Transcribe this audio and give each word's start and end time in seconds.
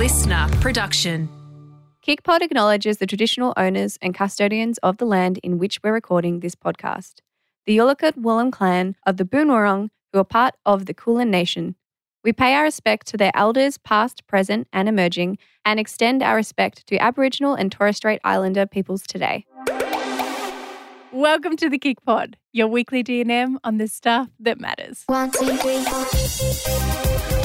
listener 0.00 0.48
production. 0.62 1.28
KickPod 2.02 2.40
acknowledges 2.40 2.96
the 2.96 3.06
traditional 3.06 3.52
owners 3.58 3.98
and 4.00 4.14
custodians 4.14 4.78
of 4.78 4.96
the 4.96 5.04
land 5.04 5.38
in 5.42 5.58
which 5.58 5.78
we're 5.84 5.92
recording 5.92 6.40
this 6.40 6.54
podcast, 6.54 7.16
the 7.66 7.76
Yalukit 7.76 8.16
Willam 8.16 8.50
clan 8.50 8.96
of 9.04 9.18
the 9.18 9.26
Boonwurrung, 9.26 9.90
who 10.10 10.18
are 10.18 10.24
part 10.24 10.54
of 10.64 10.86
the 10.86 10.94
Kulin 10.94 11.30
Nation. 11.30 11.74
We 12.24 12.32
pay 12.32 12.54
our 12.54 12.62
respect 12.62 13.08
to 13.08 13.18
their 13.18 13.30
elders, 13.34 13.76
past, 13.76 14.26
present, 14.26 14.68
and 14.72 14.88
emerging, 14.88 15.36
and 15.66 15.78
extend 15.78 16.22
our 16.22 16.36
respect 16.36 16.86
to 16.86 16.96
Aboriginal 16.96 17.52
and 17.52 17.70
Torres 17.70 17.98
Strait 17.98 18.22
Islander 18.24 18.64
peoples 18.64 19.02
today. 19.02 19.44
Welcome 21.12 21.58
to 21.58 21.68
the 21.68 21.78
Kick 21.78 22.02
Pod, 22.06 22.38
your 22.54 22.68
weekly 22.68 23.04
DNM 23.04 23.58
on 23.64 23.76
the 23.76 23.86
stuff 23.86 24.30
that 24.38 24.58
matters. 24.58 25.02
One, 25.08 25.30
two, 25.30 25.54
three, 25.58 25.84
four. 25.84 27.39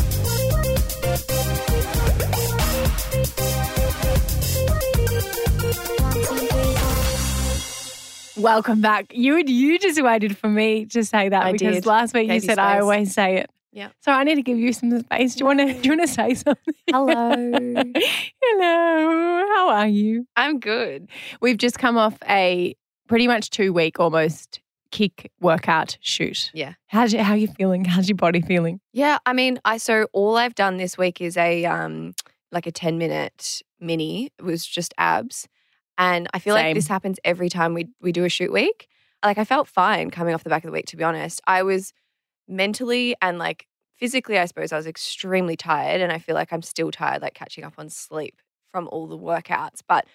Welcome 8.38 8.82
back. 8.82 9.14
You 9.16 9.38
you 9.38 9.80
just 9.80 10.02
waited 10.02 10.38
for 10.38 10.50
me 10.50 10.86
to 10.88 11.04
say 11.04 11.30
that 11.30 11.44
I 11.44 11.52
because 11.54 11.76
did. 11.76 11.86
last 11.86 12.14
week 12.14 12.30
you 12.30 12.40
said 12.40 12.60
I 12.60 12.80
always 12.80 13.14
say 13.14 13.38
it. 13.38 13.50
Yeah. 13.72 13.90
So 14.02 14.12
I 14.12 14.24
need 14.24 14.36
to 14.36 14.42
give 14.42 14.58
you 14.58 14.72
some 14.74 15.00
space. 15.02 15.36
Do 15.36 15.40
you 15.40 15.46
want 15.46 15.60
to? 15.60 15.74
Do 15.74 15.90
you 15.90 15.98
want 15.98 16.02
to 16.02 16.14
say 16.14 16.34
something? 16.34 16.74
Hello. 16.90 17.30
Hello. 18.44 19.46
How 19.54 19.70
are 19.70 19.88
you? 19.88 20.26
I'm 20.36 20.60
good. 20.60 21.10
We've 21.42 21.58
just 21.58 21.78
come 21.78 21.98
off 21.98 22.18
a 22.28 22.76
pretty 23.08 23.28
much 23.28 23.50
two 23.50 23.74
week 23.74 24.00
almost 24.00 24.62
kick 24.92 25.30
workout 25.42 25.98
shoot. 26.00 26.52
Yeah. 26.54 26.74
How's 26.88 27.12
you, 27.12 27.22
how 27.22 27.34
you 27.34 27.48
feeling? 27.48 27.84
How's 27.84 28.08
your 28.08 28.16
body 28.16 28.42
feeling? 28.42 28.80
Yeah, 28.94 29.18
I 29.26 29.34
mean, 29.34 29.60
I 29.66 29.78
so 29.78 30.08
all 30.14 30.38
I've 30.38 30.56
done 30.56 30.78
this 30.78 30.98
week 30.98 31.20
is 31.22 31.36
a 31.36 31.66
um 31.66 32.14
like 32.52 32.68
a 32.68 32.72
10 32.72 32.98
minute 32.98 33.62
mini. 33.80 34.32
It 34.40 34.44
was 34.44 34.66
just 34.66 34.94
abs. 34.98 35.48
And 35.98 36.28
I 36.34 36.40
feel 36.40 36.56
Same. 36.56 36.68
like 36.68 36.76
this 36.76 36.88
happens 36.88 37.20
every 37.24 37.50
time 37.50 37.74
we 37.74 37.88
we 38.02 38.12
do 38.12 38.26
a 38.26 38.30
shoot 38.30 38.52
week. 38.52 38.88
Like 39.24 39.38
I 39.38 39.46
felt 39.46 39.68
fine 39.68 40.12
coming 40.12 40.34
off 40.34 40.44
the 40.44 40.50
back 40.50 40.64
of 40.64 40.68
the 40.68 40.74
week 40.74 40.88
to 40.88 40.98
be 40.98 41.04
honest. 41.04 41.42
I 41.48 41.64
was 41.64 41.94
mentally 42.48 43.16
and 43.22 43.40
like 43.40 43.66
physically 43.96 44.38
I 44.38 44.46
suppose 44.46 44.72
I 44.72 44.78
was 44.78 44.88
extremely 44.88 45.56
tired 45.56 46.02
and 46.02 46.12
I 46.12 46.20
feel 46.20 46.36
like 46.36 46.52
I'm 46.52 46.62
still 46.62 46.92
tired 46.92 47.22
like 47.22 47.34
catching 47.34 47.64
up 47.64 47.74
on 47.78 47.90
sleep 47.90 48.42
from 48.68 48.90
all 48.92 49.08
the 49.08 49.18
workouts, 49.18 49.80
but 49.88 50.06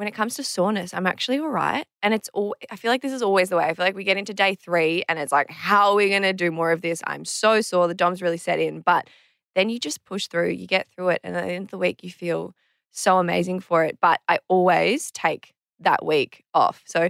when 0.00 0.08
it 0.08 0.14
comes 0.14 0.34
to 0.36 0.42
soreness, 0.42 0.94
I'm 0.94 1.06
actually 1.06 1.38
all 1.40 1.50
right. 1.50 1.84
And 2.02 2.14
it's 2.14 2.30
all, 2.32 2.56
I 2.70 2.76
feel 2.76 2.90
like 2.90 3.02
this 3.02 3.12
is 3.12 3.20
always 3.20 3.50
the 3.50 3.56
way. 3.58 3.64
I 3.64 3.74
feel 3.74 3.84
like 3.84 3.94
we 3.94 4.02
get 4.02 4.16
into 4.16 4.32
day 4.32 4.54
three 4.54 5.04
and 5.10 5.18
it's 5.18 5.30
like, 5.30 5.50
how 5.50 5.90
are 5.90 5.94
we 5.94 6.08
going 6.08 6.22
to 6.22 6.32
do 6.32 6.50
more 6.50 6.72
of 6.72 6.80
this? 6.80 7.02
I'm 7.06 7.26
so 7.26 7.60
sore. 7.60 7.86
The 7.86 7.92
DOMS 7.92 8.22
really 8.22 8.38
set 8.38 8.58
in. 8.58 8.80
But 8.80 9.08
then 9.54 9.68
you 9.68 9.78
just 9.78 10.02
push 10.06 10.26
through, 10.26 10.52
you 10.52 10.66
get 10.66 10.88
through 10.88 11.10
it. 11.10 11.20
And 11.22 11.36
at 11.36 11.44
the 11.44 11.52
end 11.52 11.64
of 11.64 11.70
the 11.70 11.76
week, 11.76 12.02
you 12.02 12.10
feel 12.10 12.54
so 12.90 13.18
amazing 13.18 13.60
for 13.60 13.84
it. 13.84 13.98
But 14.00 14.20
I 14.28 14.38
always 14.48 15.10
take 15.12 15.52
that 15.80 16.04
week 16.04 16.44
off. 16.54 16.82
So 16.86 17.08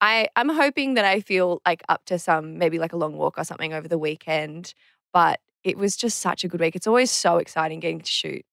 I, 0.00 0.28
I'm 0.36 0.48
hoping 0.48 0.94
that 0.94 1.04
I 1.04 1.20
feel 1.20 1.60
like 1.66 1.82
up 1.88 2.04
to 2.06 2.18
some, 2.18 2.58
maybe 2.58 2.78
like 2.78 2.92
a 2.92 2.96
long 2.96 3.16
walk 3.16 3.38
or 3.38 3.44
something 3.44 3.72
over 3.72 3.88
the 3.88 3.98
weekend. 3.98 4.74
But 5.12 5.40
it 5.64 5.76
was 5.78 5.96
just 5.96 6.18
such 6.20 6.42
a 6.44 6.48
good 6.48 6.60
week. 6.60 6.74
It's 6.76 6.86
always 6.86 7.10
so 7.10 7.38
exciting 7.38 7.80
getting 7.80 8.00
to 8.00 8.10
shoot 8.10 8.44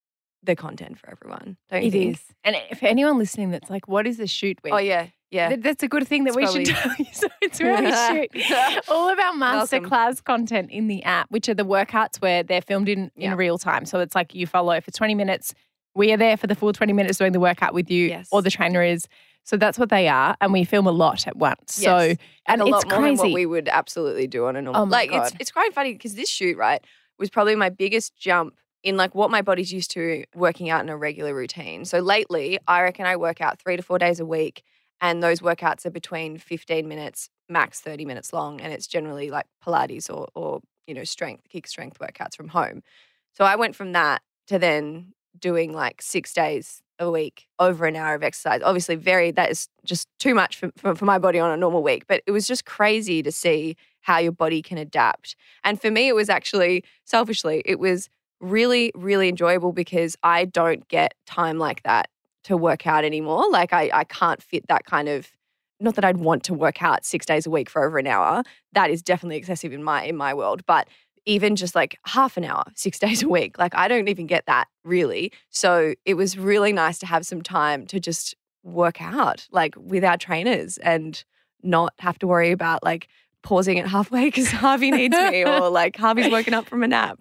the 0.44 0.56
content 0.56 0.98
for 1.00 1.10
everyone. 1.10 1.58
Don't 1.70 1.82
you 1.82 1.88
It 1.88 1.92
think? 1.92 2.16
is. 2.16 2.24
And 2.44 2.56
for 2.80 2.86
anyone 2.86 3.18
listening 3.18 3.52
that's 3.52 3.70
like, 3.70 3.88
what 3.88 4.08
is 4.08 4.18
the 4.18 4.28
shoot 4.28 4.58
oh, 4.60 4.62
week? 4.66 4.74
Oh, 4.74 4.78
yeah. 4.78 5.08
Yeah. 5.32 5.50
Th- 5.50 5.62
That's 5.62 5.84
a 5.84 5.88
good 5.88 6.08
thing 6.08 6.24
that 6.24 6.30
It's 6.30 6.38
we 6.38 6.44
probably- 6.44 6.66
should 6.66 6.76
tell 6.76 6.96
you. 6.98 7.06
So 7.14 7.28
it's 7.42 7.60
really 7.62 7.92
shoot. 8.32 8.84
All 8.90 9.10
of 9.10 9.20
our 9.20 9.34
masterclass 9.34 10.24
content 10.24 10.72
in 10.72 10.88
the 10.88 11.04
app, 11.04 11.30
which 11.30 11.48
are 11.50 11.54
the 11.54 11.66
workouts 11.66 12.18
where 12.22 12.42
they're 12.42 12.62
filmed 12.62 12.90
in, 12.90 13.12
Yeah. 13.16 13.32
in 13.34 13.38
real 13.38 13.58
time. 13.58 13.86
So 13.86 14.00
it's 14.00 14.16
like 14.16 14.34
you 14.34 14.48
follow 14.48 14.80
for 14.82 14.90
20 14.92 15.14
minutes, 15.16 15.54
we 15.96 16.12
are 16.14 16.18
there 16.18 16.38
for 16.38 16.48
the 16.48 16.56
full 16.56 16.72
20 16.74 16.94
minutes 16.94 17.18
doing 17.18 17.32
the 17.34 17.40
workout 17.40 17.74
with 17.74 17.90
you, 17.90 18.08
Yes. 18.08 18.30
or 18.32 18.42
the 18.42 18.50
trainer 18.52 18.82
is. 18.84 19.08
So 19.44 19.58
that's 19.58 19.80
what 19.80 19.90
they 19.90 20.08
are. 20.08 20.36
And 20.42 20.54
we 20.54 20.64
film 20.64 20.86
a 20.86 20.92
lot 20.92 21.28
at 21.28 21.36
once. 21.36 21.74
So, 21.74 21.98
Yes. 22.00 22.18
and 22.48 22.62
a 22.62 22.66
it's 22.66 22.72
lot 22.72 22.84
more 22.86 22.92
than 22.92 23.02
crazy. 23.02 23.22
what 23.24 23.34
we 23.34 23.46
would 23.46 23.68
absolutely 23.70 24.28
do 24.28 24.46
on 24.46 24.56
a 24.56 24.62
normal. 24.62 24.82
Oh 24.84 24.86
like 24.86 25.12
it's 25.12 25.32
it's 25.40 25.52
quite 25.52 25.74
funny 25.74 25.94
because 25.94 26.16
this 26.16 26.30
shoot 26.30 26.58
right 26.58 26.84
was 27.18 27.30
probably 27.30 27.56
my 27.56 27.70
biggest 27.70 28.16
jump 28.18 28.56
in 28.84 28.96
like 28.96 29.14
what 29.16 29.30
my 29.32 29.42
body's 29.42 29.74
used 29.74 29.92
to 29.92 30.24
working 30.36 30.70
out 30.70 30.82
in 30.82 30.90
a 30.90 30.96
regular 30.98 31.34
routine. 31.34 31.84
So 31.86 32.00
lately, 32.00 32.60
I 32.68 32.82
reckon 32.84 33.06
I 33.06 33.16
work 33.18 33.42
out 33.42 33.60
three 33.60 33.76
to 33.76 33.84
four 33.84 33.98
days 34.00 34.20
a 34.20 34.26
week, 34.26 34.64
and 35.02 35.22
those 35.24 35.40
workouts 35.42 35.86
are 35.86 35.90
between 35.92 36.38
fifteen 36.38 36.88
minutes, 36.88 37.30
max 37.50 37.80
thirty 37.82 38.06
minutes 38.06 38.32
long, 38.32 38.62
and 38.62 38.72
it's 38.72 38.88
generally 38.88 39.32
like 39.32 39.48
Pilates 39.66 40.10
or 40.10 40.28
or 40.36 40.62
you 40.86 40.94
know 40.94 41.04
strength, 41.04 41.50
kick 41.50 41.66
strength 41.68 41.98
workouts 42.00 42.36
from 42.36 42.50
home. 42.50 42.84
So 43.34 43.44
I 43.46 43.56
went 43.56 43.76
from 43.76 43.94
that 43.94 44.22
to 44.48 44.60
then 44.60 45.14
doing 45.40 45.74
like 45.74 46.02
six 46.02 46.34
days 46.34 46.82
a 47.00 47.10
week 47.10 47.48
over 47.60 47.86
an 47.86 47.96
hour 47.96 48.14
of 48.14 48.24
exercise. 48.24 48.62
Obviously, 48.64 48.96
very 48.96 49.32
that 49.32 49.50
is 49.50 49.68
just 49.86 50.08
too 50.20 50.36
much 50.36 50.58
for, 50.58 50.72
for, 50.78 50.96
for 50.96 51.06
my 51.06 51.18
body 51.18 51.40
on 51.40 51.50
a 51.52 51.58
normal 51.58 51.82
week. 51.82 52.06
But 52.08 52.22
it 52.28 52.32
was 52.32 52.48
just 52.48 52.66
crazy 52.66 53.24
to 53.24 53.32
see 53.32 53.76
how 54.02 54.18
your 54.18 54.32
body 54.32 54.62
can 54.62 54.78
adapt. 54.78 55.36
And 55.64 55.82
for 55.82 55.92
me, 55.92 56.08
it 56.08 56.16
was 56.16 56.30
actually 56.30 56.84
selfishly, 57.06 57.62
it 57.66 57.80
was 57.80 58.10
really, 58.40 58.92
really 58.96 59.30
enjoyable 59.30 59.74
because 59.74 60.16
I 60.24 60.46
don't 60.46 60.88
get 60.88 61.14
time 61.26 61.58
like 61.58 61.84
that 61.84 62.10
to 62.46 62.56
work 62.56 62.88
out 62.88 63.04
anymore. 63.04 63.50
Like 63.50 63.74
I, 63.74 63.90
I 63.94 64.04
can't 64.06 64.42
fit 64.42 64.68
that 64.68 64.86
kind 64.86 65.10
of 65.10 65.28
not 65.80 65.96
that 65.96 66.04
I'd 66.04 66.18
want 66.18 66.44
to 66.44 66.54
work 66.54 66.84
out 66.84 67.06
six 67.06 67.26
days 67.26 67.46
a 67.46 67.50
week 67.50 67.70
for 67.70 67.84
over 67.86 67.98
an 67.98 68.08
hour. 68.08 68.44
That 68.74 68.90
is 68.90 69.02
definitely 69.02 69.38
excessive 69.38 69.72
in 69.72 69.84
my 69.84 70.04
in 70.04 70.18
my 70.18 70.34
world. 70.34 70.66
But 70.66 70.88
even 71.26 71.56
just 71.56 71.76
like 71.76 71.98
half 72.06 72.38
an 72.38 72.44
hour, 72.44 72.64
six 72.76 73.00
days 73.06 73.24
a 73.24 73.28
week, 73.30 73.58
like 73.58 73.76
I 73.76 73.88
don't 73.88 74.08
even 74.08 74.28
get 74.28 74.46
that 74.48 74.68
really. 74.84 75.32
So 75.50 75.94
it 76.06 76.16
was 76.16 76.38
really 76.38 76.74
nice 76.74 77.00
to 77.00 77.06
have 77.06 77.26
some 77.26 77.42
time 77.42 77.86
to 77.88 78.00
just 78.00 78.36
work 78.64 79.02
out 79.02 79.48
like 79.52 79.74
with 79.78 80.04
our 80.04 80.18
trainers 80.18 80.78
and 80.80 81.24
not 81.64 81.94
have 82.00 82.20
to 82.20 82.28
worry 82.28 82.52
about 82.52 82.84
like 82.84 83.08
pausing 83.42 83.78
it 83.78 83.88
halfway 83.88 84.26
because 84.26 84.50
Harvey 84.52 84.92
needs 84.92 85.16
me 85.16 85.46
or 85.46 85.70
like 85.70 85.96
Harvey's 85.96 86.32
woken 86.32 86.54
up 86.54 86.68
from 86.68 86.84
a 86.84 86.88
nap. 86.88 87.20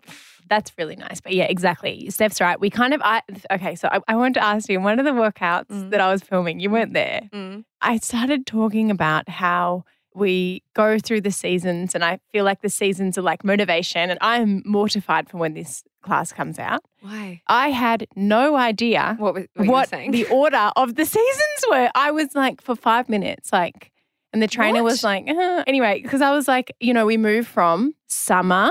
That's 0.48 0.72
really 0.78 0.96
nice. 0.96 1.20
But 1.20 1.34
yeah, 1.34 1.44
exactly. 1.44 2.08
Steph's 2.08 2.40
right. 2.40 2.58
We 2.58 2.70
kind 2.70 2.94
of, 2.94 3.02
I, 3.04 3.20
okay, 3.52 3.74
so 3.74 3.86
I, 3.92 4.00
I 4.08 4.16
wanted 4.16 4.34
to 4.34 4.42
ask 4.44 4.68
you, 4.70 4.80
one 4.80 4.98
of 4.98 5.04
the 5.04 5.10
workouts 5.12 5.66
Mm. 5.66 5.90
that 5.90 6.00
I 6.00 6.10
was 6.10 6.22
filming, 6.22 6.58
you 6.58 6.70
weren't 6.70 6.94
there. 6.94 7.28
Mm. 7.34 7.64
I 7.82 7.98
started 7.98 8.46
talking 8.46 8.90
about 8.90 9.28
how 9.28 9.84
we 10.18 10.62
go 10.74 10.98
through 10.98 11.22
the 11.22 11.30
seasons 11.30 11.94
and 11.94 12.04
I 12.04 12.18
feel 12.32 12.44
like 12.44 12.60
the 12.62 12.68
seasons 12.68 13.16
are 13.16 13.22
like 13.22 13.44
motivation 13.44 14.10
and 14.10 14.18
I'm 14.20 14.62
mortified 14.66 15.28
for 15.28 15.38
when 15.38 15.54
this 15.54 15.82
class 16.02 16.32
comes 16.32 16.58
out. 16.58 16.82
Why? 17.00 17.40
I 17.46 17.70
had 17.70 18.06
no 18.16 18.56
idea 18.56 19.14
What 19.18 19.34
was 19.34 19.46
what, 19.54 19.68
what 19.68 19.90
the 19.90 20.26
order 20.26 20.70
of 20.76 20.94
the 20.96 21.04
seasons 21.16 21.64
were. 21.70 21.90
I 21.94 22.10
was 22.10 22.34
like 22.34 22.60
for 22.60 22.74
5 22.76 23.08
minutes 23.08 23.52
like 23.52 23.90
and 24.32 24.42
the 24.42 24.48
trainer 24.48 24.82
was 24.82 25.02
like 25.02 25.26
uh, 25.28 25.64
anyway 25.66 26.00
because 26.02 26.20
I 26.20 26.30
was 26.32 26.46
like, 26.48 26.74
you 26.80 26.92
know, 26.92 27.06
we 27.06 27.16
move 27.16 27.46
from 27.46 27.94
summer 28.08 28.70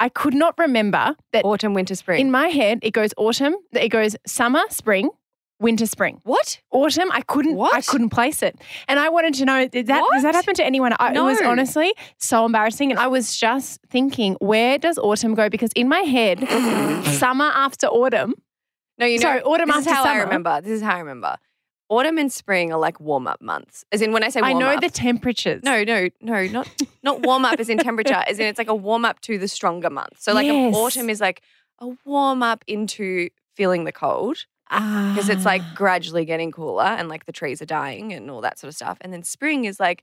I 0.00 0.08
could 0.08 0.34
not 0.34 0.54
remember 0.58 1.16
that 1.32 1.44
Autumn, 1.44 1.74
winter, 1.74 1.94
spring. 1.96 2.20
in 2.20 2.30
my 2.30 2.48
head 2.48 2.78
it 2.82 2.92
goes 2.92 3.12
autumn, 3.16 3.56
it 3.72 3.88
goes 3.88 4.14
summer, 4.26 4.60
spring, 4.70 5.10
winter, 5.60 5.86
spring 5.86 6.20
what? 6.24 6.60
autumn. 6.70 7.10
I 7.12 7.20
couldn't. 7.22 7.58
I 7.60 7.80
couldn't 7.80 8.10
place 8.10 8.42
it, 8.42 8.56
and 8.86 8.98
I 8.98 9.08
wanted 9.08 9.34
to 9.34 9.44
know 9.44 9.66
did 9.68 9.86
that 9.88 10.04
does 10.12 10.22
that 10.22 10.34
happen 10.34 10.54
to 10.54 10.64
anyone? 10.64 10.92
I, 10.98 11.12
It 11.14 11.20
was 11.20 11.40
honestly 11.42 11.92
so 12.18 12.44
embarrassing, 12.44 12.90
and 12.90 12.98
I 13.00 13.06
was 13.08 13.36
just 13.36 13.80
thinking, 13.88 14.36
where 14.40 14.78
does 14.78 14.98
autumn 14.98 15.34
go? 15.34 15.48
Because 15.48 15.70
in 15.74 15.88
my 15.88 16.00
head, 16.00 16.40
summer 17.18 17.46
after 17.54 17.86
autumn. 17.86 18.34
No, 18.98 19.06
you 19.06 19.18
know, 19.18 19.22
Sorry, 19.22 19.42
autumn 19.42 19.68
this 19.68 19.76
is 19.78 19.86
after 19.86 19.94
how 19.94 20.04
I 20.04 20.16
remember. 20.18 20.60
This 20.60 20.72
is 20.72 20.82
how 20.82 20.96
I 20.96 20.98
remember. 20.98 21.36
Autumn 21.88 22.18
and 22.18 22.30
spring 22.32 22.72
are 22.72 22.78
like 22.78 23.00
warm 23.00 23.26
up 23.26 23.40
months. 23.40 23.84
As 23.92 24.02
in, 24.02 24.12
when 24.12 24.22
I 24.22 24.28
say 24.28 24.40
warm 24.40 24.56
up. 24.56 24.56
I 24.56 24.60
know 24.60 24.74
up, 24.74 24.80
the 24.82 24.90
temperatures. 24.90 25.62
no, 25.62 25.84
no, 25.84 26.08
no, 26.20 26.46
not 26.48 26.68
not 27.02 27.22
warm 27.22 27.44
up 27.44 27.58
as 27.60 27.68
in 27.68 27.78
temperature. 27.78 28.22
As 28.26 28.38
in, 28.38 28.46
it's 28.46 28.58
like 28.58 28.68
a 28.68 28.74
warm 28.74 29.04
up 29.04 29.20
to 29.20 29.38
the 29.38 29.48
stronger 29.48 29.88
months. 29.88 30.22
So, 30.24 30.34
like, 30.34 30.46
Yes. 30.46 30.74
autumn 30.74 31.08
is 31.08 31.20
like 31.20 31.42
a 31.78 31.88
warm 32.04 32.42
up 32.42 32.64
into 32.66 33.30
feeling 33.54 33.84
the 33.84 33.92
cold 33.92 34.46
because 34.70 35.28
it's 35.28 35.44
like 35.44 35.62
Ah. 35.62 35.72
gradually 35.74 36.24
getting 36.24 36.52
cooler 36.52 36.82
and 36.84 37.08
like 37.08 37.26
the 37.26 37.32
trees 37.32 37.60
are 37.62 37.66
dying 37.66 38.12
and 38.12 38.30
all 38.30 38.40
that 38.42 38.58
sort 38.58 38.68
of 38.68 38.74
stuff. 38.76 38.98
And 39.00 39.12
then 39.12 39.22
spring 39.22 39.64
is 39.64 39.80
like 39.80 40.02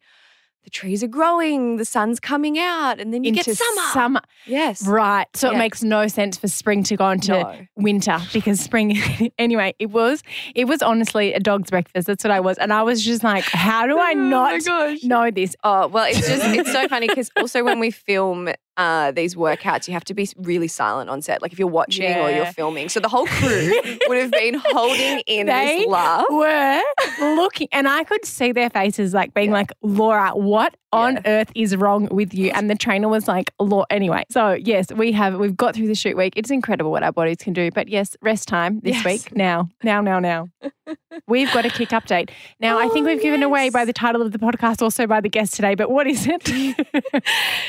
the 0.64 0.72
trees 0.72 1.04
are 1.04 1.08
growing, 1.08 1.78
the 1.78 1.86
sun's 1.86 2.20
coming 2.20 2.58
out, 2.58 3.00
and 3.00 3.14
then 3.14 3.24
you 3.24 3.32
get 3.32 3.46
summer. 3.46 3.82
Summer, 3.94 4.22
Yes, 4.48 4.82
right? 4.88 5.28
So 5.36 5.52
it 5.52 5.58
makes 5.60 5.84
no 5.84 6.08
sense 6.08 6.38
for 6.38 6.48
spring 6.48 6.82
to 6.86 6.96
go 6.98 7.12
into 7.12 7.34
No. 7.34 7.68
winter 7.76 8.18
because 8.34 8.60
spring. 8.60 8.98
anyway, 9.38 9.76
it 9.78 9.92
was 9.92 10.24
it 10.56 10.66
was 10.66 10.82
honestly 10.82 11.34
a 11.34 11.40
dog's 11.40 11.70
breakfast. 11.70 12.08
That's 12.08 12.24
what 12.24 12.32
I 12.32 12.40
was, 12.40 12.58
and 12.58 12.74
I 12.74 12.82
was 12.82 13.06
just 13.06 13.24
like, 13.24 13.44
how 13.44 13.86
do 13.86 14.00
I 14.00 14.14
Oh 14.14 14.20
not 14.20 14.66
gosh. 14.66 15.04
know 15.04 15.30
this? 15.30 15.56
Oh, 15.64 15.88
well, 15.88 16.06
it's 16.10 16.28
just, 16.28 16.44
it's 16.44 16.72
so 16.72 16.88
funny 16.94 17.10
because 17.10 17.30
also 17.38 17.64
when 17.64 17.80
we 17.80 17.92
film 17.92 18.50
uh, 18.78 19.12
these 19.12 19.36
workouts, 19.36 19.88
you 19.88 19.94
have 19.94 20.04
to 20.06 20.14
be 20.14 20.28
really 20.38 20.68
silent 20.68 21.10
on 21.10 21.22
set. 21.22 21.42
Like 21.42 21.54
if 21.54 21.60
you're 21.60 21.68
watching 21.68 22.14
or 22.18 22.30
you're 22.30 22.46
filming. 22.46 22.90
So 22.90 23.00
the 23.00 23.08
whole 23.10 23.26
crew 23.28 23.72
would 24.08 24.18
have 24.18 24.32
been 24.32 24.56
holding 24.56 25.20
in 25.28 25.48
They 25.48 25.78
this 25.80 25.88
laugh. 25.88 26.26
were 26.30 26.82
looking, 27.20 27.68
and 27.72 27.88
I 27.88 28.04
could 28.04 28.26
see 28.26 28.52
their 28.52 28.70
faces 28.70 29.14
like 29.14 29.34
being 29.34 29.50
Yeah. 29.50 29.54
like, 29.56 29.72
Laura, 29.82 30.32
what 30.32 30.76
on 30.96 31.16
Yeah. 31.16 31.22
earth 31.26 31.52
is 31.56 31.76
wrong 31.76 32.08
with 32.10 32.34
you? 32.34 32.52
And 32.56 32.70
the 32.70 32.76
trainer 32.76 33.08
was 33.08 33.28
like, 33.28 33.52
"Law." 33.60 33.84
Anyway, 33.90 34.24
so 34.32 34.54
yes, 34.54 34.88
we 34.92 35.12
have 35.12 35.36
we've 35.38 35.56
got 35.58 35.76
through 35.76 35.88
the 35.88 35.96
shoot 35.96 36.16
week. 36.18 36.34
It's 36.36 36.50
incredible 36.50 36.92
what 36.92 37.04
our 37.04 37.12
bodies 37.12 37.38
can 37.38 37.54
do. 37.54 37.70
But 37.72 37.88
yes, 37.90 38.16
rest 38.22 38.48
time 38.48 38.80
this 38.82 38.96
Yes. 38.96 39.06
week. 39.06 39.36
Now, 39.36 39.70
now, 39.84 40.02
now, 40.02 40.20
now. 40.20 40.50
we've 41.28 41.52
got 41.54 41.66
a 41.66 41.70
kick 41.70 41.90
update. 41.90 42.30
Now, 42.60 42.78
I 42.80 42.88
think 42.90 43.06
Oh, 43.06 43.10
we've 43.10 43.22
given 43.22 43.44
away 43.44 43.70
by 43.70 43.86
the 43.86 43.94
title 43.94 44.22
of 44.22 44.32
the 44.32 44.40
podcast, 44.40 44.82
also 44.82 45.06
by 45.08 45.22
the 45.22 45.30
guest 45.30 45.54
today. 45.54 45.76
But 45.76 45.92
what 45.92 46.08
is 46.08 46.28
it? 46.28 46.50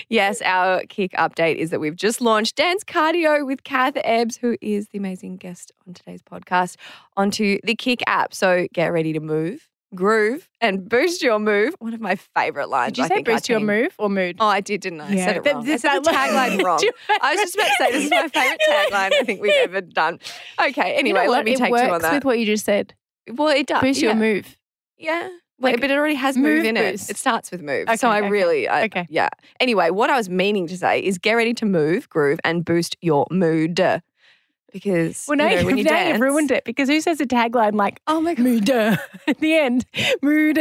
Yes, 0.09 0.41
our 0.43 0.83
kick 0.89 1.13
update 1.13 1.57
is 1.57 1.71
that 1.71 1.81
we've 1.81 1.97
just 1.97 2.21
launched 2.21 2.57
Dance 2.57 2.85
Cardio 2.85 3.45
with 3.47 3.65
Kath 3.65 3.97
Ebbs, 4.05 4.37
who 4.37 4.57
is 4.61 4.89
the 4.89 4.99
amazing 4.99 5.37
guest 5.37 5.73
on 5.87 5.95
today's 5.95 6.23
podcast, 6.23 6.77
onto 7.17 7.59
the 7.65 7.75
Kick 7.75 8.03
app. 8.07 8.33
So 8.33 8.69
get 8.73 8.93
ready 8.93 9.13
to 9.13 9.21
move, 9.21 9.69
groove, 9.95 10.49
and 10.61 10.89
boost 10.89 11.23
your 11.23 11.39
move. 11.39 11.75
One 11.79 11.95
of 11.95 12.01
my 12.01 12.17
favorite 12.17 12.69
lines. 12.69 12.93
Did 12.93 12.99
you 12.99 13.05
I 13.05 13.09
say 13.09 13.23
boost 13.23 13.49
your 13.49 13.61
move 13.61 13.95
or 13.99 14.09
mood? 14.11 14.37
Oh, 14.41 14.47
I 14.47 14.61
did, 14.61 14.81
didn't 14.81 15.01
I? 15.01 15.09
I 15.13 15.17
said 15.17 15.37
it 15.37 15.45
that- 15.45 15.55
wrong. 15.55 15.63
I 15.63 15.67
this- 15.67 15.83
said 15.83 15.99
the 16.01 16.11
that- 16.11 16.31
tagline 16.57 16.63
wrong. 16.65 16.81
I 17.23 17.33
was 17.35 17.41
just 17.41 17.55
about 17.55 17.67
to 17.69 17.75
say 17.79 17.93
this 17.93 18.05
is 18.05 18.11
my 18.11 18.29
favorite 18.29 18.61
tagline 18.69 19.13
I 19.13 19.23
think 19.25 19.41
we've 19.41 19.53
ever 19.53 19.81
done. 19.81 20.19
Okay, 20.61 20.93
You 20.95 20.99
anyway, 20.99 21.25
know 21.27 21.31
let 21.33 21.45
me 21.45 21.53
it 21.53 21.59
take 21.59 21.71
works 21.71 21.87
two 21.87 21.93
on 21.93 22.03
that. 22.03 22.13
with 22.15 22.25
what 22.25 22.39
you 22.39 22.47
just 22.47 22.65
said. 22.65 22.95
well, 23.33 23.49
it 23.49 23.67
does. 23.67 23.81
Boost 23.83 24.01
yeah. 24.03 24.09
your 24.09 24.17
move. 24.17 24.57
Yeah. 24.99 25.29
Wait, 25.59 25.73
Like, 25.73 25.81
but 25.81 25.91
it 25.91 25.97
already 25.97 26.17
has 26.17 26.37
move, 26.37 26.57
move 26.59 26.65
in 26.67 26.75
boost. 26.75 27.09
it. 27.09 27.13
It 27.13 27.17
starts 27.17 27.51
with 27.51 27.63
move. 27.63 27.89
Okay, 27.89 27.97
so 27.97 28.11
I 28.11 28.19
okay, 28.21 28.29
really, 28.29 28.69
I, 28.69 28.85
okay. 28.85 29.07
yeah. 29.09 29.31
Anyway, 29.59 29.89
what 29.89 30.11
I 30.11 30.17
was 30.17 30.29
meaning 30.29 30.67
to 30.67 30.77
say 30.77 31.01
is 31.01 31.17
get 31.17 31.33
ready 31.33 31.55
to 31.55 31.65
move, 31.65 32.11
groove, 32.11 32.39
and 32.45 32.63
boost 32.63 32.95
your 33.01 33.27
mood. 33.31 33.81
Because 34.73 35.25
Well, 35.29 35.37
now, 35.37 35.49
you 35.49 35.57
know, 35.57 35.65
when 35.67 35.77
you've, 35.79 35.87
you 35.87 35.93
now 35.93 35.97
dance, 35.97 36.13
you've 36.15 36.21
ruined 36.21 36.51
it 36.51 36.65
because 36.65 36.89
who 36.89 37.01
says 37.01 37.21
a 37.21 37.27
tagline 37.27 37.75
like 37.75 38.01
Oh 38.07 38.21
my 38.21 38.35
god! 38.35 38.43
mood 38.43 38.71
at 39.27 39.39
the 39.41 39.55
end? 39.55 39.87
Mood. 40.23 40.57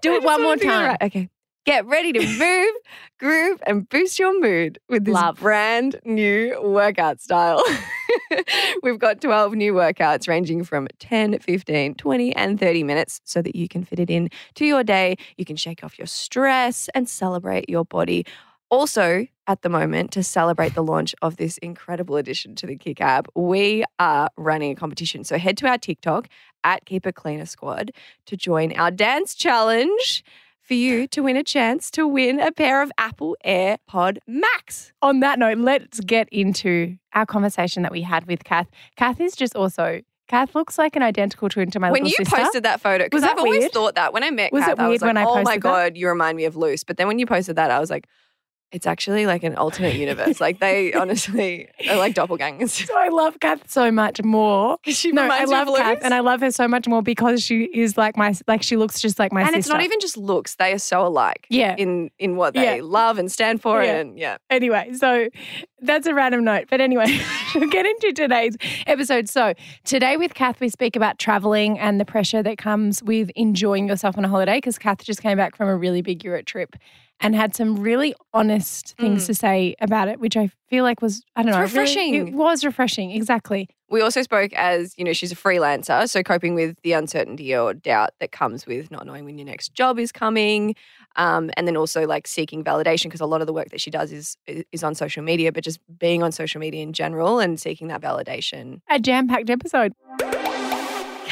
Do 0.00 0.14
it 0.14 0.22
one 0.22 0.40
more 0.42 0.50
wanted 0.50 0.60
to 0.60 0.66
get 0.66 0.72
it 0.74 0.76
time. 0.76 0.86
right. 0.88 1.02
Okay. 1.02 1.28
Get 1.66 1.84
ready 1.86 2.12
to 2.14 2.26
move, 2.38 2.70
groove, 3.20 3.60
and 3.66 3.86
boost 3.90 4.18
your 4.18 4.40
mood 4.40 4.78
with 4.88 5.04
this 5.04 5.12
Love. 5.14 5.38
brand 5.38 6.00
new 6.02 6.58
workout 6.62 7.20
style. 7.20 7.62
We've 8.82 8.98
got 8.98 9.20
12 9.20 9.52
new 9.52 9.74
workouts 9.74 10.28
ranging 10.28 10.64
from 10.64 10.88
10, 10.98 11.38
15, 11.40 11.94
20, 11.96 12.34
and 12.36 12.58
30 12.58 12.84
minutes 12.84 13.20
so 13.24 13.42
that 13.42 13.54
you 13.54 13.68
can 13.68 13.84
fit 13.84 13.98
it 14.00 14.08
in 14.08 14.30
to 14.54 14.64
your 14.64 14.82
day. 14.82 15.16
You 15.36 15.44
can 15.44 15.56
shake 15.56 15.84
off 15.84 15.98
your 15.98 16.06
stress 16.06 16.88
and 16.94 17.06
celebrate 17.06 17.68
your 17.68 17.84
body. 17.84 18.24
Also, 18.70 19.26
at 19.48 19.62
the 19.62 19.68
moment, 19.70 20.12
to 20.12 20.22
celebrate 20.22 20.74
the 20.74 20.82
launch 20.84 21.14
of 21.22 21.38
this 21.38 21.56
incredible 21.58 22.16
addition 22.16 22.54
to 22.54 22.66
the 22.66 22.76
Kick 22.76 23.00
app, 23.00 23.26
we 23.34 23.82
are 23.98 24.28
running 24.36 24.72
a 24.72 24.74
competition. 24.74 25.24
So 25.24 25.38
head 25.38 25.56
to 25.58 25.66
our 25.66 25.78
TikTok 25.78 26.28
at 26.62 26.84
Keep 26.84 27.06
It 27.06 27.14
Cleaner 27.14 27.46
Squad 27.46 27.90
to 28.26 28.36
join 28.36 28.72
our 28.74 28.90
dance 28.90 29.34
challenge 29.34 30.22
for 30.60 30.74
you 30.74 31.06
to 31.08 31.22
win 31.22 31.38
a 31.38 31.42
chance 31.42 31.90
to 31.92 32.06
win 32.06 32.38
a 32.38 32.52
pair 32.52 32.82
of 32.82 32.92
Apple 32.98 33.38
AirPod 33.42 34.18
Max. 34.26 34.92
On 35.00 35.20
that 35.20 35.38
note, 35.38 35.56
let's 35.56 35.98
get 36.00 36.28
into 36.30 36.98
our 37.14 37.24
conversation 37.24 37.82
that 37.84 37.90
we 37.90 38.02
had 38.02 38.26
with 38.26 38.44
Kath. 38.44 38.68
Kath 38.96 39.18
is 39.18 39.34
just 39.34 39.56
also 39.56 40.02
Kath 40.26 40.54
looks 40.54 40.76
like 40.76 40.94
an 40.94 41.02
identical 41.02 41.48
twin 41.48 41.70
to 41.70 41.80
my 41.80 41.90
when 41.90 42.04
you 42.04 42.10
sister. 42.10 42.36
posted 42.36 42.64
that 42.64 42.82
photo, 42.82 43.04
because 43.04 43.22
I've 43.22 43.38
always 43.38 43.60
weird? 43.60 43.72
thought 43.72 43.94
that 43.94 44.12
when 44.12 44.22
I 44.22 44.30
met 44.30 44.52
Was 44.52 44.64
Kath, 44.64 44.72
it 44.72 44.78
I 44.78 44.88
was 44.88 45.00
weird 45.00 45.00
like, 45.00 45.08
when 45.08 45.16
I 45.16 45.22
oh 45.22 45.34
my 45.36 45.42
posted 45.44 45.62
that? 45.62 45.62
God, 45.62 45.96
you 45.96 46.06
remind 46.06 46.36
me 46.36 46.44
of 46.44 46.54
Luce. 46.54 46.84
But 46.84 46.98
then 46.98 47.06
when 47.06 47.18
you 47.18 47.24
posted 47.24 47.56
that, 47.56 47.70
I 47.70 47.80
was 47.80 47.88
like, 47.88 48.06
it's 48.70 48.86
actually 48.86 49.24
like 49.26 49.42
an 49.44 49.54
alternate 49.56 49.94
universe. 49.94 50.40
like 50.40 50.60
they 50.60 50.92
honestly 50.94 51.68
are 51.88 51.96
like 51.96 52.14
doppelgangers. 52.14 52.86
so 52.86 52.96
I 52.98 53.08
love 53.08 53.40
Kath 53.40 53.70
so 53.70 53.90
much 53.90 54.22
more. 54.22 54.76
she 54.84 55.10
No, 55.12 55.22
I 55.22 55.44
love. 55.44 55.68
Kath 55.76 56.00
and 56.02 56.12
I 56.12 56.20
love 56.20 56.40
her 56.40 56.50
so 56.50 56.68
much 56.68 56.86
more 56.86 57.02
because 57.02 57.42
she 57.42 57.64
is 57.64 57.96
like 57.96 58.16
my 58.16 58.34
like 58.46 58.62
she 58.62 58.76
looks 58.76 59.00
just 59.00 59.18
like 59.18 59.32
my 59.32 59.40
and 59.40 59.48
sister. 59.50 59.58
it's 59.60 59.68
not 59.68 59.82
even 59.82 60.00
just 60.00 60.16
looks; 60.16 60.56
they 60.56 60.72
are 60.72 60.78
so 60.78 61.06
alike. 61.06 61.46
Yeah. 61.48 61.74
in 61.78 62.10
in 62.18 62.36
what 62.36 62.54
they 62.54 62.76
Yeah. 62.76 62.82
love 62.84 63.18
and 63.18 63.30
stand 63.32 63.62
for, 63.62 63.82
Yeah. 63.82 63.96
and 64.00 64.18
yeah. 64.18 64.36
Anyway, 64.50 64.92
so 64.94 65.28
that's 65.80 66.06
a 66.06 66.14
random 66.14 66.44
note. 66.44 66.66
But 66.68 66.80
anyway, 66.80 67.06
we'll 67.54 67.68
get 67.70 67.86
into 67.86 68.12
today's 68.12 68.56
episode. 68.86 69.28
So, 69.28 69.54
today 69.84 70.16
with 70.16 70.34
Kath, 70.34 70.60
we 70.60 70.68
speak 70.68 70.96
about 70.96 71.18
traveling 71.18 71.78
and 71.78 72.00
the 72.00 72.04
pressure 72.04 72.42
that 72.42 72.58
comes 72.58 73.02
with 73.02 73.30
enjoying 73.36 73.88
yourself 73.88 74.18
on 74.18 74.24
a 74.24 74.28
holiday 74.28 74.56
because 74.58 74.76
Kath 74.78 75.02
just 75.04 75.22
came 75.22 75.36
back 75.38 75.56
from 75.56 75.68
a 75.68 75.76
really 75.76 76.02
big 76.02 76.22
Europe 76.24 76.46
trip 76.46 76.76
and 77.20 77.34
had 77.34 77.54
some 77.56 77.76
really 77.76 78.14
honest 78.32 78.96
things 78.96 79.26
to 79.26 79.34
say 79.34 79.74
about 79.80 80.08
it, 80.08 80.20
which 80.20 80.36
I 80.36 80.50
feel 80.70 80.84
like 80.84 81.02
was, 81.02 81.22
I 81.34 81.42
don't 81.42 81.48
It's 81.48 81.54
know, 81.56 81.60
really- 81.60 81.72
refreshing. 81.72 82.14
it 82.28 82.32
was 82.34 82.64
refreshing. 82.64 83.10
Exactly. 83.10 83.68
We 83.90 84.02
also 84.02 84.20
spoke 84.22 84.52
as, 84.52 84.94
you 84.98 85.04
know, 85.04 85.12
she's 85.14 85.32
a 85.32 85.36
freelancer, 85.36 86.08
so 86.08 86.22
coping 86.22 86.54
with 86.54 86.76
the 86.82 86.92
uncertainty 86.92 87.56
or 87.56 87.72
doubt 87.74 88.10
that 88.20 88.32
comes 88.32 88.66
with 88.66 88.90
not 88.90 89.06
knowing 89.06 89.24
when 89.24 89.38
your 89.38 89.46
next 89.46 89.72
job 89.74 89.98
is 89.98 90.12
coming. 90.12 90.74
Um, 91.16 91.50
and 91.56 91.66
then 91.66 91.76
also 91.76 92.06
like 92.06 92.28
seeking 92.28 92.62
validation 92.62 93.04
because 93.04 93.20
a 93.22 93.26
lot 93.26 93.40
of 93.40 93.46
the 93.46 93.52
work 93.52 93.70
that 93.70 93.80
she 93.80 93.90
does 93.90 94.12
is 94.12 94.36
is 94.46 94.84
on 94.84 94.94
social 94.94 95.22
media, 95.24 95.50
but 95.52 95.64
just 95.64 95.80
being 95.98 96.22
on 96.22 96.30
social 96.32 96.60
media 96.60 96.82
in 96.82 96.92
general 96.92 97.40
and 97.40 97.58
seeking 97.58 97.88
that 97.88 98.00
validation. 98.02 98.80
A 98.90 99.00
jam 99.00 99.26
packed 99.26 99.48
episode. 99.50 99.94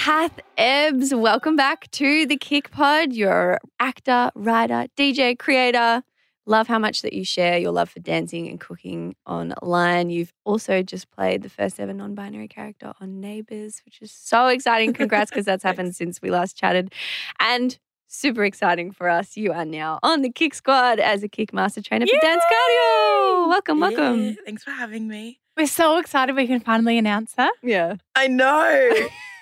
Kath 0.06 0.38
Ebbs, 0.56 1.12
welcome 1.12 1.56
back 1.56 1.90
to 1.90 2.26
the 2.26 2.36
Kick 2.36 2.70
Pod. 2.70 3.12
You're 3.12 3.58
actor, 3.80 4.30
writer, 4.36 4.86
DJ, 4.96 5.36
creator. 5.36 6.04
Love 6.46 6.68
how 6.68 6.78
much 6.78 7.02
that 7.02 7.12
you 7.12 7.24
share 7.24 7.58
your 7.58 7.72
love 7.72 7.90
for 7.90 7.98
dancing 7.98 8.46
and 8.46 8.60
cooking 8.60 9.16
online. 9.26 10.08
You've 10.10 10.32
also 10.44 10.80
just 10.84 11.10
played 11.10 11.42
the 11.42 11.48
first 11.48 11.80
ever 11.80 11.92
non-binary 11.92 12.46
character 12.46 12.92
on 13.00 13.20
Neighbours, 13.20 13.82
which 13.84 14.00
is 14.00 14.12
so 14.12 14.46
exciting. 14.46 14.92
Congrats, 14.92 15.32
because 15.32 15.44
that's 15.44 15.62
happened 15.64 15.96
since 15.96 16.22
we 16.22 16.30
last 16.30 16.56
chatted. 16.56 16.94
And 17.40 17.76
super 18.06 18.44
exciting 18.44 18.92
for 18.92 19.08
us. 19.08 19.36
You 19.36 19.52
are 19.52 19.64
now 19.64 19.98
on 20.04 20.22
the 20.22 20.30
Kick 20.30 20.54
Squad 20.54 21.00
as 21.00 21.24
a 21.24 21.28
Kick 21.28 21.52
Master 21.52 21.82
Trainer 21.82 22.06
for 22.06 22.20
Dance 22.22 22.44
Cardio. 22.44 23.48
Welcome, 23.48 23.80
welcome. 23.80 24.22
Yeah, 24.22 24.32
thanks 24.44 24.62
for 24.62 24.70
having 24.70 25.08
me. 25.08 25.40
We're 25.56 25.66
so 25.66 25.98
excited 25.98 26.36
we 26.36 26.46
can 26.46 26.60
finally 26.60 26.96
announce 26.96 27.32
that. 27.32 27.54
Yeah. 27.60 27.96
I 28.14 28.28
know. 28.28 28.92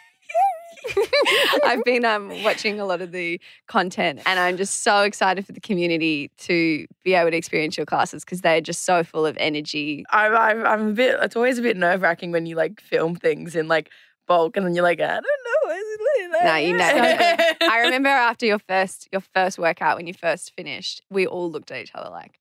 I've 1.65 1.85
been 1.85 2.05
um, 2.05 2.43
watching 2.43 2.81
a 2.81 2.85
lot 2.85 3.01
of 3.01 3.13
the 3.13 3.41
content 3.67 4.21
and 4.27 4.39
I'm 4.39 4.57
just 4.57 4.83
so 4.83 5.03
excited 5.03 5.47
for 5.47 5.53
the 5.53 5.61
community 5.61 6.31
to 6.39 6.87
be 7.05 7.15
able 7.15 7.31
to 7.31 7.37
experience 7.37 7.77
your 7.77 7.87
classes 7.87 8.25
because 8.25 8.41
they're 8.41 8.61
just 8.61 8.85
so 8.85 9.03
full 9.05 9.27
of 9.27 9.37
energy. 9.39 10.05
I'm, 10.11 10.35
I'm, 10.35 10.67
I'm 10.67 10.89
a 10.89 10.93
bit. 10.93 11.17
It's 11.23 11.37
always 11.37 11.59
a 11.59 11.63
bit 11.63 11.77
nerve 11.77 12.03
wracking 12.03 12.33
when 12.33 12.47
you 12.47 12.57
like 12.57 12.81
film 12.81 13.15
things 13.17 13.55
in 13.57 13.69
like 13.69 13.91
bulk, 14.27 14.57
and 14.57 14.67
then 14.67 14.75
you're 14.75 14.83
like, 14.85 15.01
I 15.01 15.07
don't 15.07 15.23
know. 15.23 15.73
Is 15.75 15.83
it 15.83 16.31
like 16.33 16.45
No, 16.45 16.57
you 16.57 16.77
never 16.77 16.99
that? 16.99 17.57
I 17.63 17.81
remember 17.81 18.09
after 18.09 18.47
your 18.47 18.59
first 18.59 19.09
your 19.13 19.21
first 19.21 19.59
workout 19.59 19.97
when 19.97 20.07
you 20.07 20.15
first 20.15 20.53
finished, 20.57 21.03
we 21.11 21.27
all 21.27 21.51
looked 21.51 21.71
at 21.71 21.83
each 21.83 21.93
other 21.95 22.11
like, 22.11 22.39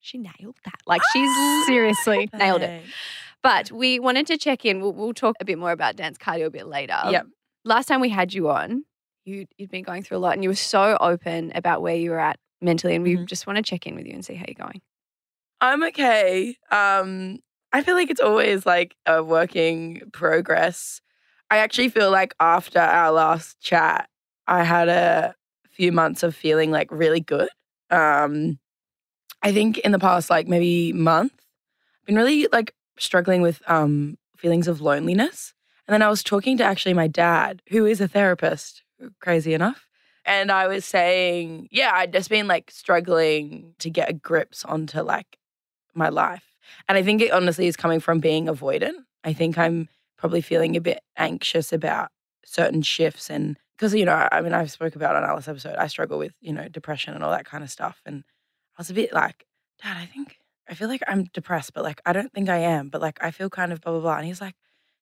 she 0.00 0.18
nailed 0.18 0.56
that. 0.64 0.80
Like 0.86 1.02
she's 1.12 1.30
Seriously. 1.66 2.30
nailed 2.34 2.62
it. 2.62 2.82
But 3.42 3.72
we 3.72 3.98
wanted 3.98 4.26
to 4.26 4.36
check 4.36 4.64
in. 4.64 4.80
We'll, 4.80 4.92
we'll 4.92 5.14
talk 5.14 5.36
a 5.40 5.44
bit 5.44 5.58
more 5.58 5.72
about 5.72 5.96
dance 5.96 6.18
cardio 6.18 6.46
a 6.46 6.50
bit 6.50 6.66
later. 6.66 6.98
Yep. 7.10 7.26
Last 7.64 7.86
time 7.86 8.00
we 8.00 8.08
had 8.08 8.32
you 8.32 8.48
on, 8.50 8.84
you, 9.24 9.46
you'd 9.58 9.70
been 9.70 9.82
going 9.82 10.02
through 10.02 10.16
a 10.16 10.20
lot 10.20 10.34
and 10.34 10.42
you 10.42 10.48
were 10.50 10.54
so 10.54 10.96
open 11.00 11.52
about 11.54 11.82
where 11.82 11.94
you 11.94 12.10
were 12.10 12.18
at 12.20 12.38
mentally. 12.60 12.94
And 12.94 13.04
we 13.04 13.16
Mhm. 13.16 13.26
just 13.26 13.46
want 13.46 13.56
to 13.58 13.62
check 13.62 13.86
in 13.86 13.94
with 13.94 14.06
you 14.06 14.12
and 14.14 14.24
see 14.24 14.34
how 14.34 14.44
you're 14.48 14.54
going. 14.66 14.80
I'm 15.60 15.82
okay. 15.84 16.56
Um, 16.70 17.40
I 17.72 17.82
feel 17.82 17.94
like 17.94 18.10
it's 18.10 18.20
always 18.20 18.66
like 18.66 18.96
a 19.06 19.22
working 19.22 20.02
progress. 20.12 21.00
I 21.50 21.58
actually 21.58 21.88
feel 21.90 22.10
like 22.10 22.34
after 22.40 22.78
our 22.80 23.12
last 23.12 23.60
chat, 23.60 24.08
I 24.46 24.64
had 24.64 24.88
a 24.88 25.34
few 25.70 25.92
months 25.92 26.22
of 26.22 26.34
feeling 26.34 26.70
like 26.70 26.90
really 26.90 27.20
good. 27.20 27.48
Um, 27.90 28.58
I 29.42 29.52
think 29.52 29.78
in 29.78 29.92
the 29.92 29.98
past, 29.98 30.30
like 30.30 30.48
maybe 30.48 30.92
month, 30.92 31.32
I've 32.02 32.06
been 32.06 32.16
really 32.16 32.48
like 32.52 32.74
struggling 32.98 33.42
with 33.42 33.62
um 33.68 34.18
feelings 34.36 34.68
of 34.68 34.80
loneliness. 34.80 35.54
And 35.90 35.94
then 35.94 36.06
I 36.06 36.08
was 36.08 36.22
talking 36.22 36.56
to 36.58 36.62
actually 36.62 36.94
my 36.94 37.08
dad, 37.08 37.62
who 37.68 37.84
is 37.84 38.00
a 38.00 38.06
therapist, 38.06 38.84
crazy 39.20 39.54
enough. 39.54 39.88
And 40.24 40.52
I 40.52 40.68
was 40.68 40.84
saying, 40.84 41.66
yeah, 41.72 41.90
I'd 41.92 42.12
just 42.12 42.30
been 42.30 42.46
like 42.46 42.70
struggling 42.70 43.74
to 43.80 43.90
get 43.90 44.08
a 44.08 44.12
grips 44.12 44.64
onto 44.64 45.00
like 45.00 45.36
my 45.92 46.08
life. 46.08 46.44
And 46.88 46.96
I 46.96 47.02
think 47.02 47.20
it 47.20 47.32
honestly 47.32 47.66
is 47.66 47.74
coming 47.74 47.98
from 47.98 48.20
being 48.20 48.46
avoidant. 48.46 48.98
I 49.24 49.32
think 49.32 49.58
I'm 49.58 49.88
probably 50.16 50.42
feeling 50.42 50.76
a 50.76 50.80
bit 50.80 51.00
anxious 51.16 51.72
about 51.72 52.10
certain 52.44 52.82
shifts 52.82 53.28
and 53.28 53.58
because 53.76 53.92
you 53.92 54.04
know, 54.04 54.28
I 54.30 54.42
mean 54.42 54.54
I've 54.54 54.70
spoke 54.70 54.94
about 54.94 55.16
on 55.16 55.24
Alice 55.24 55.48
episode, 55.48 55.74
I 55.74 55.88
struggle 55.88 56.20
with, 56.20 56.34
you 56.40 56.52
know, 56.52 56.68
depression 56.68 57.14
and 57.14 57.24
all 57.24 57.32
that 57.32 57.46
kind 57.46 57.64
of 57.64 57.70
stuff. 57.70 58.00
And 58.06 58.22
I 58.78 58.80
was 58.80 58.90
a 58.90 58.94
bit 58.94 59.12
like, 59.12 59.44
Dad, 59.82 59.96
I 59.96 60.06
think 60.06 60.38
I 60.68 60.74
feel 60.74 60.86
like 60.86 61.02
I'm 61.08 61.24
depressed, 61.32 61.74
but 61.74 61.82
like 61.82 62.00
I 62.06 62.12
don't 62.12 62.32
think 62.32 62.48
I 62.48 62.58
am, 62.58 62.90
but 62.90 63.00
like 63.00 63.18
I 63.20 63.32
feel 63.32 63.50
kind 63.50 63.72
of 63.72 63.80
blah 63.80 63.90
blah 63.90 64.00
blah. 64.02 64.16
And 64.18 64.26
he's 64.26 64.40
like, 64.40 64.54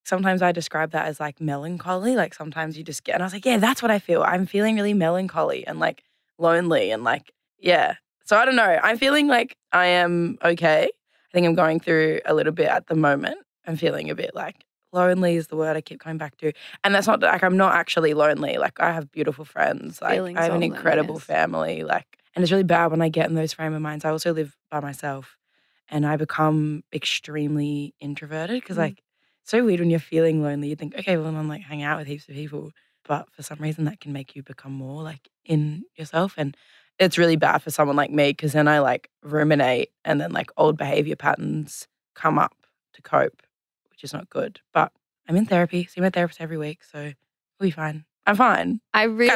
sometimes 0.08 0.40
I 0.42 0.50
describe 0.52 0.90
that 0.92 1.06
as 1.06 1.20
like 1.20 1.40
melancholy. 1.40 2.16
Like 2.16 2.34
sometimes 2.34 2.76
you 2.78 2.82
just 2.84 3.04
get 3.04 3.14
and 3.14 3.22
I 3.22 3.26
was 3.26 3.32
like, 3.32 3.44
Yeah, 3.44 3.58
that's 3.58 3.82
what 3.82 3.90
I 3.90 3.98
feel. 3.98 4.22
I'm 4.22 4.46
feeling 4.46 4.76
really 4.76 4.94
melancholy 4.94 5.66
and 5.66 5.78
like 5.78 6.02
lonely 6.38 6.90
and 6.90 7.04
like, 7.04 7.32
yeah. 7.58 7.94
So 8.24 8.36
I 8.36 8.44
don't 8.44 8.56
know. 8.56 8.78
I'm 8.82 8.98
feeling 8.98 9.26
like 9.28 9.56
I 9.72 9.86
am 9.86 10.38
okay. 10.44 10.84
I 10.84 11.30
think 11.32 11.46
I'm 11.46 11.54
going 11.54 11.78
through 11.80 12.20
a 12.24 12.34
little 12.34 12.52
bit 12.52 12.68
at 12.68 12.86
the 12.86 12.94
moment. 12.94 13.38
I'm 13.66 13.76
feeling 13.76 14.10
a 14.10 14.14
bit 14.14 14.34
like 14.34 14.56
lonely 14.92 15.36
is 15.36 15.48
the 15.48 15.56
word 15.56 15.76
I 15.76 15.82
keep 15.82 16.00
coming 16.00 16.16
back 16.18 16.36
to. 16.38 16.52
And 16.84 16.94
that's 16.94 17.06
not 17.06 17.20
like 17.20 17.42
I'm 17.44 17.56
not 17.58 17.74
actually 17.74 18.14
lonely. 18.14 18.56
Like 18.56 18.80
I 18.80 18.92
have 18.92 19.12
beautiful 19.12 19.44
friends. 19.44 20.00
Like 20.00 20.14
Feelings 20.14 20.38
I 20.38 20.44
have 20.44 20.54
an 20.54 20.62
incredible 20.62 21.08
loneliness. 21.20 21.24
family. 21.24 21.84
Like 21.84 22.06
and 22.34 22.42
it's 22.42 22.50
really 22.52 22.62
bad 22.64 22.90
when 22.90 23.02
I 23.02 23.08
get 23.10 23.28
in 23.28 23.34
those 23.34 23.52
frame 23.52 23.74
of 23.74 23.82
minds. 23.82 24.04
I 24.06 24.10
also 24.10 24.32
live 24.32 24.56
by 24.70 24.80
myself 24.80 25.36
and 25.90 26.06
I 26.06 26.16
become 26.16 26.82
extremely 26.92 27.94
introverted 28.00 28.60
because 28.62 28.76
Mm. 28.76 28.80
like 28.80 29.02
so 29.48 29.64
weird 29.64 29.80
when 29.80 29.90
you're 29.90 29.98
feeling 29.98 30.42
lonely. 30.42 30.68
You 30.68 30.76
think, 30.76 30.94
okay, 30.96 31.16
well 31.16 31.34
I'm 31.34 31.48
like 31.48 31.62
hang 31.62 31.82
out 31.82 31.98
with 31.98 32.06
heaps 32.06 32.28
of 32.28 32.34
people. 32.34 32.70
But 33.04 33.30
for 33.32 33.42
some 33.42 33.58
reason 33.58 33.84
that 33.84 34.00
can 34.00 34.12
make 34.12 34.36
you 34.36 34.42
become 34.42 34.72
more 34.72 35.02
like 35.02 35.28
in 35.44 35.84
yourself. 35.96 36.34
And 36.36 36.56
it's 36.98 37.16
really 37.16 37.36
bad 37.36 37.62
for 37.62 37.70
someone 37.70 37.96
like 37.96 38.10
me 38.10 38.30
because 38.30 38.52
then 38.52 38.68
I 38.68 38.80
like 38.80 39.08
ruminate 39.22 39.90
and 40.04 40.20
then 40.20 40.32
like 40.32 40.50
old 40.56 40.76
behavior 40.76 41.16
patterns 41.16 41.88
come 42.14 42.38
up 42.38 42.54
to 42.94 43.02
cope, 43.02 43.42
which 43.90 44.04
is 44.04 44.12
not 44.12 44.28
good. 44.28 44.60
But 44.74 44.92
I'm 45.28 45.36
in 45.36 45.46
therapy, 45.46 45.86
see 45.86 46.00
my 46.00 46.10
therapist 46.10 46.40
every 46.40 46.58
week, 46.58 46.82
so 46.84 46.98
we'll 46.98 47.68
be 47.68 47.70
fine. 47.70 48.04
I'm 48.26 48.36
fine. 48.36 48.80
I 48.92 49.04
really. 49.04 49.30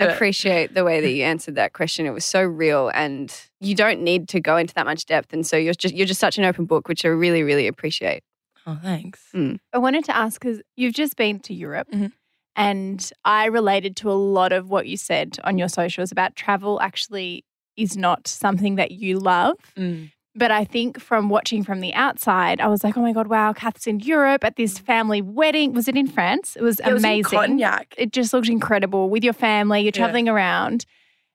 Appreciate 0.00 0.74
the 0.74 0.82
way 0.82 1.00
that 1.00 1.10
you 1.12 1.22
answered 1.22 1.54
that 1.54 1.72
question. 1.72 2.04
It 2.04 2.10
was 2.10 2.24
so 2.24 2.42
real, 2.42 2.90
and 2.92 3.32
you 3.60 3.76
don't 3.76 4.00
need 4.00 4.28
to 4.30 4.40
go 4.40 4.56
into 4.56 4.74
that 4.74 4.86
much 4.86 5.06
depth. 5.06 5.32
And 5.32 5.46
so 5.46 5.56
you're 5.56 5.74
just 5.74 5.94
you're 5.94 6.06
just 6.06 6.18
such 6.18 6.36
an 6.36 6.44
open 6.44 6.64
book, 6.64 6.88
which 6.88 7.04
I 7.04 7.08
really 7.08 7.44
really 7.44 7.68
appreciate. 7.68 8.24
Oh, 8.66 8.78
thanks. 8.82 9.20
Mm. 9.34 9.58
I 9.72 9.78
wanted 9.78 10.04
to 10.06 10.16
ask 10.16 10.40
because 10.40 10.62
you've 10.76 10.94
just 10.94 11.16
been 11.16 11.38
to 11.40 11.54
Europe. 11.54 11.88
Mhm. 11.92 12.12
And 12.56 13.10
I 13.24 13.46
related 13.46 13.96
to 13.96 14.10
a 14.10 14.14
lot 14.14 14.52
of 14.52 14.70
what 14.70 14.86
you 14.86 14.96
said 14.96 15.38
on 15.44 15.58
your 15.58 15.68
socials 15.68 16.12
about 16.12 16.36
travel 16.36 16.80
actually 16.80 17.44
is 17.76 17.96
not 17.96 18.28
something 18.28 18.76
that 18.76 18.92
you 18.92 19.18
love. 19.18 19.56
Mm. 19.76 20.10
But 20.36 20.50
I 20.50 20.64
think 20.64 21.00
from 21.00 21.28
watching 21.28 21.62
from 21.64 21.80
the 21.80 21.92
outside, 21.94 22.60
I 22.60 22.68
was 22.68 22.82
like, 22.84 22.96
oh 22.96 23.02
my 23.02 23.12
God, 23.12 23.26
wow, 23.28 23.52
Kath's 23.52 23.86
in 23.86 24.00
Europe 24.00 24.44
at 24.44 24.56
this 24.56 24.78
family 24.78 25.20
wedding. 25.22 25.72
Was 25.72 25.86
it 25.88 25.96
in 25.96 26.06
France? 26.06 26.56
It 26.56 26.62
was 26.62 26.80
It 26.80 26.92
was 26.92 27.02
in 27.04 27.10
amazing. 27.10 27.38
Cognac. 27.38 27.94
it 27.98 28.12
just 28.12 28.32
looked 28.32 28.48
incredible 28.48 29.10
with 29.10 29.22
your 29.24 29.32
family. 29.32 29.80
You're 29.80 29.86
Yeah. 29.94 30.02
traveling 30.04 30.28
around. 30.28 30.86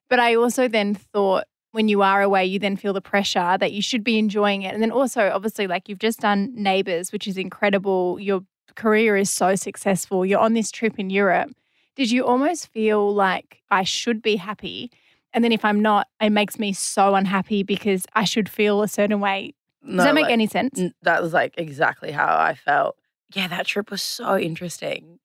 But 0.10 0.20
I 0.20 0.36
also 0.36 0.68
then 0.68 0.96
thought 0.96 1.46
when 1.72 1.88
you 1.88 2.02
are 2.02 2.22
away, 2.22 2.46
you 2.46 2.60
then 2.60 2.76
feel 2.76 2.94
the 2.94 3.02
pressure 3.02 3.58
that 3.60 3.72
you 3.72 3.82
should 3.82 4.04
be 4.04 4.18
enjoying 4.18 4.64
it. 4.64 4.74
And 4.74 4.82
then 4.82 4.92
also, 4.92 5.30
obviously, 5.30 5.68
like 5.68 5.88
you've 5.88 6.00
just 6.00 6.20
done 6.20 6.52
Neighbours, 6.56 7.12
which 7.12 7.28
is 7.28 7.38
incredible. 7.38 8.20
Your 8.20 8.42
career 8.76 9.16
is 9.18 9.30
so 9.30 9.56
successful. 9.56 10.26
You're 10.26 10.40
on 10.40 10.54
this 10.54 10.72
trip 10.72 10.98
in 10.98 11.10
Europe. 11.10 11.52
Did 11.96 12.12
you 12.12 12.26
almost 12.26 12.68
feel 12.68 13.14
like 13.14 13.62
I 13.70 13.84
should 13.84 14.22
be 14.22 14.38
happy? 14.38 14.92
And 15.34 15.44
then 15.44 15.52
if 15.52 15.64
I'm 15.64 15.80
not, 15.80 16.08
it 16.20 16.32
makes 16.32 16.58
me 16.58 16.74
so 16.74 17.14
unhappy 17.14 17.62
because 17.62 18.06
I 18.16 18.24
should 18.24 18.50
feel 18.50 18.82
a 18.82 18.88
certain 18.88 19.20
way. 19.20 19.54
Does 19.86 19.96
No, 19.96 20.04
that 20.04 20.16
make 20.16 20.24
like, 20.24 20.34
any 20.34 20.48
sense? 20.48 20.82
That 21.04 21.22
was 21.22 21.34
like 21.34 21.54
exactly 21.58 22.12
how 22.12 22.38
I 22.38 22.56
felt. 22.56 22.96
Yeah, 23.34 23.48
that 23.48 23.68
trip 23.68 23.92
was 23.92 24.02
so 24.02 24.38
interesting. 24.38 25.20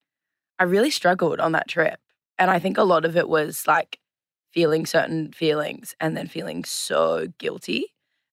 I 0.59 0.65
really 0.65 0.91
struggled 0.91 1.41
on 1.41 1.53
that 1.53 1.69
trip. 1.69 1.99
And 2.39 2.51
I 2.51 2.59
think 2.59 2.77
a 2.77 2.83
lot 2.83 3.05
of 3.05 3.17
it 3.17 3.29
was 3.29 3.67
like 3.67 3.99
feeling 4.55 4.87
certain 4.87 5.33
feelings 5.33 5.97
and 6.01 6.17
then 6.17 6.29
feeling 6.29 6.65
so 6.65 7.27
guilty 7.39 7.87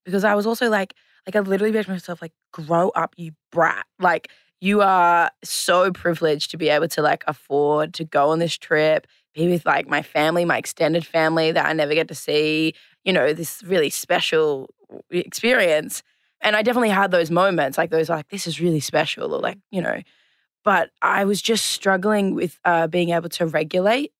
because 0.06 0.24
I 0.24 0.36
was 0.36 0.46
also 0.46 0.70
like, 0.70 0.94
like 1.25 1.36
I 1.36 1.40
literally 1.40 1.72
bet 1.72 1.86
to 1.86 1.92
myself, 1.92 2.22
like, 2.22 2.34
grow 2.51 2.90
up, 2.90 3.16
you 3.18 3.32
brat. 3.51 3.86
Like, 4.00 4.30
you 4.60 4.82
are 4.82 5.32
so 5.44 5.92
privileged 5.92 6.51
to 6.51 6.58
be 6.58 6.70
able 6.70 6.88
to 6.90 7.01
like 7.01 7.24
afford 7.25 7.96
to 7.96 8.04
go 8.04 8.30
on 8.30 8.38
this 8.38 8.56
trip, 8.56 9.08
be 9.34 9.48
with 9.50 9.66
like 9.66 9.88
my 9.88 10.04
family, 10.04 10.46
my 10.46 10.58
extended 10.58 11.04
family 11.06 11.51
that 11.51 11.66
I 11.66 11.74
never 11.74 11.96
get 11.96 12.08
to 12.10 12.16
see, 12.16 12.75
you 13.04 13.12
know, 13.12 13.34
this 13.34 13.63
really 13.63 13.90
special 13.90 14.70
experience. 15.10 16.04
And 16.42 16.56
I 16.56 16.62
definitely 16.62 16.90
had 16.90 17.10
those 17.10 17.32
moments, 17.32 17.80
like 17.80 17.90
those, 17.90 18.10
like, 18.10 18.30
this 18.30 18.46
is 18.46 18.62
really 18.62 18.80
special, 18.80 19.34
or 19.34 19.40
like, 19.40 19.58
you 19.72 19.82
know, 19.82 20.01
but 20.63 20.92
I 21.01 21.25
was 21.25 21.42
just 21.42 21.66
struggling 21.66 22.36
with 22.36 22.60
uh, 22.66 22.86
being 22.88 23.10
able 23.10 23.30
to 23.30 23.48
regulate. 23.48 24.12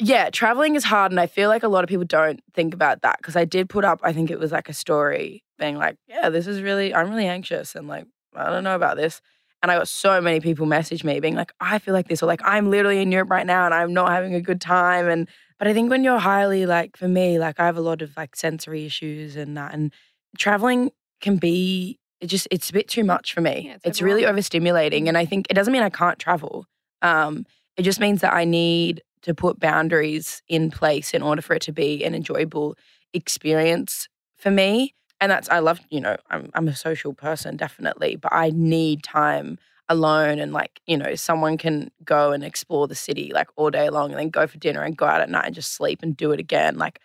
Yeah, 0.00 0.30
traveling 0.30 0.76
is 0.76 0.84
hard. 0.84 1.10
And 1.10 1.18
I 1.20 1.26
feel 1.26 1.48
like 1.48 1.62
a 1.64 1.68
lot 1.68 1.82
of 1.82 1.88
people 1.88 2.04
don't 2.04 2.40
think 2.54 2.72
about 2.72 3.02
that 3.02 3.18
because 3.18 3.34
I 3.36 3.44
did 3.44 3.68
put 3.68 3.84
up, 3.84 4.00
I 4.02 4.12
think 4.12 4.30
it 4.30 4.38
was 4.38 4.52
like 4.52 4.68
a 4.68 4.72
story 4.72 5.42
being 5.58 5.76
like, 5.76 5.96
yeah, 6.06 6.28
this 6.30 6.46
is 6.46 6.62
really, 6.62 6.94
I'm 6.94 7.10
really 7.10 7.26
anxious 7.26 7.74
and 7.74 7.88
like, 7.88 8.06
I 8.34 8.48
don't 8.48 8.62
know 8.64 8.76
about 8.76 8.96
this. 8.96 9.20
And 9.60 9.72
I 9.72 9.76
got 9.76 9.88
so 9.88 10.20
many 10.20 10.38
people 10.38 10.66
message 10.66 11.02
me 11.02 11.18
being 11.18 11.34
like, 11.34 11.52
I 11.60 11.80
feel 11.80 11.92
like 11.92 12.06
this, 12.06 12.22
or 12.22 12.26
like, 12.26 12.40
I'm 12.44 12.70
literally 12.70 13.00
in 13.02 13.10
Europe 13.10 13.30
right 13.30 13.46
now 13.46 13.64
and 13.64 13.74
I'm 13.74 13.92
not 13.92 14.10
having 14.10 14.34
a 14.34 14.40
good 14.40 14.60
time. 14.60 15.08
And, 15.08 15.28
but 15.58 15.66
I 15.66 15.74
think 15.74 15.90
when 15.90 16.04
you're 16.04 16.20
highly, 16.20 16.64
like, 16.64 16.96
for 16.96 17.08
me, 17.08 17.40
like, 17.40 17.58
I 17.58 17.66
have 17.66 17.76
a 17.76 17.80
lot 17.80 18.00
of 18.00 18.16
like 18.16 18.36
sensory 18.36 18.86
issues 18.86 19.34
and 19.34 19.56
that. 19.56 19.74
And 19.74 19.92
traveling 20.38 20.92
can 21.20 21.38
be, 21.38 21.98
it 22.20 22.28
just, 22.28 22.46
it's 22.52 22.70
a 22.70 22.72
bit 22.72 22.86
too 22.86 23.02
much 23.02 23.34
for 23.34 23.40
me. 23.40 23.64
Yeah, 23.66 23.74
it's 23.74 23.84
it's 23.84 24.02
really 24.02 24.22
overstimulating. 24.22 25.08
And 25.08 25.18
I 25.18 25.24
think 25.24 25.48
it 25.50 25.54
doesn't 25.54 25.72
mean 25.72 25.82
I 25.82 25.90
can't 25.90 26.20
travel. 26.20 26.66
Um, 27.02 27.44
it 27.76 27.82
just 27.82 27.98
means 27.98 28.20
that 28.20 28.32
I 28.32 28.44
need 28.44 29.02
to 29.28 29.34
put 29.34 29.60
boundaries 29.60 30.42
in 30.48 30.70
place 30.70 31.14
in 31.14 31.22
order 31.22 31.42
for 31.42 31.54
it 31.54 31.62
to 31.62 31.72
be 31.72 32.04
an 32.04 32.14
enjoyable 32.14 32.76
experience 33.14 34.08
for 34.36 34.50
me. 34.50 34.94
And 35.20 35.30
that's 35.30 35.48
I 35.48 35.58
love, 35.58 35.80
you 35.90 36.00
know, 36.00 36.16
I'm 36.30 36.50
I'm 36.54 36.68
a 36.68 36.74
social 36.76 37.12
person 37.12 37.56
definitely, 37.56 38.16
but 38.16 38.32
I 38.32 38.50
need 38.54 39.02
time 39.02 39.58
alone 39.88 40.38
and 40.38 40.52
like, 40.52 40.80
you 40.86 40.96
know, 40.96 41.14
someone 41.14 41.56
can 41.56 41.90
go 42.04 42.32
and 42.32 42.44
explore 42.44 42.86
the 42.86 42.94
city 42.94 43.32
like 43.34 43.48
all 43.56 43.70
day 43.70 43.88
long 43.90 44.10
and 44.10 44.18
then 44.18 44.30
go 44.30 44.46
for 44.46 44.58
dinner 44.58 44.82
and 44.82 44.96
go 44.96 45.06
out 45.06 45.20
at 45.20 45.30
night 45.30 45.46
and 45.46 45.54
just 45.54 45.72
sleep 45.72 46.00
and 46.02 46.16
do 46.16 46.30
it 46.32 46.40
again. 46.40 46.76
Like 46.78 47.00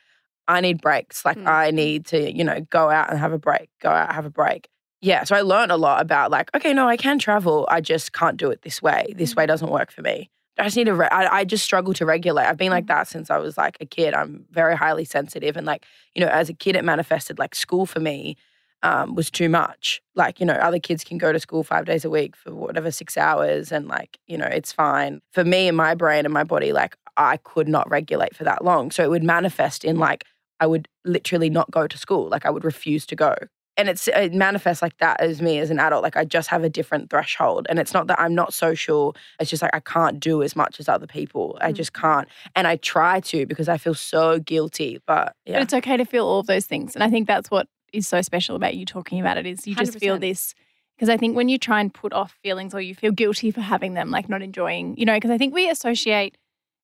I 0.48 0.62
need 0.62 0.82
breaks. 0.82 1.26
Like 1.26 1.38
Mm. 1.38 1.48
I 1.48 1.72
need 1.72 2.06
to, 2.08 2.32
you 2.32 2.44
know, 2.44 2.62
go 2.70 2.90
out 2.90 3.10
and 3.10 3.18
have 3.20 3.34
a 3.34 3.40
break, 3.40 3.70
go 3.82 3.90
out, 3.90 4.14
have 4.14 4.26
a 4.26 4.30
break. 4.30 4.70
Yeah. 5.02 5.24
So 5.24 5.36
I 5.36 5.42
learned 5.42 5.72
a 5.72 5.78
lot 5.78 6.02
about 6.02 6.32
like, 6.32 6.50
okay, 6.56 6.74
no, 6.74 6.88
I 6.88 6.98
can 6.98 7.20
travel. 7.20 7.68
I 7.70 7.82
just 7.82 8.14
can't 8.14 8.38
do 8.38 8.50
it 8.52 8.62
this 8.62 8.82
way. 8.82 9.14
This 9.18 9.36
way 9.36 9.46
doesn't 9.46 9.70
work 9.72 9.92
for 9.92 10.02
me. 10.02 10.30
I 10.58 10.66
just 10.66 10.78
need 10.78 10.86
to, 10.86 10.94
re- 10.94 11.10
I, 11.12 11.40
I 11.40 11.44
just 11.46 11.64
struggle 11.64 11.94
to 11.96 12.06
regulate. 12.06 12.46
I've 12.46 12.58
been 12.58 12.70
like 12.70 12.88
that 12.88 13.08
since 13.08 13.32
I 13.32 13.38
was 13.38 13.58
like 13.58 13.78
a 13.82 13.86
kid. 13.86 14.14
I'm 14.14 14.46
very 14.52 14.76
highly 14.76 15.04
sensitive. 15.04 15.58
And 15.58 15.66
like, 15.66 15.86
you 16.14 16.22
know, 16.22 16.32
as 16.32 16.50
a 16.50 16.54
kid, 16.54 16.76
it 16.76 16.86
manifested 16.86 17.40
like 17.40 17.56
school 17.56 17.86
for 17.86 18.00
me 18.00 18.38
um, 18.84 19.16
was 19.16 19.32
too 19.32 19.50
much. 19.50 20.02
Like, 20.14 20.40
you 20.40 20.46
know, 20.46 20.54
other 20.54 20.80
kids 20.80 21.04
can 21.04 21.18
go 21.18 21.32
to 21.32 21.40
school 21.40 21.64
five 21.64 21.86
days 21.86 22.06
a 22.06 22.10
week 22.10 22.36
for 22.36 22.54
whatever, 22.54 22.92
six 22.92 23.18
hours. 23.18 23.72
And 23.72 23.88
like, 23.88 24.20
you 24.28 24.38
know, 24.38 24.46
it's 24.46 24.72
fine. 24.72 25.22
For 25.32 25.44
me 25.44 25.68
and 25.68 25.78
my 25.78 25.96
brain 25.96 26.26
and 26.26 26.34
my 26.34 26.44
body, 26.44 26.72
like, 26.72 26.96
I 27.18 27.38
could 27.38 27.68
not 27.68 27.90
regulate 27.90 28.36
for 28.36 28.44
that 28.44 28.64
long. 28.64 28.92
So 28.92 29.04
it 29.04 29.10
would 29.10 29.24
manifest 29.24 29.84
in 29.84 29.98
like, 29.98 30.26
I 30.60 30.68
would 30.68 30.88
literally 31.04 31.50
not 31.50 31.72
go 31.72 31.88
to 31.88 31.98
school. 31.98 32.30
Like, 32.30 32.46
I 32.46 32.50
would 32.50 32.64
refuse 32.64 33.06
to 33.08 33.16
go. 33.16 33.36
And 33.76 33.90
it's 33.90 34.08
it 34.08 34.34
manifests 34.34 34.82
like 34.82 34.98
that 34.98 35.20
as 35.20 35.42
me 35.42 35.58
as 35.60 35.72
an 35.72 35.80
adult. 35.80 36.04
Like 36.04 36.16
I 36.16 36.26
just 36.26 36.50
have 36.50 36.64
a 36.64 36.70
different 36.70 37.10
threshold. 37.10 37.66
And 37.70 37.80
it's 37.80 37.94
not 37.94 38.08
that 38.08 38.20
I'm 38.20 38.36
not 38.36 38.54
social. 38.54 39.16
It's 39.40 39.50
just 39.50 39.62
like 39.62 39.74
I 39.74 39.80
can't 39.80 40.20
do 40.20 40.44
as 40.44 40.56
much 40.56 40.80
as 40.80 40.88
other 40.88 41.08
people. 41.08 41.58
I 41.62 41.72
mm. 41.72 41.76
just 41.76 41.94
can't. 41.94 42.28
And 42.56 42.68
I 42.68 42.76
try 42.76 43.20
to 43.22 43.46
because 43.46 43.68
I 43.68 43.78
feel 43.78 43.96
so 43.96 44.40
guilty. 44.40 45.02
But 45.08 45.36
yeah 45.46 45.56
But 45.56 45.64
it's 45.64 45.74
okay 45.74 45.98
to 45.98 46.06
feel 46.06 46.26
all 46.26 46.40
of 46.40 46.48
those 46.48 46.66
things. 46.66 46.96
And 46.96 47.04
I 47.04 47.10
think 47.10 47.28
that's 47.28 47.50
what 47.50 47.68
is 47.92 48.08
so 48.08 48.22
special 48.22 48.56
about 48.56 48.76
you 48.76 48.86
talking 48.86 49.20
about 49.20 49.38
it 49.38 49.46
is 49.46 49.68
you 49.68 49.76
just 49.76 50.00
feel 50.00 50.18
100%. 50.18 50.22
this 50.22 50.56
because 50.96 51.10
I 51.10 51.18
think 51.18 51.36
when 51.36 51.50
you 51.50 51.58
try 51.58 51.82
and 51.82 51.94
put 51.94 52.14
off 52.14 52.38
feelings 52.44 52.74
or 52.74 52.82
you 52.82 52.96
feel 52.96 53.12
guilty 53.12 53.52
for 53.52 53.62
having 53.62 53.94
them, 53.94 54.12
like 54.12 54.30
not 54.30 54.42
enjoying, 54.42 54.96
you 54.98 55.06
know, 55.06 55.16
because 55.16 55.32
I 55.32 55.38
think 55.38 55.54
we 55.54 55.70
associate 55.70 56.38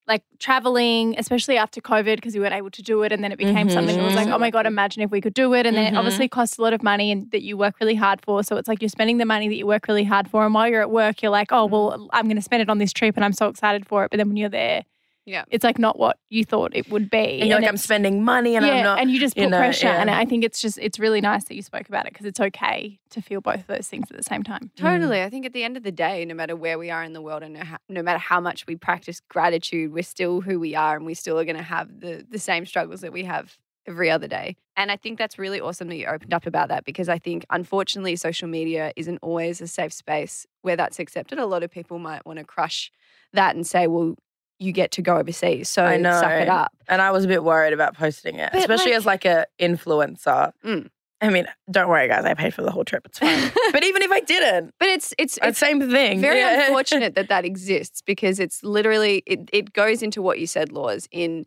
like 0.08 0.22
traveling, 0.40 1.14
especially 1.18 1.56
after 1.56 1.80
COVID, 1.80 2.16
because 2.16 2.34
we 2.34 2.40
weren't 2.40 2.54
able 2.54 2.70
to 2.70 2.82
do 2.82 3.02
it. 3.02 3.12
And 3.12 3.22
then 3.22 3.30
it 3.30 3.38
became 3.38 3.68
something 3.70 3.96
that 3.96 4.04
was 4.04 4.14
like, 4.16 4.26
Mhm. 4.26 4.32
oh 4.34 4.38
my 4.38 4.50
God, 4.50 4.66
imagine 4.66 5.02
if 5.02 5.10
we 5.10 5.20
could 5.20 5.34
do 5.34 5.54
it. 5.54 5.66
And 5.66 5.76
then 5.76 5.92
it 5.94 5.96
obviously 5.96 6.26
costs 6.28 6.58
a 6.58 6.62
lot 6.62 6.72
of 6.72 6.82
money 6.82 7.12
and 7.12 7.30
that 7.30 7.42
you 7.42 7.56
work 7.56 7.76
really 7.80 7.94
hard 7.94 8.20
for. 8.22 8.42
So 8.42 8.56
it's 8.56 8.66
like 8.66 8.82
you're 8.82 8.88
spending 8.88 9.18
the 9.18 9.24
money 9.24 9.48
that 9.48 9.54
you 9.54 9.66
work 9.66 9.86
really 9.86 10.04
hard 10.04 10.28
for. 10.28 10.44
And 10.44 10.52
while 10.52 10.68
you're 10.68 10.80
at 10.82 10.90
work, 10.90 11.22
you're 11.22 11.30
like, 11.30 11.52
oh, 11.52 11.66
well, 11.66 12.08
I'm 12.12 12.24
going 12.24 12.36
to 12.36 12.42
spend 12.42 12.60
it 12.62 12.68
on 12.68 12.78
this 12.78 12.92
trip 12.92 13.16
and 13.16 13.24
I'm 13.24 13.32
so 13.32 13.48
excited 13.48 13.86
for 13.86 14.04
it. 14.04 14.10
But 14.10 14.16
then 14.18 14.28
when 14.28 14.36
you're 14.36 14.48
there, 14.48 14.84
Yeah. 15.26 15.44
it's 15.50 15.62
like 15.62 15.78
not 15.78 15.98
what 15.98 16.18
you 16.28 16.44
thought 16.44 16.74
it 16.74 16.90
would 16.90 17.10
be. 17.10 17.40
and 17.40 17.48
you're 17.48 17.60
like, 17.60 17.68
I'm 17.68 17.76
spending 17.76 18.24
money 18.24 18.56
and 18.56 18.66
yeah, 18.66 18.72
I'm 18.72 18.84
not. 18.84 18.98
and 19.00 19.10
you 19.10 19.20
just 19.20 19.36
you 19.36 19.44
put 19.44 19.50
know, 19.50 19.58
pressure. 19.58 19.88
And 19.88 20.10
yeah. 20.10 20.18
I 20.18 20.24
think 20.24 20.44
it's 20.44 20.60
just 20.60 20.78
it's 20.78 20.98
really 20.98 21.20
nice 21.20 21.44
that 21.44 21.54
you 21.54 21.62
spoke 21.62 21.88
about 21.88 22.06
it 22.06 22.12
because 22.12 22.26
it's 22.26 22.40
okay 22.40 22.98
to 23.10 23.22
feel 23.22 23.40
both 23.40 23.60
of 23.60 23.66
those 23.66 23.88
things 23.88 24.10
at 24.10 24.16
the 24.16 24.22
same 24.22 24.42
time. 24.42 24.70
Mm. 24.76 24.76
Totally. 24.76 25.18
Mm. 25.18 25.26
I 25.26 25.30
think 25.30 25.46
at 25.46 25.52
the 25.52 25.62
end 25.62 25.76
of 25.76 25.82
the 25.82 25.92
day, 25.92 26.24
no 26.24 26.34
matter 26.34 26.56
where 26.56 26.78
we 26.78 26.90
are 26.90 27.02
in 27.04 27.12
the 27.12 27.22
world 27.22 27.42
and 27.42 27.54
no, 27.54 27.62
no 27.88 28.02
matter 28.02 28.18
how 28.18 28.40
much 28.40 28.66
we 28.66 28.76
practice 28.76 29.20
gratitude, 29.28 29.92
we're 29.92 30.02
still 30.02 30.40
who 30.40 30.58
we 30.58 30.74
are 30.74 30.96
and 30.96 31.06
we 31.06 31.14
still 31.14 31.38
are 31.38 31.44
going 31.44 31.56
to 31.56 31.62
have 31.62 32.00
the, 32.00 32.26
the 32.28 32.38
same 32.38 32.66
struggles 32.66 33.00
that 33.02 33.12
we 33.12 33.24
have 33.24 33.56
every 33.86 34.10
other 34.10 34.28
day. 34.28 34.56
And 34.76 34.90
I 34.90 34.96
think 34.96 35.18
that's 35.18 35.38
really 35.38 35.60
awesome 35.60 35.88
that 35.88 35.96
you 35.96 36.06
opened 36.06 36.32
up 36.32 36.46
about 36.46 36.68
that 36.68 36.84
because 36.84 37.08
I 37.08 37.18
think, 37.18 37.44
unfortunately, 37.50 38.16
social 38.16 38.48
media 38.48 38.92
isn't 38.96 39.18
always 39.22 39.60
a 39.60 39.66
safe 39.66 39.92
space 39.92 40.46
where 40.62 40.76
that's 40.76 40.98
accepted. 40.98 41.38
A 41.38 41.46
lot 41.46 41.62
of 41.62 41.70
people 41.70 41.98
might 41.98 42.24
want 42.24 42.38
to 42.38 42.44
crush 42.44 42.90
that 43.32 43.54
and 43.54 43.66
say, 43.66 43.86
well, 43.86 44.16
you 44.60 44.70
get 44.72 44.92
to 44.92 45.02
go 45.02 45.16
overseas. 45.16 45.68
So 45.68 45.82
I 45.84 45.96
know. 45.96 46.12
suck 46.20 46.30
it 46.32 46.48
up. 46.48 46.70
And 46.86 47.02
I 47.02 47.10
was 47.10 47.24
a 47.24 47.28
bit 47.28 47.42
worried 47.42 47.72
about 47.72 47.96
posting 47.96 48.36
it, 48.36 48.50
But, 48.52 48.60
especially 48.60 48.92
like- 48.92 48.98
as 48.98 49.06
like 49.06 49.24
a 49.24 49.46
influencer. 49.58 50.52
Mm. 50.64 50.88
I 51.22 51.28
mean, 51.28 51.46
don't 51.70 51.88
worry, 51.90 52.08
guys. 52.08 52.24
I 52.24 52.32
paid 52.34 52.54
for 52.54 52.62
the 52.62 52.70
whole 52.70 52.84
trip. 52.84 53.04
It's 53.04 53.18
fine. 53.18 53.50
but 53.72 53.84
even 53.84 54.00
if 54.02 54.10
I 54.10 54.20
didn't, 54.20 54.72
But 54.78 54.88
it's, 54.88 55.12
it's, 55.18 55.36
it's 55.38 55.46
it's 55.48 55.58
same 55.58 55.80
thing. 55.90 56.20
very 56.20 56.38
Yeah. 56.38 56.66
unfortunate 56.66 57.14
that 57.16 57.28
that 57.34 57.44
exists 57.44 58.00
because 58.00 58.38
it's 58.40 58.62
literally 58.62 59.22
it, 59.26 59.50
it 59.52 59.72
goes 59.74 60.02
into 60.02 60.22
what 60.22 60.38
you 60.38 60.46
said 60.46 60.72
laws 60.72 61.08
in 61.10 61.44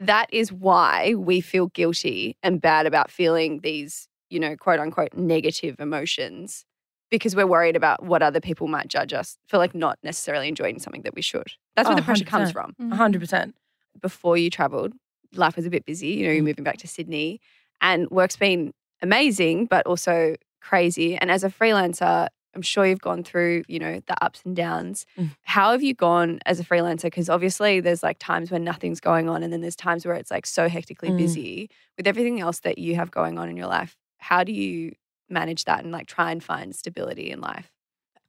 that 0.00 0.26
is 0.32 0.52
why 0.52 1.14
we 1.14 1.40
feel 1.40 1.68
guilty 1.68 2.36
and 2.42 2.60
bad 2.60 2.86
about 2.86 3.10
feeling 3.12 3.60
these 3.62 4.08
you 4.30 4.40
know 4.40 4.56
quote 4.56 4.80
unquote 4.80 5.14
negative 5.14 5.76
emotions 5.78 6.64
because 7.12 7.36
we're 7.36 7.46
worried 7.46 7.76
about 7.76 8.02
what 8.02 8.22
other 8.22 8.40
people 8.40 8.66
might 8.66 8.88
judge 8.88 9.12
us 9.12 9.36
for 9.46 9.58
like 9.58 9.72
not 9.74 9.98
necessarily 10.02 10.48
enjoying 10.48 10.80
something 10.80 11.02
that 11.02 11.14
we 11.14 11.22
should. 11.22 11.52
That's 11.76 11.88
where 11.88 11.94
Oh, 11.96 12.00
the 12.00 12.04
pressure 12.04 12.24
comes 12.24 12.50
100%. 12.50 12.52
from. 12.52 12.74
Mm. 12.80 12.94
Hundred 12.94 13.20
percent. 13.20 13.54
Before 14.00 14.36
you 14.36 14.50
traveled, 14.50 14.94
life 15.34 15.54
was 15.54 15.66
a 15.66 15.70
bit 15.70 15.84
busy. 15.84 16.08
You 16.08 16.26
know, 16.26 16.32
you're 16.32 16.42
Mm. 16.42 16.46
moving 16.46 16.64
back 16.64 16.78
to 16.78 16.88
Sydney 16.88 17.40
and 17.80 18.10
work's 18.10 18.36
been 18.36 18.72
amazing, 19.02 19.66
but 19.66 19.86
also 19.86 20.34
crazy. 20.60 21.16
And 21.16 21.30
as 21.30 21.44
a 21.44 21.50
freelancer, 21.50 22.28
I'm 22.54 22.62
sure 22.62 22.84
you've 22.86 23.00
gone 23.00 23.24
through, 23.24 23.64
you 23.68 23.78
know, 23.78 24.00
the 24.06 24.24
ups 24.24 24.42
and 24.44 24.54
downs. 24.54 25.06
Mm. 25.18 25.30
How 25.42 25.72
have 25.72 25.82
you 25.82 25.94
gone 25.94 26.38
as 26.46 26.60
a 26.60 26.64
freelancer? 26.64 27.04
Because 27.04 27.28
obviously 27.30 27.80
there's 27.80 28.02
like 28.02 28.18
times 28.18 28.50
when 28.50 28.62
nothing's 28.64 29.00
going 29.00 29.28
on, 29.28 29.42
and 29.42 29.52
then 29.52 29.60
there's 29.62 29.76
times 29.76 30.04
where 30.06 30.14
it's 30.14 30.30
like 30.30 30.46
so 30.46 30.68
hectically 30.68 31.10
Mm. 31.10 31.16
busy 31.18 31.70
with 31.96 32.06
everything 32.06 32.40
else 32.40 32.60
that 32.60 32.78
you 32.78 32.94
have 32.96 33.10
going 33.10 33.38
on 33.38 33.48
in 33.48 33.56
your 33.56 33.66
life. 33.68 33.96
How 34.18 34.44
do 34.44 34.52
you 34.52 34.92
manage 35.32 35.64
that 35.64 35.82
and 35.82 35.92
like 35.92 36.06
try 36.06 36.30
and 36.30 36.42
find 36.42 36.74
stability 36.74 37.30
in 37.30 37.40
life? 37.40 37.70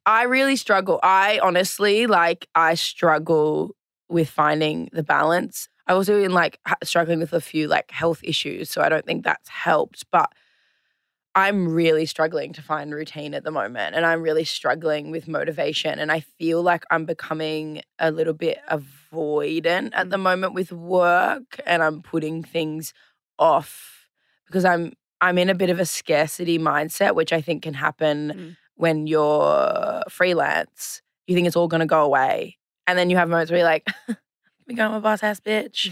I 0.05 0.23
really 0.23 0.55
struggle. 0.55 0.99
I 1.01 1.39
honestly 1.41 2.07
like 2.07 2.47
I 2.55 2.75
struggle 2.75 3.75
with 4.09 4.29
finding 4.29 4.89
the 4.91 5.03
balance. 5.03 5.69
I 5.87 5.93
also 5.93 6.21
in 6.21 6.31
like 6.31 6.59
struggling 6.83 7.19
with 7.19 7.33
a 7.33 7.41
few 7.41 7.67
like 7.67 7.91
health 7.91 8.21
issues, 8.23 8.69
so 8.69 8.81
I 8.81 8.89
don't 8.89 9.05
think 9.05 9.23
that's 9.23 9.49
helped. 9.49 10.05
But 10.11 10.31
I'm 11.35 11.73
really 11.73 12.05
struggling 12.05 12.53
to 12.53 12.61
find 12.61 12.93
routine 12.93 13.33
at 13.33 13.43
the 13.43 13.51
moment, 13.51 13.95
and 13.95 14.05
I'm 14.05 14.21
really 14.21 14.45
struggling 14.45 15.09
with 15.09 15.27
motivation. 15.27 15.99
And 15.99 16.11
I 16.11 16.19
feel 16.19 16.61
like 16.61 16.83
I'm 16.91 17.05
becoming 17.05 17.81
a 17.97 18.11
little 18.11 18.33
bit 18.33 18.59
avoidant 18.69 19.91
at 19.93 20.09
the 20.09 20.17
mm. 20.17 20.23
moment 20.23 20.53
with 20.53 20.71
work, 20.71 21.59
and 21.65 21.81
I'm 21.81 22.01
putting 22.01 22.43
things 22.43 22.93
off 23.39 24.07
because 24.45 24.63
I'm 24.63 24.93
I'm 25.21 25.37
in 25.37 25.49
a 25.49 25.55
bit 25.55 25.69
of 25.69 25.79
a 25.79 25.85
scarcity 25.85 26.59
mindset, 26.59 27.15
which 27.15 27.31
I 27.33 27.41
think 27.41 27.63
can 27.63 27.73
happen 27.73 28.33
Mm. 28.35 28.57
when 28.75 29.07
you're 29.07 30.03
freelance. 30.09 31.01
You 31.27 31.35
think 31.35 31.47
it's 31.47 31.55
all 31.55 31.67
going 31.67 31.79
to 31.81 31.85
go 31.85 32.03
away, 32.03 32.57
and 32.87 32.97
then 32.97 33.09
you 33.09 33.17
have 33.17 33.29
moments 33.29 33.49
where 33.51 33.59
you're 33.59 33.65
like, 33.67 33.87
"We 34.67 34.73
got 34.75 34.91
my 34.91 34.99
boss 34.99 35.23
ass 35.23 35.39
bitch." 35.39 35.89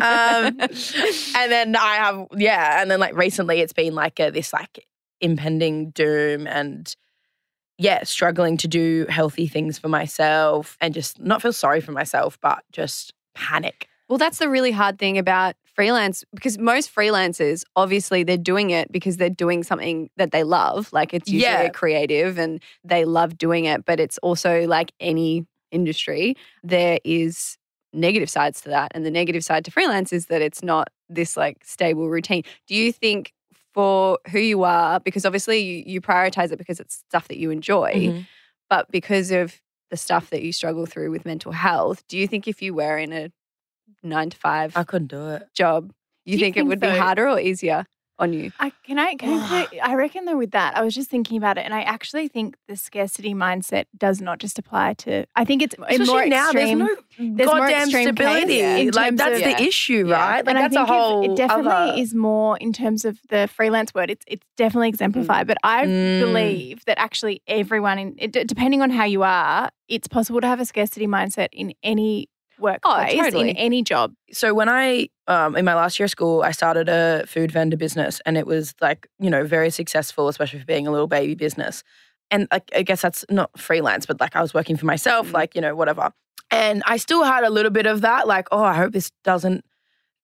um, 0.00 0.58
and 1.40 1.52
then 1.52 1.76
I 1.76 1.94
have 1.96 2.26
yeah, 2.36 2.80
and 2.82 2.90
then 2.90 2.98
like 3.00 3.14
recently 3.16 3.60
it's 3.60 3.72
been 3.72 3.94
like 3.94 4.18
a, 4.18 4.30
this 4.30 4.52
like 4.52 4.84
impending 5.20 5.90
doom 5.90 6.46
and 6.48 6.94
yeah, 7.78 8.02
struggling 8.04 8.56
to 8.58 8.68
do 8.68 9.06
healthy 9.08 9.46
things 9.46 9.78
for 9.78 9.88
myself 9.88 10.76
and 10.80 10.92
just 10.94 11.20
not 11.20 11.42
feel 11.42 11.52
sorry 11.52 11.80
for 11.80 11.92
myself, 11.92 12.38
but 12.40 12.62
just 12.72 13.12
panic. 13.34 13.88
Well, 14.12 14.18
that's 14.18 14.36
the 14.40 14.50
really 14.50 14.72
hard 14.72 14.98
thing 14.98 15.16
about 15.16 15.54
freelance 15.64 16.22
because 16.34 16.58
most 16.58 16.94
freelancers, 16.94 17.64
obviously, 17.76 18.24
they're 18.24 18.36
doing 18.36 18.68
it 18.68 18.92
because 18.92 19.16
they're 19.16 19.30
doing 19.30 19.62
something 19.62 20.10
that 20.18 20.32
they 20.32 20.44
love. 20.44 20.92
Like 20.92 21.14
it's 21.14 21.30
usually 21.30 21.50
Yeah. 21.50 21.62
a 21.62 21.70
creative 21.70 22.36
and 22.36 22.62
they 22.84 23.06
love 23.06 23.38
doing 23.38 23.64
it, 23.64 23.86
but 23.86 23.98
it's 24.00 24.18
also 24.18 24.66
like 24.66 24.92
any 25.00 25.46
industry, 25.70 26.36
there 26.62 26.98
is 27.04 27.56
negative 27.94 28.28
sides 28.28 28.60
to 28.60 28.68
that. 28.68 28.92
And 28.94 29.06
the 29.06 29.10
negative 29.10 29.46
side 29.46 29.64
to 29.64 29.70
freelance 29.70 30.12
is 30.12 30.26
that 30.26 30.42
it's 30.42 30.62
not 30.62 30.88
this 31.08 31.34
like 31.34 31.64
stable 31.64 32.10
routine. 32.10 32.42
Do 32.66 32.74
you 32.74 32.92
think 32.92 33.32
for 33.72 34.18
who 34.30 34.40
you 34.40 34.62
are, 34.64 35.00
because 35.00 35.24
obviously 35.24 35.60
you, 35.60 35.84
you 35.86 36.00
prioritize 36.02 36.52
it 36.52 36.58
because 36.58 36.80
it's 36.80 36.96
stuff 36.96 37.28
that 37.28 37.38
you 37.38 37.50
enjoy, 37.50 37.94
Mhm. 37.94 38.26
but 38.68 38.90
because 38.90 39.30
of 39.30 39.58
the 39.88 39.96
stuff 39.96 40.28
that 40.28 40.42
you 40.42 40.52
struggle 40.52 40.84
through 40.84 41.10
with 41.10 41.24
mental 41.24 41.52
health, 41.52 42.06
do 42.08 42.18
you 42.18 42.28
think 42.28 42.46
if 42.46 42.60
you 42.60 42.74
were 42.74 42.98
in 42.98 43.10
a 43.14 43.32
nine 44.02 44.30
to 44.30 44.36
five 44.36 44.76
I 44.76 44.84
couldn't 44.84 45.08
do 45.08 45.28
it. 45.30 45.48
job, 45.54 45.92
you 46.24 46.34
you 46.34 46.38
think, 46.38 46.56
it 46.56 46.60
think 46.60 46.68
would 46.68 46.80
be 46.80 46.88
so? 46.88 46.98
harder 46.98 47.28
or 47.28 47.38
easier 47.40 47.86
on 48.18 48.32
you? 48.32 48.52
I 48.60 48.70
can 48.84 48.98
I 48.98 49.14
can 49.14 49.40
I, 49.40 49.66
put, 49.66 49.78
I 49.82 49.94
reckon 49.94 50.26
though 50.26 50.36
with 50.36 50.50
that 50.52 50.76
I 50.76 50.82
was 50.82 50.94
just 50.94 51.08
thinking 51.10 51.38
about 51.38 51.56
it 51.58 51.62
and 51.64 51.74
I 51.74 51.80
actually 51.82 52.28
think 52.28 52.56
the 52.68 52.76
scarcity 52.76 53.34
mindset 53.34 53.86
does 53.96 54.20
not 54.20 54.38
just 54.38 54.58
apply 54.58 54.94
to 54.98 55.24
I 55.34 55.44
think 55.44 55.62
it's 55.62 55.74
in 55.74 55.82
Especially 56.02 56.06
more 56.06 56.26
now, 56.26 56.50
extreme 56.50 56.78
there's 56.78 56.88
no 57.18 57.34
there's 57.36 57.46
more 57.48 57.58
goddamn 57.58 57.82
extreme 57.84 58.04
stability. 58.14 58.60
in 58.60 58.90
like 58.90 59.06
terms 59.08 59.18
that's 59.18 59.38
of- 59.38 59.44
the 59.44 59.50
Yeah. 59.50 59.60
issue, 59.68 60.06
Yeah. 60.08 60.14
right? 60.20 60.46
Like 60.46 60.54
and 60.54 60.58
that's 60.64 60.76
I 60.76 60.82
a 60.82 60.86
think 60.86 60.96
whole. 60.96 61.24
if 61.24 61.30
it 61.32 61.36
definitely 61.36 61.72
other- 61.72 62.00
is 62.00 62.14
more 62.14 62.56
in 62.58 62.72
terms 62.72 63.04
of 63.04 63.18
the 63.30 63.48
freelance 63.48 63.94
word. 63.94 64.10
It's 64.10 64.24
it's 64.28 64.46
definitely 64.56 64.90
exemplified. 64.90 65.46
But 65.46 65.56
I 65.64 65.86
Mm. 65.86 66.20
believe 66.20 66.84
that 66.84 66.98
actually 67.00 67.42
everyone, 67.48 67.98
in 67.98 68.14
it, 68.18 68.32
depending 68.46 68.82
on 68.82 68.90
how 68.90 69.04
you 69.04 69.22
are, 69.22 69.70
it's 69.88 70.06
possible 70.06 70.40
to 70.42 70.46
have 70.46 70.60
a 70.60 70.64
scarcity 70.66 71.06
mindset 71.06 71.48
in 71.52 71.72
any 71.82 72.28
workplace, 72.62 73.14
totally. 73.14 73.50
in 73.50 73.56
any 73.56 73.82
job. 73.82 74.12
so 74.32 74.54
when 74.54 74.68
I 74.68 75.08
um 75.26 75.56
in 75.56 75.64
my 75.64 75.74
last 75.74 75.98
year 75.98 76.04
of 76.06 76.10
school, 76.10 76.42
I 76.42 76.52
started 76.52 76.88
a 76.88 77.24
food 77.26 77.50
vendor 77.52 77.76
business, 77.76 78.20
and 78.24 78.38
it 78.38 78.46
was 78.46 78.74
like 78.80 79.08
you 79.18 79.28
know 79.30 79.44
very 79.44 79.70
successful, 79.70 80.28
especially 80.28 80.60
for 80.60 80.66
being 80.66 80.86
a 80.86 80.90
little 80.90 81.08
baby 81.08 81.34
business. 81.34 81.82
And 82.30 82.48
like, 82.50 82.70
I 82.74 82.82
guess 82.82 83.02
that's 83.02 83.26
not 83.30 83.50
freelance, 83.58 84.06
but 84.06 84.18
like 84.18 84.34
I 84.34 84.40
was 84.40 84.54
working 84.54 84.76
for 84.78 84.86
myself, 84.86 85.28
Mm. 85.28 85.32
like 85.34 85.54
you 85.54 85.60
know 85.60 85.74
whatever. 85.74 86.12
And 86.50 86.82
I 86.86 86.96
still 86.96 87.24
had 87.24 87.44
a 87.44 87.50
little 87.50 87.70
bit 87.70 87.86
of 87.86 88.00
that, 88.02 88.26
like 88.26 88.48
oh, 88.52 88.62
I 88.62 88.74
hope 88.74 88.92
this 88.92 89.10
doesn't 89.24 89.64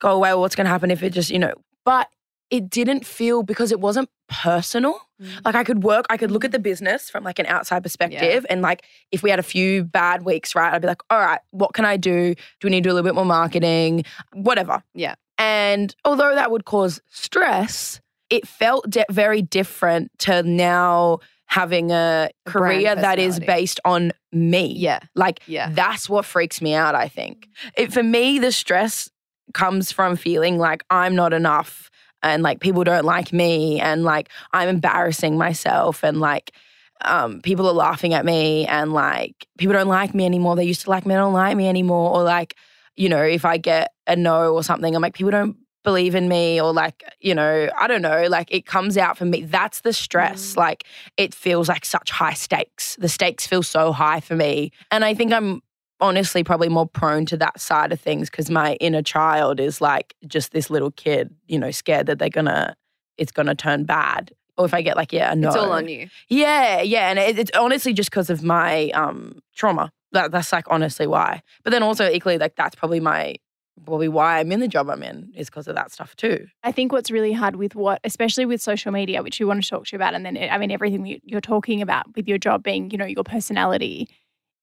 go 0.01 0.11
away. 0.13 0.33
What's 0.35 0.55
going 0.55 0.65
to 0.67 0.71
happen 0.71 0.91
if 0.91 1.03
it 1.03 1.11
just 1.11 1.31
you 1.31 1.39
know? 1.39 1.53
But 1.85 2.09
it 2.51 2.71
didn't 2.71 3.05
feel 3.05 3.43
because 3.43 3.73
it 3.73 3.81
wasn't 3.81 4.09
personal. 4.29 4.99
Mm. 5.21 5.45
Like 5.45 5.55
I 5.55 5.65
could 5.65 5.83
work, 5.83 6.07
I 6.11 6.17
could 6.17 6.31
look 6.31 6.45
at 6.45 6.53
the 6.53 6.59
business 6.59 7.11
from 7.11 7.25
like 7.25 7.39
an 7.39 7.47
outside 7.47 7.83
perspective. 7.83 8.47
And 8.49 8.63
like 8.63 8.85
if 9.13 9.23
we 9.23 9.31
had 9.31 9.39
a 9.39 9.43
few 9.43 9.85
bad 9.85 10.25
weeks, 10.25 10.55
right, 10.55 10.73
I'd 10.73 10.81
be 10.83 10.89
like, 10.89 11.03
all 11.11 11.19
right, 11.21 11.41
what 11.51 11.75
can 11.75 11.85
I 11.85 11.97
do? 11.97 12.35
Do 12.35 12.65
we 12.65 12.71
need 12.71 12.85
to 12.85 12.89
do 12.89 12.93
a 12.93 12.95
little 12.95 13.09
bit 13.09 13.15
more 13.15 13.25
marketing? 13.25 14.05
Whatever. 14.33 14.83
Yeah. 14.95 15.15
And 15.39 15.95
although 16.05 16.35
that 16.35 16.51
would 16.51 16.65
cause 16.65 17.01
stress, 17.11 18.01
it 18.31 18.47
felt 18.47 18.89
di- 18.91 19.05
very 19.11 19.43
different 19.43 20.11
to 20.21 20.43
now 20.43 21.19
having 21.47 21.91
a 21.91 22.29
A 22.47 22.51
career 22.51 22.95
that 22.95 23.19
is 23.19 23.41
based 23.41 23.81
on 23.85 24.13
me. 24.33 24.67
Yeah. 24.77 25.01
Like 25.15 25.41
Yeah. 25.47 25.71
that's 25.73 26.09
what 26.09 26.25
freaks 26.27 26.61
me 26.61 26.75
out, 26.75 26.95
I 26.95 27.09
think. 27.09 27.49
It, 27.77 27.93
for 27.93 28.03
me, 28.03 28.39
the 28.39 28.53
stress 28.53 29.09
comes 29.55 29.91
from 29.91 30.17
feeling 30.17 30.59
like 30.59 30.85
I'm 30.91 31.15
not 31.15 31.33
enough 31.33 31.91
and 32.23 32.43
like 32.43 32.61
people 32.61 32.85
don't 32.85 33.05
like 33.05 33.33
me 33.33 33.81
and 33.81 34.05
like 34.05 34.29
I'm 34.53 34.69
embarrassing 34.69 35.37
myself 35.39 36.03
and 36.03 36.21
like 36.21 36.53
um, 37.03 37.41
people 37.43 37.67
are 37.69 37.73
laughing 37.73 38.15
at 38.15 38.25
me 38.25 38.67
and 38.67 38.93
like 38.93 39.47
people 39.57 39.73
don't 39.73 39.89
like 39.89 40.15
me 40.15 40.25
anymore. 40.25 40.57
They 40.57 40.65
used 40.65 40.83
to 40.83 40.91
like 40.91 41.07
me, 41.07 41.15
they 41.15 41.19
don't 41.19 41.33
like 41.33 41.57
me 41.57 41.69
anymore. 41.69 42.17
Or 42.17 42.23
like, 42.23 42.57
you 42.97 43.09
know, 43.09 43.23
if 43.23 43.45
I 43.45 43.57
get 43.57 43.93
a 44.07 44.17
no 44.17 44.55
or 44.55 44.65
something, 44.65 44.95
I'm 44.95 45.03
like, 45.03 45.15
people 45.15 45.31
don't 45.31 45.57
believe 45.85 46.15
in 46.15 46.29
me 46.29 46.61
or 46.61 46.73
like, 46.73 47.05
you 47.21 47.35
know, 47.35 47.71
I 47.79 47.87
don't 47.87 48.03
know, 48.03 48.27
like 48.29 48.53
it 48.53 48.67
comes 48.67 48.99
out 48.99 49.17
for 49.17 49.25
me. 49.25 49.43
That's 49.43 49.81
the 49.83 49.93
stress. 49.93 50.55
Mm. 50.55 50.57
Like 50.57 50.85
it 51.17 51.35
feels 51.35 51.69
like 51.69 51.85
such 51.85 52.11
high 52.11 52.35
stakes. 52.35 52.97
The 52.97 53.09
stakes 53.09 53.47
feel 53.47 53.63
so 53.63 53.93
high 53.93 54.21
for 54.21 54.35
me. 54.35 54.73
And 54.91 55.05
I 55.05 55.15
think 55.15 55.33
I'm 55.33 55.63
honestly 56.01 56.45
probably 56.45 56.69
more 56.69 56.87
prone 56.87 57.27
to 57.27 57.37
that 57.37 57.61
side 57.61 57.93
of 57.93 58.01
things 58.01 58.31
because 58.31 58.51
my 58.51 58.75
inner 58.75 59.03
child 59.03 59.61
is 59.61 59.81
like 59.81 60.15
just 60.27 60.53
this 60.53 60.71
little 60.71 60.91
kid, 60.93 61.35
you 61.47 61.59
know, 61.59 61.71
scared 61.71 62.07
that 62.07 62.19
they're 62.19 62.29
gonna, 62.29 62.77
it's 63.17 63.33
gonna 63.33 63.55
turn 63.55 63.85
bad. 63.85 64.33
Or 64.57 64.65
if 64.65 64.75
I 64.75 64.83
get 64.83 64.97
like, 64.97 65.13
yeah, 65.13 65.35
no. 65.35 65.49
It's 65.49 65.57
all 65.57 65.73
on 65.73 65.89
you. 65.89 66.09
Yeah, 66.29 66.81
yeah. 66.83 67.11
And 67.11 67.19
it, 67.19 67.39
it's 67.39 67.51
honestly 67.57 67.93
just 67.93 68.11
because 68.11 68.29
of 68.31 68.43
my 68.43 68.91
um 68.91 69.41
trauma. 69.55 69.93
That, 70.13 70.33
that's 70.33 70.53
like 70.53 70.65
honestly 70.69 71.07
why. 71.07 71.43
But 71.65 71.71
then 71.71 71.83
also 71.83 72.09
equally, 72.11 72.39
like 72.39 72.57
that's 72.57 72.75
probably 72.75 72.99
my, 72.99 73.37
probably 73.85 74.09
why 74.09 74.39
I'm 74.41 74.51
in 74.51 74.59
the 74.61 74.67
job 74.67 74.89
I'm 74.91 75.03
in 75.03 75.31
is 75.37 75.49
because 75.51 75.69
of 75.69 75.75
that 75.77 75.93
stuff 75.93 76.17
too. 76.17 76.47
I 76.65 76.73
think 76.73 76.93
what's 76.93 77.11
really 77.11 77.33
hard 77.33 77.57
with 77.57 77.75
what, 77.75 78.01
especially 78.05 78.47
with 78.47 78.61
social 78.63 78.91
media, 78.91 79.23
which 79.23 79.39
we 79.39 79.45
want 79.47 79.63
to 79.63 79.69
talk 79.69 79.85
to 79.87 79.93
you 79.93 79.97
about, 79.97 80.15
and 80.15 80.25
then 80.27 80.37
I 80.51 80.59
mean 80.59 80.71
everything 80.71 81.07
you- 81.07 81.21
you're 81.25 81.41
talking 81.41 81.83
about 81.83 82.17
with 82.17 82.27
your 82.27 82.39
job 82.39 82.63
being, 82.63 82.91
you 82.91 82.99
know, 82.99 83.05
your 83.05 83.23
personality. 83.25 84.09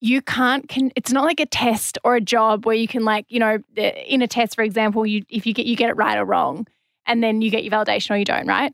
You 0.05 0.21
can't. 0.21 0.69
Can, 0.69 0.91
it's 0.95 1.11
not 1.11 1.23
like 1.23 1.39
a 1.39 1.47
test 1.47 1.97
or 2.03 2.15
a 2.15 2.21
job 2.21 2.65
where 2.65 2.75
you 2.75 2.87
can, 2.87 3.03
like, 3.03 3.25
you 3.29 3.39
know, 3.39 3.57
in 3.75 4.21
a 4.21 4.27
test, 4.27 4.55
for 4.55 4.63
example, 4.63 5.03
you 5.05 5.23
if 5.29 5.47
you 5.47 5.53
get 5.53 5.65
you 5.65 5.75
get 5.75 5.89
it 5.89 5.97
right 5.97 6.17
or 6.17 6.25
wrong, 6.25 6.67
and 7.07 7.23
then 7.23 7.41
you 7.41 7.49
get 7.49 7.63
your 7.63 7.71
validation 7.71 8.11
or 8.11 8.17
you 8.17 8.25
don't, 8.25 8.45
right? 8.47 8.71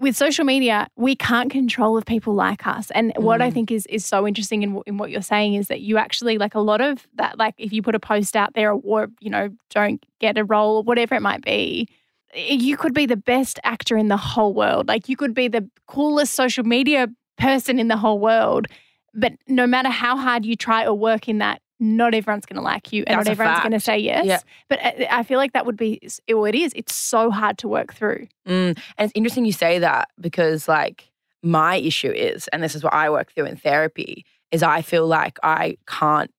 With 0.00 0.16
social 0.16 0.44
media, 0.44 0.88
we 0.96 1.14
can't 1.14 1.50
control 1.50 1.98
if 1.98 2.04
people 2.06 2.34
like 2.34 2.66
us. 2.66 2.90
And 2.92 3.12
what 3.16 3.40
I 3.42 3.50
Mm. 3.50 3.54
think 3.54 3.70
is 3.70 3.84
is 3.86 4.06
so 4.06 4.26
interesting 4.26 4.62
in, 4.62 4.80
in 4.86 4.96
what 4.96 5.10
you're 5.10 5.22
saying 5.34 5.54
is 5.54 5.68
that 5.68 5.80
you 5.82 5.98
actually 5.98 6.38
like 6.38 6.54
a 6.54 6.60
lot 6.60 6.80
of 6.80 7.06
that. 7.16 7.38
Like 7.38 7.54
if 7.58 7.70
you 7.72 7.82
put 7.82 7.94
a 7.94 8.00
post 8.00 8.34
out 8.34 8.54
there, 8.54 8.72
or 8.72 9.08
you 9.20 9.30
know, 9.30 9.50
don't 9.70 10.00
get 10.18 10.38
a 10.38 10.44
role 10.44 10.76
or 10.78 10.82
whatever 10.82 11.14
it 11.14 11.22
might 11.22 11.44
be, 11.44 11.88
you 12.34 12.76
could 12.78 12.94
be 12.94 13.06
the 13.06 13.16
best 13.34 13.60
actor 13.64 13.96
in 13.98 14.08
the 14.08 14.16
whole 14.16 14.54
world. 14.54 14.88
Like 14.88 15.10
you 15.10 15.16
could 15.16 15.34
be 15.34 15.48
the 15.48 15.68
coolest 15.86 16.34
social 16.34 16.64
media 16.64 17.08
person 17.36 17.78
in 17.78 17.88
the 17.88 17.98
whole 17.98 18.18
world. 18.18 18.66
But 19.14 19.32
no 19.46 19.66
matter 19.66 19.88
how 19.88 20.16
hard 20.16 20.44
you 20.44 20.56
try 20.56 20.84
or 20.84 20.94
work 20.94 21.28
in 21.28 21.38
that, 21.38 21.60
not 21.80 22.14
everyone's 22.14 22.46
going 22.46 22.56
to 22.56 22.62
like 22.62 22.92
you 22.92 23.04
and 23.06 23.18
That's 23.18 23.26
not 23.26 23.32
everyone's 23.32 23.60
going 23.60 23.72
to 23.72 23.80
say 23.80 23.98
yes. 23.98 24.26
Yeah. 24.26 24.40
But 24.68 24.80
I 24.80 25.06
I 25.10 25.22
feel 25.22 25.38
like 25.38 25.52
that 25.52 25.66
would 25.66 25.76
be, 25.76 26.00
well, 26.28 26.44
it 26.44 26.54
is. 26.54 26.72
It's 26.74 26.94
so 26.94 27.30
hard 27.30 27.58
to 27.58 27.68
work 27.68 27.94
through. 27.94 28.28
Mm. 28.46 28.76
And 28.76 28.78
it's 28.98 29.12
interesting 29.14 29.44
you 29.44 29.52
say 29.52 29.78
that 29.80 30.08
because 30.20 30.68
like 30.68 31.10
my 31.42 31.76
issue 31.76 32.10
is, 32.10 32.48
and 32.48 32.62
this 32.62 32.74
is 32.74 32.82
what 32.82 32.94
I 32.94 33.10
work 33.10 33.32
through 33.32 33.46
in 33.46 33.56
therapy, 33.56 34.24
is 34.50 34.62
I 34.62 34.82
feel 34.82 35.06
like 35.06 35.38
I 35.42 35.76
can't, 35.86 36.30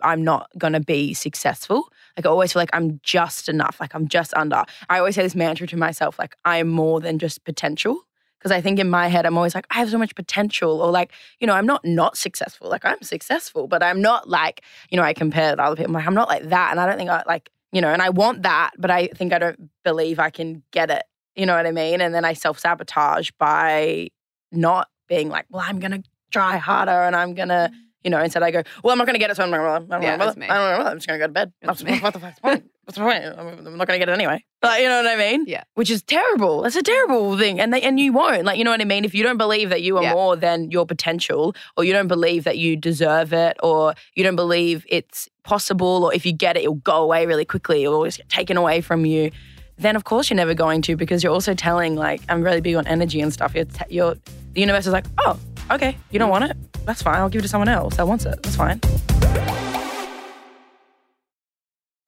I'm 0.00 0.22
not 0.22 0.48
gonna 0.58 0.80
be 0.80 1.14
successful. 1.14 1.88
Like 2.16 2.26
I 2.26 2.28
always 2.28 2.52
feel 2.52 2.60
like 2.60 2.70
I'm 2.72 3.00
just 3.02 3.48
enough, 3.48 3.78
like 3.80 3.94
I'm 3.94 4.08
just 4.08 4.34
under. 4.34 4.64
I 4.88 4.98
always 4.98 5.14
say 5.14 5.22
this 5.22 5.34
mantra 5.34 5.66
to 5.68 5.76
myself, 5.76 6.18
like 6.18 6.36
I 6.44 6.58
am 6.58 6.68
more 6.68 7.00
than 7.00 7.18
just 7.18 7.44
potential. 7.44 8.00
Because 8.42 8.50
I 8.50 8.60
think 8.60 8.80
in 8.80 8.90
my 8.90 9.06
head, 9.06 9.24
I'm 9.24 9.36
always 9.36 9.54
like, 9.54 9.66
I 9.70 9.74
have 9.76 9.90
so 9.90 9.98
much 9.98 10.16
potential, 10.16 10.82
or 10.82 10.90
like, 10.90 11.12
you 11.38 11.46
know, 11.46 11.52
I'm 11.52 11.64
not 11.66 11.84
not 11.84 12.16
successful. 12.16 12.68
Like, 12.68 12.84
I'm 12.84 13.00
successful, 13.02 13.68
but 13.68 13.84
I'm 13.84 14.02
not 14.02 14.28
like, 14.28 14.62
you 14.90 14.96
know, 14.96 15.04
I 15.04 15.12
compare 15.12 15.54
to 15.54 15.62
other 15.62 15.76
people. 15.76 15.90
I'm 15.90 15.94
like, 15.94 16.06
I'm 16.08 16.14
not 16.14 16.28
like 16.28 16.48
that. 16.48 16.72
And 16.72 16.80
I 16.80 16.86
don't 16.86 16.98
think 16.98 17.08
I 17.08 17.22
like, 17.24 17.50
you 17.70 17.80
know, 17.80 17.92
and 17.92 18.02
I 18.02 18.08
want 18.08 18.42
that, 18.42 18.72
but 18.78 18.90
I 18.90 19.06
think 19.08 19.32
I 19.32 19.38
don't 19.38 19.70
believe 19.84 20.18
I 20.18 20.30
can 20.30 20.64
get 20.72 20.90
it. 20.90 21.04
You 21.36 21.46
know 21.46 21.54
what 21.56 21.66
I 21.66 21.70
mean? 21.70 22.00
And 22.00 22.12
then 22.12 22.24
I 22.24 22.32
self 22.32 22.58
sabotage 22.58 23.30
by 23.38 24.08
not 24.50 24.88
being 25.08 25.28
like, 25.28 25.46
well, 25.48 25.62
I'm 25.64 25.78
going 25.78 26.02
to 26.02 26.08
try 26.32 26.56
harder 26.56 26.90
and 26.90 27.14
I'm 27.14 27.34
going 27.34 27.48
to, 27.48 27.70
you 28.02 28.10
know, 28.10 28.20
instead 28.20 28.42
I 28.42 28.50
go, 28.50 28.62
well, 28.82 28.90
I'm 28.90 28.98
not 28.98 29.06
going 29.06 29.14
to 29.14 29.20
get 29.20 29.30
it. 29.30 29.36
So 29.36 29.44
I'm 29.44 29.50
not 29.50 29.58
going 29.58 29.88
to, 29.88 29.94
Yeah, 30.04 30.16
me. 30.36 30.46
I'm 30.48 30.96
just 30.96 31.06
going 31.06 31.20
to 31.20 31.22
go 31.22 31.28
to 31.28 31.32
bed. 31.32 31.52
That's 31.62 31.82
what 32.02 32.12
the 32.12 32.18
fuck's 32.20 32.36
the 32.36 32.42
point? 32.42 32.70
What's 32.84 32.98
the 32.98 33.04
point? 33.04 33.22
I'm 33.24 33.76
not 33.76 33.86
going 33.86 33.98
to 34.00 34.04
get 34.04 34.08
it 34.08 34.12
anyway. 34.12 34.44
Like, 34.60 34.82
you 34.82 34.88
know 34.88 35.02
what 35.02 35.06
I 35.06 35.16
mean? 35.16 35.44
Yeah. 35.46 35.62
Which 35.74 35.88
is 35.88 36.02
terrible. 36.02 36.62
That's 36.62 36.74
a 36.74 36.82
terrible 36.82 37.38
thing. 37.38 37.60
And 37.60 37.72
they, 37.72 37.80
and 37.80 38.00
you 38.00 38.12
won't. 38.12 38.44
Like, 38.44 38.58
you 38.58 38.64
know 38.64 38.72
what 38.72 38.80
I 38.80 38.84
mean? 38.84 39.04
If 39.04 39.14
you 39.14 39.22
don't 39.22 39.38
believe 39.38 39.70
that 39.70 39.82
you 39.82 39.98
are 39.98 40.02
Yeah. 40.02 40.14
more 40.14 40.34
than 40.34 40.70
your 40.72 40.84
potential, 40.84 41.54
or 41.76 41.84
you 41.84 41.92
don't 41.92 42.08
believe 42.08 42.42
that 42.42 42.58
you 42.58 42.76
deserve 42.76 43.32
it, 43.32 43.56
or 43.62 43.94
you 44.16 44.24
don't 44.24 44.34
believe 44.34 44.84
it's 44.88 45.28
possible, 45.44 46.04
or 46.04 46.12
if 46.12 46.26
you 46.26 46.32
get 46.32 46.56
it, 46.56 46.64
it'll 46.64 46.74
go 46.74 47.02
away 47.04 47.24
really 47.24 47.44
quickly, 47.44 47.86
or 47.86 47.94
always 47.94 48.16
get 48.16 48.28
taken 48.28 48.56
away 48.56 48.80
from 48.80 49.06
you, 49.06 49.30
then 49.78 49.94
of 49.94 50.02
course 50.02 50.28
you're 50.28 50.36
never 50.36 50.54
going 50.54 50.82
to 50.82 50.96
because 50.96 51.22
you're 51.22 51.32
also 51.32 51.54
telling, 51.54 51.94
like, 51.94 52.20
I'm 52.28 52.42
really 52.42 52.60
big 52.60 52.74
on 52.74 52.86
energy 52.88 53.20
and 53.20 53.32
stuff. 53.32 53.54
You're, 53.54 53.64
t- 53.64 53.84
you're 53.90 54.16
the 54.54 54.60
universe 54.60 54.86
is 54.86 54.92
like, 54.92 55.06
oh, 55.18 55.38
okay, 55.70 55.96
you 56.10 56.18
don't 56.18 56.28
mm. 56.28 56.32
want 56.32 56.44
it? 56.44 56.56
That's 56.84 57.02
fine. 57.02 57.16
I'll 57.16 57.28
give 57.28 57.40
it 57.40 57.42
to 57.42 57.48
someone 57.48 57.68
else 57.68 57.96
that 57.96 58.08
wants 58.08 58.24
it. 58.26 58.42
That's 58.42 58.56
fine. 58.56 58.80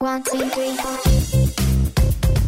One, 0.00 0.22
two, 0.24 0.38
three, 0.50 0.74
four. 0.76 0.96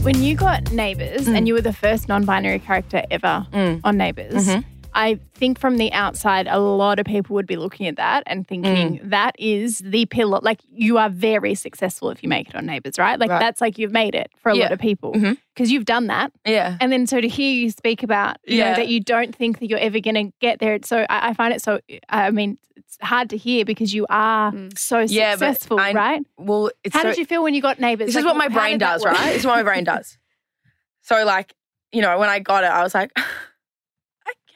When 0.02 0.20
you 0.22 0.34
got 0.36 0.72
Neighbours 0.72 1.26
Mm. 1.26 1.36
and 1.38 1.48
you 1.48 1.54
were 1.54 1.60
the 1.62 1.72
first 1.72 2.08
non 2.08 2.24
binary 2.24 2.58
character 2.58 3.02
ever 3.10 3.46
Mm. 3.52 3.80
on 3.84 3.96
Neighbours, 3.96 4.46
Mhm. 4.48 4.64
I 4.96 5.20
think 5.34 5.58
from 5.60 5.76
the 5.76 5.92
outside, 5.92 6.48
a 6.48 6.58
lot 6.58 6.98
of 6.98 7.04
people 7.06 7.34
would 7.34 7.46
be 7.46 7.56
looking 7.56 7.86
at 7.86 7.96
that 7.96 8.22
and 8.26 8.48
thinking 8.48 8.98
Mm. 9.00 9.10
that 9.10 9.36
is 9.38 9.78
the 9.78 10.06
pillar. 10.06 10.40
Like 10.42 10.60
you 10.72 10.96
are 10.98 11.10
very 11.10 11.54
successful 11.54 12.10
if 12.10 12.22
you 12.22 12.28
make 12.28 12.48
it 12.48 12.56
on 12.56 12.64
Neighbours, 12.66 12.98
right? 12.98 13.18
Like 13.20 13.30
Right. 13.30 13.38
that's 13.38 13.60
like 13.60 13.78
you've 13.78 13.92
made 13.92 14.14
it 14.14 14.30
for 14.42 14.50
a 14.50 14.56
Yeah. 14.56 14.62
lot 14.64 14.72
of 14.72 14.78
people 14.80 15.12
because 15.54 15.70
you've 15.70 15.84
done 15.84 16.06
that. 16.08 16.32
Yeah. 16.44 16.76
And 16.80 16.90
then 16.90 17.06
so 17.06 17.20
to 17.20 17.28
hear 17.28 17.52
you 17.52 17.70
speak 17.70 18.02
about, 18.02 18.38
you 18.46 18.58
know, 18.60 18.66
Yeah. 18.70 18.74
that 18.76 18.88
you 18.88 19.00
don't 19.00 19.36
think 19.36 19.58
that 19.60 19.68
you're 19.68 19.78
ever 19.78 20.00
going 20.00 20.14
to 20.14 20.32
get 20.40 20.58
there. 20.58 20.74
It's 20.74 20.88
so 20.88 21.04
I, 21.10 21.28
I 21.28 21.34
find 21.34 21.52
it 21.54 21.60
so, 21.62 21.78
I 22.08 22.30
mean, 22.30 22.56
it's 22.76 22.96
hard 23.02 23.30
to 23.30 23.36
hear 23.36 23.64
because 23.66 23.92
you 23.94 24.06
are 24.08 24.50
Mm. 24.52 24.78
so 24.78 25.00
Yeah, 25.00 25.32
successful, 25.32 25.78
I- 25.78 25.92
right? 25.92 26.22
Well, 26.38 26.70
it's 26.84 26.94
How 26.96 27.02
so, 27.02 27.08
did 27.10 27.18
you 27.18 27.26
feel 27.26 27.42
when 27.42 27.52
you 27.54 27.60
got 27.62 27.78
Neighbours? 27.78 28.06
This 28.06 28.16
is 28.16 28.24
what 28.24 28.36
my 28.36 28.48
brain 28.48 28.78
does, 28.78 29.04
right? 29.04 29.16
This 29.26 29.40
is 29.40 29.46
what 29.46 29.56
my 29.56 29.62
brain 29.62 29.84
does. 29.84 30.16
So, 31.02 31.24
like, 31.24 31.52
you 31.92 32.00
know, 32.02 32.18
when 32.18 32.28
I 32.28 32.38
got 32.38 32.64
it, 32.64 32.70
I 32.70 32.82
was 32.82 32.94
like, 32.94 33.10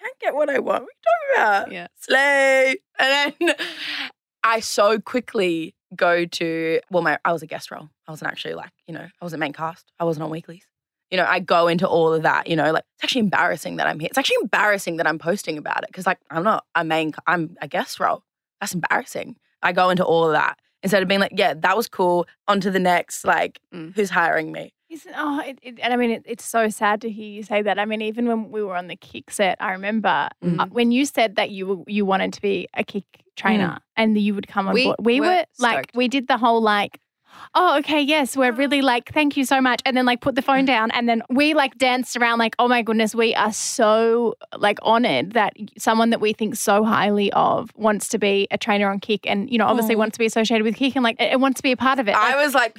can't 0.00 0.18
get 0.20 0.34
what 0.34 0.48
I 0.50 0.58
want. 0.58 0.84
What 0.84 0.90
are 0.90 1.42
you 1.42 1.44
talking 1.44 1.66
about? 1.66 1.72
Yeah. 1.72 1.86
Slay. 2.00 2.76
And 2.98 3.34
then 3.40 3.54
I 4.42 4.60
so 4.60 4.98
quickly 4.98 5.74
go 5.94 6.24
to, 6.24 6.80
well, 6.90 7.02
my 7.02 7.18
I 7.24 7.32
was 7.32 7.42
a 7.42 7.46
guest 7.46 7.70
role. 7.70 7.88
I 8.06 8.12
wasn't 8.12 8.30
actually 8.30 8.54
like, 8.54 8.70
you 8.86 8.94
know, 8.94 9.00
I 9.00 9.24
wasn't 9.24 9.40
main 9.40 9.52
cast. 9.52 9.92
I 9.98 10.04
wasn't 10.04 10.24
on 10.24 10.30
weeklies. 10.30 10.64
You 11.10 11.16
know, 11.16 11.26
I 11.28 11.40
go 11.40 11.66
into 11.66 11.88
all 11.88 12.12
of 12.12 12.22
that, 12.22 12.46
you 12.46 12.54
know, 12.56 12.70
like 12.72 12.84
it's 12.96 13.04
actually 13.04 13.22
embarrassing 13.22 13.76
that 13.76 13.86
I'm 13.88 13.98
here. 13.98 14.08
It's 14.08 14.18
actually 14.18 14.36
embarrassing 14.42 14.96
that 14.98 15.06
I'm 15.08 15.18
posting 15.18 15.58
about 15.58 15.82
it 15.82 15.88
because 15.88 16.06
like 16.06 16.18
I'm 16.30 16.44
not 16.44 16.64
a 16.74 16.84
main, 16.84 17.12
I'm 17.26 17.56
a 17.60 17.66
guest 17.68 17.98
role. 17.98 18.22
That's 18.60 18.74
embarrassing. 18.74 19.36
I 19.62 19.72
go 19.72 19.90
into 19.90 20.04
all 20.04 20.24
of 20.26 20.32
that 20.32 20.58
instead 20.82 21.02
of 21.02 21.08
being 21.08 21.20
like, 21.20 21.32
yeah, 21.34 21.54
that 21.54 21.76
was 21.76 21.88
cool. 21.88 22.26
On 22.48 22.60
to 22.60 22.70
the 22.70 22.78
next, 22.78 23.24
like, 23.24 23.60
Mm. 23.74 23.94
who's 23.94 24.10
hiring 24.10 24.52
me? 24.52 24.72
Isn't, 24.90 25.14
oh, 25.16 25.40
it, 25.40 25.58
it, 25.62 25.78
and 25.80 25.92
I 25.92 25.96
mean, 25.96 26.10
it, 26.10 26.22
it's 26.26 26.44
so 26.44 26.68
sad 26.68 27.00
to 27.02 27.10
hear 27.10 27.24
you 27.28 27.44
say 27.44 27.62
that. 27.62 27.78
I 27.78 27.84
mean, 27.84 28.02
even 28.02 28.26
when 28.26 28.50
we 28.50 28.60
were 28.60 28.74
on 28.74 28.88
the 28.88 28.96
kick 28.96 29.30
set, 29.30 29.56
I 29.60 29.70
remember 29.70 30.28
Mhm. 30.44 30.60
uh, 30.60 30.66
when 30.66 30.90
you 30.90 31.04
said 31.06 31.36
that 31.36 31.50
you 31.50 31.84
you 31.86 32.04
wanted 32.04 32.32
to 32.32 32.42
be 32.42 32.66
a 32.74 32.82
kick 32.82 33.04
trainer 33.36 33.78
and 33.96 34.18
you 34.18 34.34
would 34.34 34.48
come 34.48 34.66
on 34.66 34.74
We 34.74 34.84
board. 34.86 34.96
We 35.00 35.20
were 35.20 35.26
were 35.28 35.44
like, 35.60 35.90
we 35.94 36.08
did 36.08 36.26
the 36.26 36.36
whole 36.36 36.60
like, 36.60 36.98
oh, 37.54 37.78
okay, 37.78 38.00
yes, 38.00 38.36
we're 38.36 38.50
really 38.50 38.82
like, 38.82 39.12
thank 39.14 39.36
you 39.36 39.44
so 39.44 39.60
much, 39.60 39.80
and 39.86 39.96
then 39.96 40.06
like 40.06 40.20
put 40.20 40.34
the 40.34 40.42
phone 40.42 40.64
down, 40.74 40.90
and 40.90 41.08
then 41.08 41.22
we 41.30 41.54
like 41.54 41.78
danced 41.78 42.16
around 42.16 42.40
like, 42.40 42.56
oh 42.58 42.66
my 42.66 42.82
goodness, 42.82 43.14
we 43.14 43.32
are 43.36 43.52
so 43.52 44.34
like 44.58 44.78
honored 44.82 45.34
that 45.34 45.52
someone 45.78 46.10
that 46.10 46.20
we 46.20 46.32
think 46.32 46.56
so 46.56 46.82
highly 46.82 47.32
of 47.34 47.70
wants 47.76 48.08
to 48.08 48.18
be 48.18 48.48
a 48.50 48.58
trainer 48.58 48.90
on 48.90 48.98
kick, 48.98 49.24
and 49.24 49.48
you 49.52 49.56
know, 49.58 49.66
obviously 49.66 49.94
Aw. 49.94 49.98
wants 49.98 50.14
to 50.14 50.18
be 50.18 50.26
associated 50.26 50.64
with 50.64 50.74
kick, 50.74 50.96
and 50.96 51.04
like, 51.04 51.20
it, 51.20 51.34
it 51.34 51.40
wants 51.40 51.58
to 51.58 51.62
be 51.62 51.70
a 51.70 51.76
part 51.76 52.00
of 52.00 52.08
it. 52.08 52.12
Like, 52.12 52.34
I 52.34 52.44
was 52.44 52.54
like, 52.54 52.76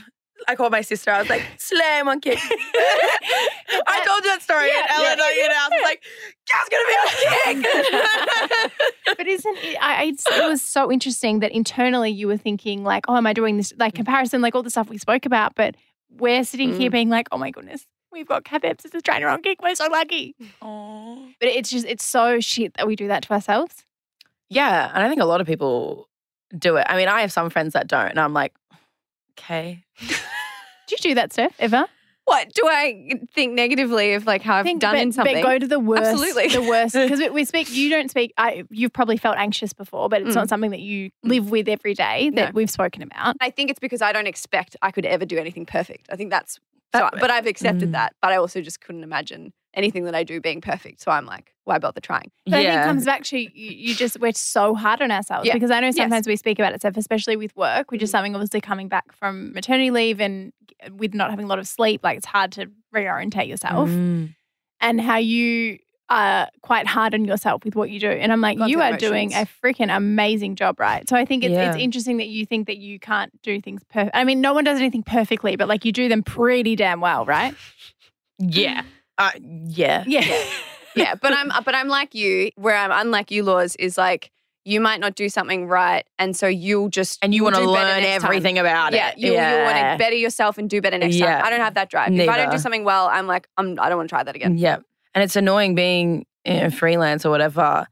I 0.47 0.55
called 0.55 0.71
my 0.71 0.81
sister. 0.81 1.11
I 1.11 1.19
was 1.19 1.29
like, 1.29 1.43
slam 1.57 2.07
on 2.07 2.19
kick. 2.19 2.39
I 2.41 4.03
told 4.05 4.23
you 4.23 4.29
that 4.31 4.41
story. 4.41 4.67
Yeah, 4.67 4.81
and 4.81 4.89
Ellen, 4.91 5.17
yeah, 5.19 5.43
you 5.43 5.47
know, 5.47 5.55
I 5.57 5.69
was 5.71 5.81
like, 5.83 6.03
Gav's 6.47 6.69
gonna 6.69 6.83
be 6.87 6.95
on 7.47 7.63
kick. 8.61 8.71
But 9.17 9.27
isn't 9.27 9.57
it? 9.59 9.77
I, 9.81 10.03
it's, 10.05 10.25
it 10.27 10.47
was 10.47 10.61
so 10.61 10.91
interesting 10.91 11.39
that 11.39 11.51
internally 11.51 12.09
you 12.11 12.27
were 12.27 12.37
thinking 12.37 12.83
like, 12.83 13.05
"Oh, 13.07 13.15
am 13.17 13.27
I 13.27 13.33
doing 13.33 13.57
this?" 13.57 13.73
Like 13.77 13.93
comparison, 13.93 14.41
like 14.41 14.55
all 14.55 14.63
the 14.63 14.69
stuff 14.69 14.89
we 14.89 14.97
spoke 14.97 15.25
about. 15.25 15.53
But 15.55 15.75
we're 16.09 16.43
sitting 16.43 16.73
here 16.73 16.89
Mm. 16.89 16.93
being 16.93 17.09
like, 17.09 17.27
"Oh 17.31 17.37
my 17.37 17.51
goodness, 17.51 17.85
we've 18.11 18.27
got 18.27 18.43
Kath 18.45 18.63
Ebbs 18.63 18.85
as 18.85 18.93
a 18.95 19.01
trainer 19.01 19.27
on 19.27 19.41
Kick. 19.43 19.61
We're 19.61 19.75
so 19.75 19.87
lucky." 19.91 20.35
Aw. 20.61 21.15
But 21.39 21.49
it's 21.49 21.69
just 21.69 21.85
it's 21.85 22.05
so 22.05 22.39
shit 22.39 22.73
that 22.75 22.87
we 22.87 22.95
do 22.95 23.07
that 23.09 23.23
to 23.23 23.33
ourselves. 23.33 23.83
yeah, 24.49 24.91
and 24.93 25.03
I 25.03 25.09
think 25.09 25.21
a 25.21 25.25
lot 25.25 25.41
of 25.41 25.47
people 25.47 26.07
do 26.57 26.77
it. 26.77 26.85
I 26.89 26.97
mean, 26.97 27.07
I 27.07 27.21
have 27.21 27.31
some 27.31 27.49
friends 27.49 27.73
that 27.73 27.87
don't, 27.87 28.09
and 28.09 28.19
I'm 28.19 28.33
like, 28.33 28.53
okay. 29.37 29.83
Do 30.91 30.95
you 31.07 31.11
do 31.11 31.15
that, 31.15 31.31
Steph? 31.31 31.55
Ever? 31.59 31.85
What 32.25 32.53
do 32.53 32.61
I 32.67 33.19
think 33.33 33.53
negatively 33.53 34.13
of 34.13 34.25
like 34.25 34.41
how 34.41 34.55
I've 34.57 34.65
Think, 34.65 34.81
done 34.81 34.93
but, 34.95 35.01
in 35.01 35.11
something? 35.11 35.35
But 35.41 35.43
go 35.43 35.57
to 35.59 35.67
the 35.67 35.79
worst. 35.79 36.03
Absolutely. 36.11 36.47
the 36.49 36.61
worst. 36.61 36.93
Because 36.95 37.21
we, 37.31 37.45
speak. 37.45 37.71
You 37.71 37.89
don't 37.89 38.11
speak. 38.11 38.33
I, 38.37 38.63
you've 38.69 38.93
probably 38.93 39.17
felt 39.17 39.37
anxious 39.37 39.71
before, 39.73 40.09
but 40.09 40.21
it's 40.21 40.31
Mm. 40.31 40.35
not 40.35 40.49
something 40.49 40.71
that 40.71 40.81
you 40.81 41.09
live 41.23 41.49
with 41.49 41.67
every 41.69 41.93
day 41.93 42.29
that 42.35 42.49
No. 42.49 42.51
we've 42.53 42.69
spoken 42.69 43.01
about. 43.03 43.37
I 43.41 43.49
think 43.49 43.69
it's 43.71 43.79
because 43.79 44.01
I 44.01 44.11
don't 44.11 44.27
expect 44.27 44.75
I 44.81 44.91
could 44.91 45.05
ever 45.05 45.25
do 45.25 45.37
anything 45.37 45.65
perfect. 45.65 46.07
I 46.11 46.15
think 46.15 46.29
that's 46.29 46.59
so. 46.93 47.09
But 47.19 47.31
I've 47.31 47.47
accepted 47.47 47.89
Mm. 47.89 47.93
that. 47.93 48.15
But 48.21 48.31
I 48.33 48.35
also 48.35 48.61
just 48.61 48.81
couldn't 48.81 49.03
imagine 49.03 49.53
anything 49.73 50.03
that 50.05 50.15
I 50.15 50.23
do 50.23 50.41
being 50.41 50.59
perfect. 50.61 51.01
So 51.01 51.11
I'm 51.11 51.25
like, 51.25 51.53
why 51.63 51.77
bother 51.79 52.01
trying? 52.01 52.29
But 52.45 52.55
I 52.55 52.63
think 52.63 52.81
it 52.81 52.85
comes 52.85 53.05
back 53.05 53.23
to 53.25 53.37
you, 53.39 53.49
you 53.53 53.95
just, 53.95 54.19
we're 54.19 54.33
so 54.33 54.75
hard 54.75 55.01
on 55.01 55.11
ourselves 55.11 55.47
Yeah. 55.47 55.53
because 55.53 55.71
I 55.71 55.79
know 55.79 55.87
Yes. 55.87 55.95
sometimes 55.97 56.27
we 56.27 56.35
speak 56.35 56.59
about 56.59 56.73
it, 56.73 56.81
Steph, 56.81 56.97
especially 56.97 57.35
with 57.37 57.55
work, 57.55 57.89
which 57.91 58.01
is 58.03 58.09
Mhm. 58.09 58.11
something 58.11 58.35
obviously 58.35 58.59
coming 58.61 58.87
back 58.89 59.11
from 59.13 59.53
maternity 59.53 59.89
leave 59.91 60.19
and 60.19 60.51
with 60.97 61.13
not 61.13 61.29
having 61.29 61.45
a 61.45 61.47
lot 61.47 61.59
of 61.59 61.67
sleep, 61.67 62.01
like 62.03 62.17
it's 62.17 62.25
hard 62.25 62.51
to 62.53 62.67
reorientate 62.93 63.47
yourself 63.47 63.89
Mm. 63.89 64.35
and 64.81 64.99
how 64.99 65.17
you 65.17 65.77
are 66.09 66.49
quite 66.61 66.87
hard 66.87 67.13
on 67.13 67.23
yourself 67.23 67.63
with 67.63 67.73
what 67.73 67.89
you 67.89 67.97
do. 67.97 68.09
And 68.09 68.33
I'm 68.33 68.41
like, 68.41 68.57
Gone 68.57 68.67
you 68.67 68.81
are 68.81 68.97
doing 68.97 69.31
a 69.33 69.47
freaking 69.63 69.95
amazing 69.95 70.55
job, 70.57 70.77
right? 70.77 71.07
So 71.07 71.15
I 71.15 71.23
think 71.23 71.45
it's, 71.45 71.55
it's 71.57 71.77
interesting 71.77 72.17
that 72.17 72.27
you 72.27 72.45
think 72.45 72.67
that 72.67 72.75
you 72.77 72.99
can't 72.99 73.31
do 73.43 73.61
things 73.61 73.81
perfect. 73.89 74.13
I 74.13 74.25
mean, 74.25 74.41
no 74.41 74.53
one 74.53 74.65
does 74.65 74.77
anything 74.79 75.03
perfectly, 75.03 75.55
but 75.55 75.69
like 75.69 75.85
you 75.85 75.93
do 75.93 76.09
them 76.09 76.21
pretty 76.23 76.75
damn 76.75 76.99
well, 76.99 77.25
right? 77.25 77.55
Yeah. 78.39 78.81
Uh, 79.21 79.31
yeah. 79.67 80.03
Yeah. 80.07 80.43
yeah, 80.95 81.15
but 81.21 81.33
I'm 81.33 81.51
but 81.63 81.75
I'm 81.75 81.87
like 81.87 82.13
you, 82.15 82.51
where 82.55 82.75
I'm 82.75 82.91
unlike 82.91 83.31
you, 83.31 83.43
laws 83.43 83.75
is 83.77 83.97
like 83.97 84.31
you 84.65 84.79
might 84.79 84.99
not 84.99 85.15
do 85.15 85.27
something 85.29 85.67
right, 85.67 86.05
and 86.19 86.35
so 86.35 86.47
you'll 86.47 86.89
just 86.89 87.17
And 87.23 87.33
you 87.33 87.43
want 87.43 87.55
to 87.55 87.61
learn 87.61 88.01
next 88.01 88.21
time. 88.23 88.29
everything 88.29 88.57
about 88.59 88.93
Yeah, 88.93 89.09
it. 89.09 89.17
you, 89.17 89.31
you 89.31 89.37
want 89.37 89.75
to 89.77 89.95
better 89.97 90.15
yourself 90.15 90.57
and 90.59 90.69
do 90.69 90.81
better 90.81 90.97
next 90.99 91.15
Yeah. 91.15 91.37
time. 91.37 91.45
I 91.45 91.49
don't 91.49 91.61
have 91.61 91.73
that 91.75 91.89
drive. 91.89 92.11
If 92.13 92.29
I 92.29 92.37
don't 92.37 92.51
do 92.51 92.57
something 92.59 92.83
well, 92.83 93.07
I'm 93.07 93.25
like, 93.27 93.47
I'm, 93.57 93.79
I 93.79 93.89
don't 93.89 93.97
want 93.97 94.09
to 94.09 94.13
try 94.15 94.23
that 94.23 94.35
again. 94.35 94.57
Yeah. 94.57 94.77
And 95.15 95.23
it's 95.23 95.35
annoying 95.35 95.73
being 95.75 96.25
you 96.45 96.53
know, 96.61 96.69
freelance 96.69 97.25
or 97.25 97.31
whatever 97.31 97.87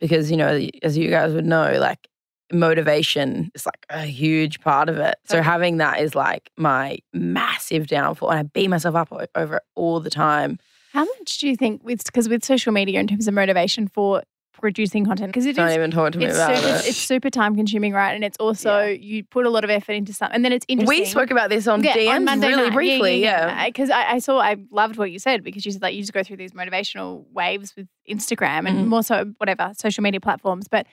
because, 0.00 0.30
you 0.30 0.36
know, 0.38 0.66
as 0.82 0.96
you 0.96 1.10
guys 1.10 1.32
would 1.34 1.44
know, 1.46 1.78
like 1.78 2.08
motivation 2.52 3.50
is 3.54 3.66
like 3.66 3.84
a 3.90 4.02
huge 4.06 4.60
part 4.60 4.88
of 4.88 4.96
it. 4.98 5.16
So 5.26 5.42
having 5.42 5.76
that 5.78 6.00
is 6.00 6.14
like 6.14 6.50
my 6.56 6.98
massive 7.12 7.86
downfall. 7.86 8.30
And 8.30 8.38
I 8.38 8.42
beat 8.44 8.68
myself 8.68 8.94
up 8.94 9.12
over 9.34 9.56
it 9.56 9.62
all 9.74 10.00
the 10.00 10.10
time. 10.10 10.58
How 10.94 11.04
much 11.04 11.38
do 11.38 11.48
you 11.48 11.56
think 11.56 11.82
with 11.84 12.02
because 12.04 12.28
with 12.28 12.44
social 12.44 12.72
media 12.72 13.00
in 13.00 13.06
terms 13.06 13.28
of 13.28 13.34
motivation 13.34 13.88
for 13.88 14.22
producing 14.52 15.04
content 15.04 15.30
because 15.30 15.44
it 15.44 15.56
Don't 15.56 15.66
is 15.68 15.74
even 15.74 15.90
talk 15.90 16.12
to 16.12 16.18
me 16.18 16.26
it's 16.26 16.36
about 16.36 16.56
super, 16.56 16.68
it. 16.68 16.86
it's 16.86 16.96
super 16.96 17.28
time 17.28 17.56
consuming, 17.56 17.92
right? 17.92 18.12
And 18.14 18.22
it's 18.24 18.36
also 18.38 18.84
you 18.86 19.24
put 19.24 19.44
a 19.44 19.50
lot 19.50 19.64
of 19.64 19.70
effort 19.70 19.92
into 19.94 20.12
something, 20.12 20.34
and 20.36 20.44
then 20.44 20.52
it's 20.52 20.64
interesting. 20.68 21.00
we 21.00 21.04
spoke 21.04 21.30
about 21.32 21.50
this 21.50 21.66
on 21.66 21.82
Yeah, 21.82 21.96
DMs 21.96 22.16
on 22.16 22.24
Monday 22.24 22.46
really 22.46 22.62
night. 22.68 22.72
briefly. 22.72 23.20
Yeah. 23.20 23.66
Because 23.66 23.90
I, 23.90 24.12
I 24.12 24.18
saw, 24.20 24.38
I 24.38 24.56
loved 24.70 24.96
what 24.96 25.10
you 25.10 25.18
said 25.18 25.42
because 25.42 25.66
you 25.66 25.72
said 25.72 25.82
like 25.82 25.94
you 25.94 26.00
just 26.02 26.12
go 26.12 26.22
through 26.22 26.36
these 26.36 26.52
motivational 26.52 27.24
waves 27.32 27.74
with 27.76 27.88
Instagram 28.08 28.68
and 28.68 28.78
Mhm. 28.78 28.86
more 28.86 29.02
so 29.02 29.34
whatever 29.38 29.72
social 29.76 30.02
media 30.02 30.20
platforms. 30.20 30.68
But 30.68 30.86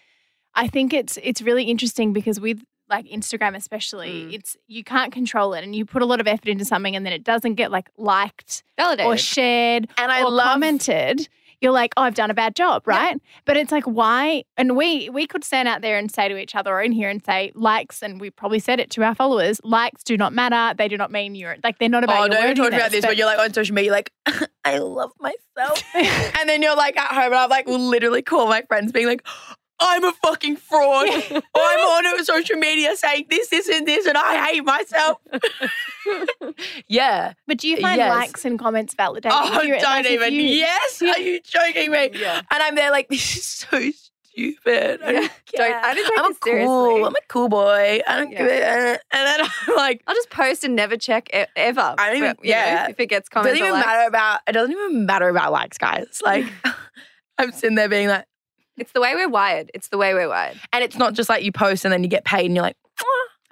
I 0.56 0.68
think 0.68 0.92
it's 0.94 1.18
it's 1.22 1.42
really 1.44 1.66
interesting 1.66 2.12
because 2.12 2.40
with 2.40 2.62
like 2.92 3.06
Instagram 3.08 3.56
especially, 3.56 4.12
Mm. 4.26 4.34
it's 4.34 4.56
you 4.68 4.84
can't 4.84 5.12
control 5.12 5.54
it, 5.56 5.64
and 5.64 5.76
you 5.76 5.86
put 5.86 6.02
a 6.04 6.06
lot 6.06 6.20
of 6.20 6.28
effort 6.28 6.50
into 6.50 6.66
something, 6.66 6.96
and 6.96 7.04
then 7.06 7.14
it 7.14 7.24
doesn't 7.24 7.56
get 7.56 7.72
like 7.72 7.90
liked 7.98 8.64
Validated. 8.78 9.08
or 9.12 9.18
shared 9.18 9.88
And 9.98 10.12
I 10.12 10.22
or 10.24 10.30
love 10.30 10.52
commented. 10.54 11.28
you're 11.62 11.72
like, 11.72 11.94
oh, 11.96 12.02
I've 12.02 12.16
done 12.16 12.32
a 12.32 12.34
bad 12.34 12.56
job, 12.56 12.88
right? 12.88 13.20
But 13.46 13.56
it's 13.56 13.72
like, 13.72 13.84
why? 13.86 14.44
And 14.58 14.76
we 14.76 15.10
we 15.10 15.26
could 15.28 15.44
stand 15.44 15.68
out 15.68 15.82
there 15.82 15.98
and 15.98 16.12
say 16.12 16.28
to 16.28 16.38
each 16.38 16.56
other 16.56 16.72
or 16.74 16.82
in 16.82 16.92
here 16.92 17.08
and 17.10 17.24
say, 17.24 17.52
likes, 17.56 18.02
and 18.04 18.20
we 18.20 18.30
probably 18.32 18.60
said 18.60 18.80
it 18.80 18.90
to 18.92 19.04
our 19.04 19.16
followers, 19.16 19.62
likes 19.64 20.04
do 20.04 20.18
not 20.18 20.34
matter. 20.34 20.76
They 20.76 20.88
do 20.88 20.98
not 20.98 21.12
mean 21.12 21.34
you're 21.36 21.58
like 21.64 21.78
they're 21.80 21.88
not 21.90 22.04
about 22.04 22.24
Oh, 22.24 22.28
no, 22.34 22.46
you 22.48 22.56
talked 22.56 22.74
about 22.74 22.92
this 22.92 23.02
but- 23.02 23.10
when 23.10 23.18
you're 23.18 23.28
like 23.28 23.40
on 23.40 23.54
social 23.54 23.74
media, 23.76 23.90
you're 23.92 23.96
like, 23.96 24.12
I 24.66 24.78
love 24.80 25.12
myself. 25.20 25.84
and 25.96 26.50
then 26.50 26.62
you're 26.64 26.76
like 26.76 26.98
at 26.98 27.12
home, 27.12 27.26
and 27.26 27.36
I'm 27.36 27.50
like 27.50 27.68
will 27.68 27.80
literally 27.80 28.22
call 28.24 28.48
my 28.48 28.64
friends 28.68 28.92
being 28.92 29.08
like, 29.08 29.26
I'm 29.82 30.04
a 30.06 30.12
fucking 30.24 30.58
fraud. 30.58 31.08
I'm 31.32 31.42
on 31.56 32.24
social 32.24 32.58
media 32.58 32.96
saying 32.96 33.26
this, 33.30 33.50
this, 33.50 33.68
and 33.70 33.88
this, 33.88 34.06
and 34.06 34.18
I 34.18 34.46
hate 34.46 34.64
myself. 34.66 35.18
yeah. 36.88 37.34
But 37.48 37.58
do 37.58 37.68
you 37.68 37.78
find 37.78 37.98
Yes. 37.98 38.10
likes 38.16 38.46
and 38.46 38.58
comments 38.60 38.96
validating? 38.96 39.32
Oh, 39.32 39.60
If 39.60 39.68
you're- 39.68 39.80
don't 39.80 39.90
like, 39.92 40.06
if 40.06 40.12
even. 40.12 40.34
you- 40.34 40.42
yes. 40.44 41.02
Are 41.02 41.20
you 41.20 41.40
joking 41.42 41.92
me? 41.92 42.12
Yeah. 42.14 42.42
And 42.52 42.64
I'm 42.64 42.76
there 42.76 42.92
like, 42.92 43.10
this 43.10 43.38
is 43.38 43.46
so 43.46 43.80
stupid. 44.24 45.02
I 45.04 45.12
Yeah. 45.12 45.20
don't 45.20 45.22
Don't- 45.22 45.32
care. 45.58 45.82
I 45.84 45.94
don't 45.94 46.20
I'm 46.20 46.32
a 46.32 46.36
seriously. 46.44 46.66
cool. 46.68 47.06
I'm 47.06 47.16
a 47.16 47.20
cool 47.28 47.50
boy. 47.50 48.02
I 48.08 48.18
don't 48.18 48.32
Yeah. 48.32 48.38
give 48.40 48.48
it. 48.48 48.64
Uh, 48.64 48.98
and 49.12 49.28
then 49.28 49.42
I'm 49.42 49.76
like, 49.76 50.04
I'll 50.08 50.16
just 50.16 50.30
post 50.30 50.64
and 50.64 50.76
never 50.76 50.98
check 50.98 51.30
e- 51.34 51.46
ever. 51.56 51.96
I 51.98 52.08
don't 52.08 52.18
even- 52.18 52.36
but, 52.38 52.46
you 52.46 52.52
know, 52.52 52.58
yeah. 52.58 52.88
if 52.90 53.00
it 53.00 53.08
gets 53.08 53.28
it 53.28 53.32
comments 53.32 53.60
doesn't 53.60 53.64
or 53.64 53.68
even 53.70 53.80
likes. 53.80 53.88
matter 53.88 54.08
about. 54.08 54.40
It 54.48 54.52
doesn't 54.54 54.72
even 54.72 55.06
matter 55.06 55.30
about 55.30 55.52
likes, 55.52 55.78
guys. 55.78 56.22
Like, 56.24 56.46
I'm 57.38 57.52
sitting 57.52 57.76
there 57.76 57.90
being 57.90 58.08
like, 58.08 58.26
It's 58.78 58.92
the 58.94 59.02
way 59.02 59.14
we're 59.16 59.30
wired. 59.30 59.70
It's 59.74 59.90
the 59.90 59.98
way 59.98 60.14
we're 60.14 60.30
wired. 60.30 60.60
and 60.74 60.84
it's 60.84 60.98
not 60.98 61.14
just 61.14 61.30
like 61.30 61.44
you 61.44 61.52
post 61.52 61.86
and 61.86 61.92
then 61.94 62.04
you 62.04 62.10
get 62.10 62.24
paid 62.26 62.46
and 62.46 62.56
you're 62.56 62.64
like, 62.64 62.78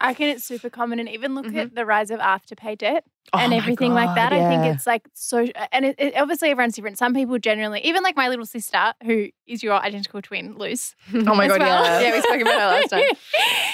I 0.01 0.07
reckon 0.07 0.27
it's 0.29 0.45
super 0.45 0.69
common, 0.69 0.97
and 0.99 1.09
even 1.09 1.35
look 1.35 1.45
Mhm. 1.47 1.57
at 1.57 1.75
the 1.75 1.85
rise 1.85 2.09
of 2.09 2.21
afterpay 2.21 2.77
debt 2.77 3.03
oh 3.33 3.37
and 3.37 3.51
my 3.51 3.57
everything 3.57 3.93
like 3.93 4.07
God, 4.07 4.15
that. 4.17 4.31
I 4.31 4.47
think 4.47 4.73
it's 4.73 4.87
like 4.87 5.01
so, 5.13 5.45
and 5.73 5.83
it, 5.83 5.95
it, 5.99 6.15
obviously 6.15 6.49
everyone's 6.51 6.73
different. 6.75 6.97
Some 6.97 7.13
people 7.13 7.37
generally, 7.37 7.81
even 7.81 8.01
like 8.01 8.15
my 8.15 8.29
little 8.29 8.45
sister, 8.45 8.93
who 9.03 9.27
is 9.45 9.61
your 9.61 9.73
identical 9.73 10.21
twin, 10.21 10.55
Luce. 10.57 10.95
Oh 11.13 11.35
my 11.35 11.49
god, 11.49 11.59
well. 11.59 11.83
yeah. 11.83 11.99
Yeah, 11.99 12.13
we 12.13 12.21
spoke 12.21 12.39
about 12.41 12.61
her 12.61 12.79
last 12.79 12.89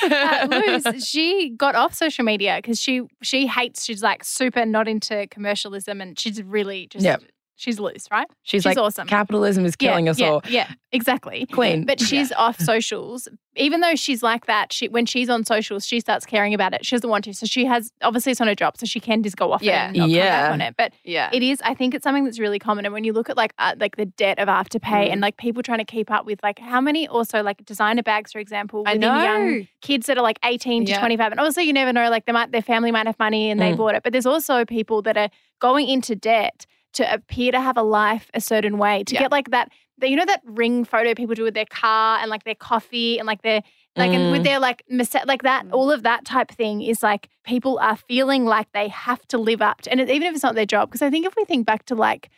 time. 0.09 0.49
uh, 0.51 0.81
Luce, 0.93 1.05
she 1.07 1.51
got 1.51 1.75
off 1.75 1.93
social 1.93 2.25
media 2.25 2.57
because 2.59 2.79
she 2.81 3.01
she 3.21 3.45
hates. 3.45 3.85
She's 3.85 4.01
like 4.01 4.23
super 4.23 4.65
not 4.65 4.87
into 4.87 5.27
commercialism, 5.27 6.01
and 6.01 6.17
she's 6.17 6.41
really 6.41 6.87
just 6.87 7.05
Yep. 7.05 7.21
She's 7.55 7.79
loose, 7.79 8.07
right? 8.11 8.27
She's, 8.43 8.59
she's 8.61 8.65
like, 8.65 8.77
awesome. 8.77 9.07
capitalism 9.07 9.65
is 9.65 9.75
killing 9.75 10.05
yeah, 10.05 10.11
us 10.11 10.19
yeah, 10.19 10.27
all. 10.29 10.41
Yeah, 10.47 10.71
exactly. 10.91 11.45
Queen. 11.47 11.85
But 11.85 11.99
she's 11.99 12.31
off 12.33 12.59
socials. 12.71 13.27
Even 13.57 13.79
though 13.79 13.95
she's 13.95 14.21
like 14.21 14.47
that, 14.47 14.73
she 14.73 14.89
when 14.89 15.05
she's 15.05 15.29
on 15.29 15.45
socials, 15.45 15.85
she 15.87 16.01
starts 16.01 16.25
caring 16.25 16.53
about 16.53 16.73
it. 16.73 16.85
She 16.85 16.93
doesn't 16.95 17.09
want 17.09 17.23
to. 17.23 17.33
So 17.33 17.45
she 17.45 17.63
has 17.65 17.91
obviously 18.01 18.33
it's 18.33 18.41
on 18.41 18.47
her 18.47 18.55
job, 18.55 18.77
so 18.77 18.85
she 18.85 18.99
can 18.99 19.23
just 19.23 19.37
go 19.37 19.53
off 19.53 19.61
Yeah. 19.61 19.85
it 19.85 19.87
and 19.87 19.97
not 19.97 20.03
come 20.03 20.09
Yeah. 20.09 20.41
back 20.43 20.51
on 20.51 20.61
it. 20.61 20.75
But 20.77 20.93
Yeah. 21.05 21.29
it 21.31 21.41
is, 21.41 21.61
I 21.63 21.73
think 21.73 21.93
it's 21.95 22.03
something 22.03 22.25
that's 22.25 22.37
really 22.39 22.59
common. 22.59 22.83
And 22.85 22.93
when 22.93 23.05
you 23.05 23.13
look 23.13 23.29
at 23.29 23.37
like 23.37 23.53
uh, 23.57 23.73
like 23.79 23.95
the 23.95 24.05
debt 24.07 24.39
of 24.39 24.49
afterpay 24.49 25.07
Mm. 25.07 25.11
and 25.13 25.21
like 25.21 25.37
people 25.37 25.63
trying 25.63 25.77
to 25.79 25.85
keep 25.85 26.11
up 26.11 26.25
with 26.25 26.39
like 26.43 26.59
how 26.59 26.81
many 26.81 27.07
also 27.07 27.41
like 27.43 27.65
designer 27.65 28.03
bags, 28.03 28.33
for 28.33 28.39
example, 28.39 28.83
I 28.85 28.93
within 28.95 29.01
young 29.03 29.57
know. 29.59 29.65
kids 29.81 30.07
that 30.07 30.17
are 30.17 30.21
like 30.23 30.39
18 30.43 30.85
to 30.87 30.91
Yeah. 30.91 30.99
25. 30.99 31.31
And 31.31 31.39
obviously 31.39 31.63
you 31.63 31.71
never 31.73 31.93
know, 31.93 32.09
like 32.09 32.25
they 32.25 32.33
might 32.33 32.51
their 32.51 32.61
family 32.61 32.91
might 32.91 33.07
have 33.07 33.17
money 33.19 33.49
and 33.49 33.61
they 33.61 33.71
Mm. 33.71 33.77
bought 33.77 33.95
it. 33.95 34.03
But 34.03 34.11
there's 34.11 34.25
also 34.25 34.65
people 34.65 35.01
that 35.03 35.15
are 35.15 35.29
going 35.59 35.87
into 35.87 36.13
debt 36.13 36.65
to 36.95 37.13
appear 37.13 37.51
to 37.51 37.59
have 37.61 37.77
a 37.77 37.83
life 37.83 38.29
a 38.33 38.41
certain 38.41 38.77
way, 38.77 39.03
to 39.05 39.13
Yeah. 39.13 39.21
get 39.21 39.31
like 39.31 39.51
that, 39.51 39.71
you 40.01 40.15
know 40.17 40.25
that 40.25 40.41
ring 40.43 40.83
photo 40.83 41.13
people 41.13 41.35
do 41.35 41.43
with 41.43 41.53
their 41.53 41.65
car 41.65 42.19
and 42.19 42.29
like 42.29 42.43
their 42.43 42.55
coffee 42.55 43.17
and 43.17 43.25
like 43.27 43.41
their 43.43 43.61
like 43.97 44.11
and 44.13 44.29
with 44.31 44.41
Mm. 44.41 44.43
their 44.43 44.59
like 44.59 44.83
like 45.25 45.43
that 45.43 45.65
Mm. 45.65 45.71
all 45.71 45.89
of 45.89 46.03
that 46.03 46.25
type 46.25 46.51
thing 46.51 46.81
is 46.81 47.01
like 47.01 47.29
people 47.45 47.79
are 47.79 47.95
feeling 47.95 48.43
like 48.43 48.69
they 48.73 48.89
have 48.89 49.25
to 49.29 49.37
live 49.37 49.61
up 49.61 49.81
to 49.83 49.91
and 49.91 50.01
even 50.01 50.23
if 50.23 50.33
it's 50.35 50.43
not 50.43 50.53
their 50.55 50.65
job 50.65 50.89
because 50.89 51.01
i 51.01 51.09
think 51.09 51.25
if 51.25 51.33
we 51.37 51.45
think 51.45 51.65
back 51.65 51.85
to 51.85 51.95
like 51.95 52.29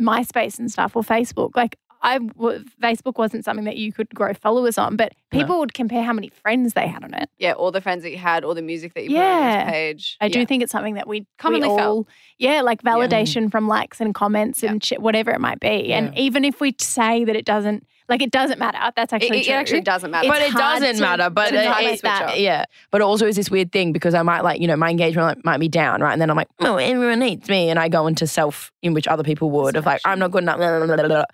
myspace 0.00 0.58
and 0.58 0.72
stuff 0.72 0.96
or 0.96 1.02
facebook 1.04 1.50
like 1.54 1.76
I 2.04 2.18
w- 2.18 2.62
Facebook 2.80 3.18
wasn't 3.18 3.44
something 3.44 3.64
that 3.64 3.76
you 3.76 3.92
could 3.92 4.08
grow 4.14 4.32
followers 4.34 4.78
on, 4.78 4.94
but 4.94 5.12
No. 5.32 5.40
people 5.40 5.58
would 5.58 5.74
compare 5.74 6.02
how 6.04 6.12
many 6.12 6.28
friends 6.28 6.74
they 6.74 6.86
had 6.86 7.02
on 7.02 7.14
it. 7.14 7.28
Yeah, 7.38 7.52
all 7.52 7.72
the 7.72 7.80
friends 7.80 8.02
that 8.04 8.10
you 8.12 8.18
had, 8.18 8.44
all 8.44 8.54
the 8.54 8.62
music 8.62 8.94
that 8.94 9.04
you 9.04 9.10
put 9.10 9.16
on 9.16 9.22
Yeah. 9.22 9.64
this 9.64 9.72
page. 9.72 10.16
I 10.20 10.28
do 10.28 10.44
think 10.46 10.62
it's 10.62 10.70
something 10.70 10.94
that 10.94 11.08
we 11.08 11.26
Commonly 11.38 11.68
we 11.68 11.76
felt. 11.76 12.06
yeah, 12.38 12.60
like 12.60 12.82
validation 12.82 13.50
from 13.50 13.66
likes 13.66 14.00
and 14.00 14.14
comments 14.14 14.62
Yeah. 14.62 14.70
and 14.70 14.84
shit, 14.84 15.00
whatever 15.02 15.32
it 15.32 15.40
might 15.40 15.58
be. 15.60 15.92
And 15.92 16.16
even 16.16 16.44
if 16.44 16.60
we 16.60 16.74
say 16.78 17.24
that 17.24 17.34
it 17.34 17.44
doesn't, 17.46 17.86
like 18.06 18.20
it 18.20 18.30
doesn't 18.30 18.58
matter, 18.58 18.78
that's 18.94 19.14
It, 19.14 19.16
actually 19.16 19.38
it 19.40 19.44
true. 19.46 19.54
actually 19.54 19.80
doesn't 19.80 20.10
matter. 20.10 20.26
It's 20.28 20.34
but 20.38 20.42
it 20.46 20.52
doesn't 20.52 20.96
to- 20.96 21.00
matter. 21.00 21.30
But 21.30 21.54
it, 21.54 22.02
it- 22.04 22.38
yeah, 22.38 22.66
but 22.90 23.00
it 23.00 23.04
also 23.04 23.26
is 23.26 23.34
this 23.36 23.50
weird 23.50 23.72
thing 23.72 23.92
because 23.92 24.12
I 24.12 24.20
might 24.22 24.42
like 24.44 24.60
you 24.60 24.66
know 24.66 24.76
my 24.76 24.90
engagement 24.90 25.26
like, 25.26 25.44
might 25.44 25.58
be 25.58 25.68
down, 25.68 26.02
right? 26.02 26.12
And 26.12 26.20
then 26.20 26.28
I'm 26.28 26.36
like, 26.36 26.48
oh, 26.60 26.76
everyone 26.76 27.20
needs 27.20 27.48
me, 27.48 27.70
and 27.70 27.78
I 27.78 27.88
go 27.88 28.06
into 28.06 28.26
self 28.26 28.70
in 28.82 28.92
which 28.92 29.08
other 29.08 29.22
people 29.22 29.48
would 29.52 29.74
of 29.74 29.86
like 29.86 30.02
I'm 30.04 30.18
not 30.18 30.32
good 30.32 30.42
enough, 30.42 30.58
blah, 30.58 30.84
blah, 30.86 31.06
blah. 31.08 31.24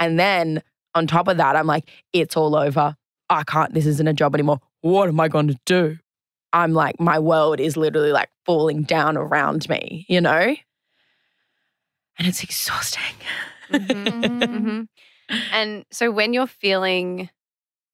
And 0.00 0.18
then 0.18 0.62
on 0.96 1.06
top 1.06 1.28
of 1.28 1.36
that, 1.38 1.56
I'm 1.56 1.66
like, 1.68 1.88
it's 2.12 2.36
all 2.36 2.56
over. 2.56 2.96
I 3.28 3.44
can't. 3.44 3.72
This 3.74 3.86
isn't 3.86 4.08
a 4.08 4.12
job 4.14 4.34
anymore. 4.34 4.60
What 4.80 5.08
am 5.08 5.20
I 5.20 5.28
going 5.28 5.48
to 5.48 5.58
do? 5.66 5.98
I'm 6.52 6.72
like, 6.72 6.98
my 7.00 7.18
world 7.20 7.60
is 7.60 7.76
literally 7.76 8.12
like 8.12 8.30
falling 8.44 8.82
down 8.82 9.16
around 9.16 9.68
me, 9.68 10.06
you 10.08 10.20
know, 10.20 10.56
and 12.18 12.28
it's 12.28 12.42
exhausting. 12.42 13.02
Mhm, 13.70 13.78
mhm. 14.52 14.88
And 15.50 15.84
so 15.90 16.10
when 16.10 16.32
you're 16.34 16.46
feeling 16.46 17.30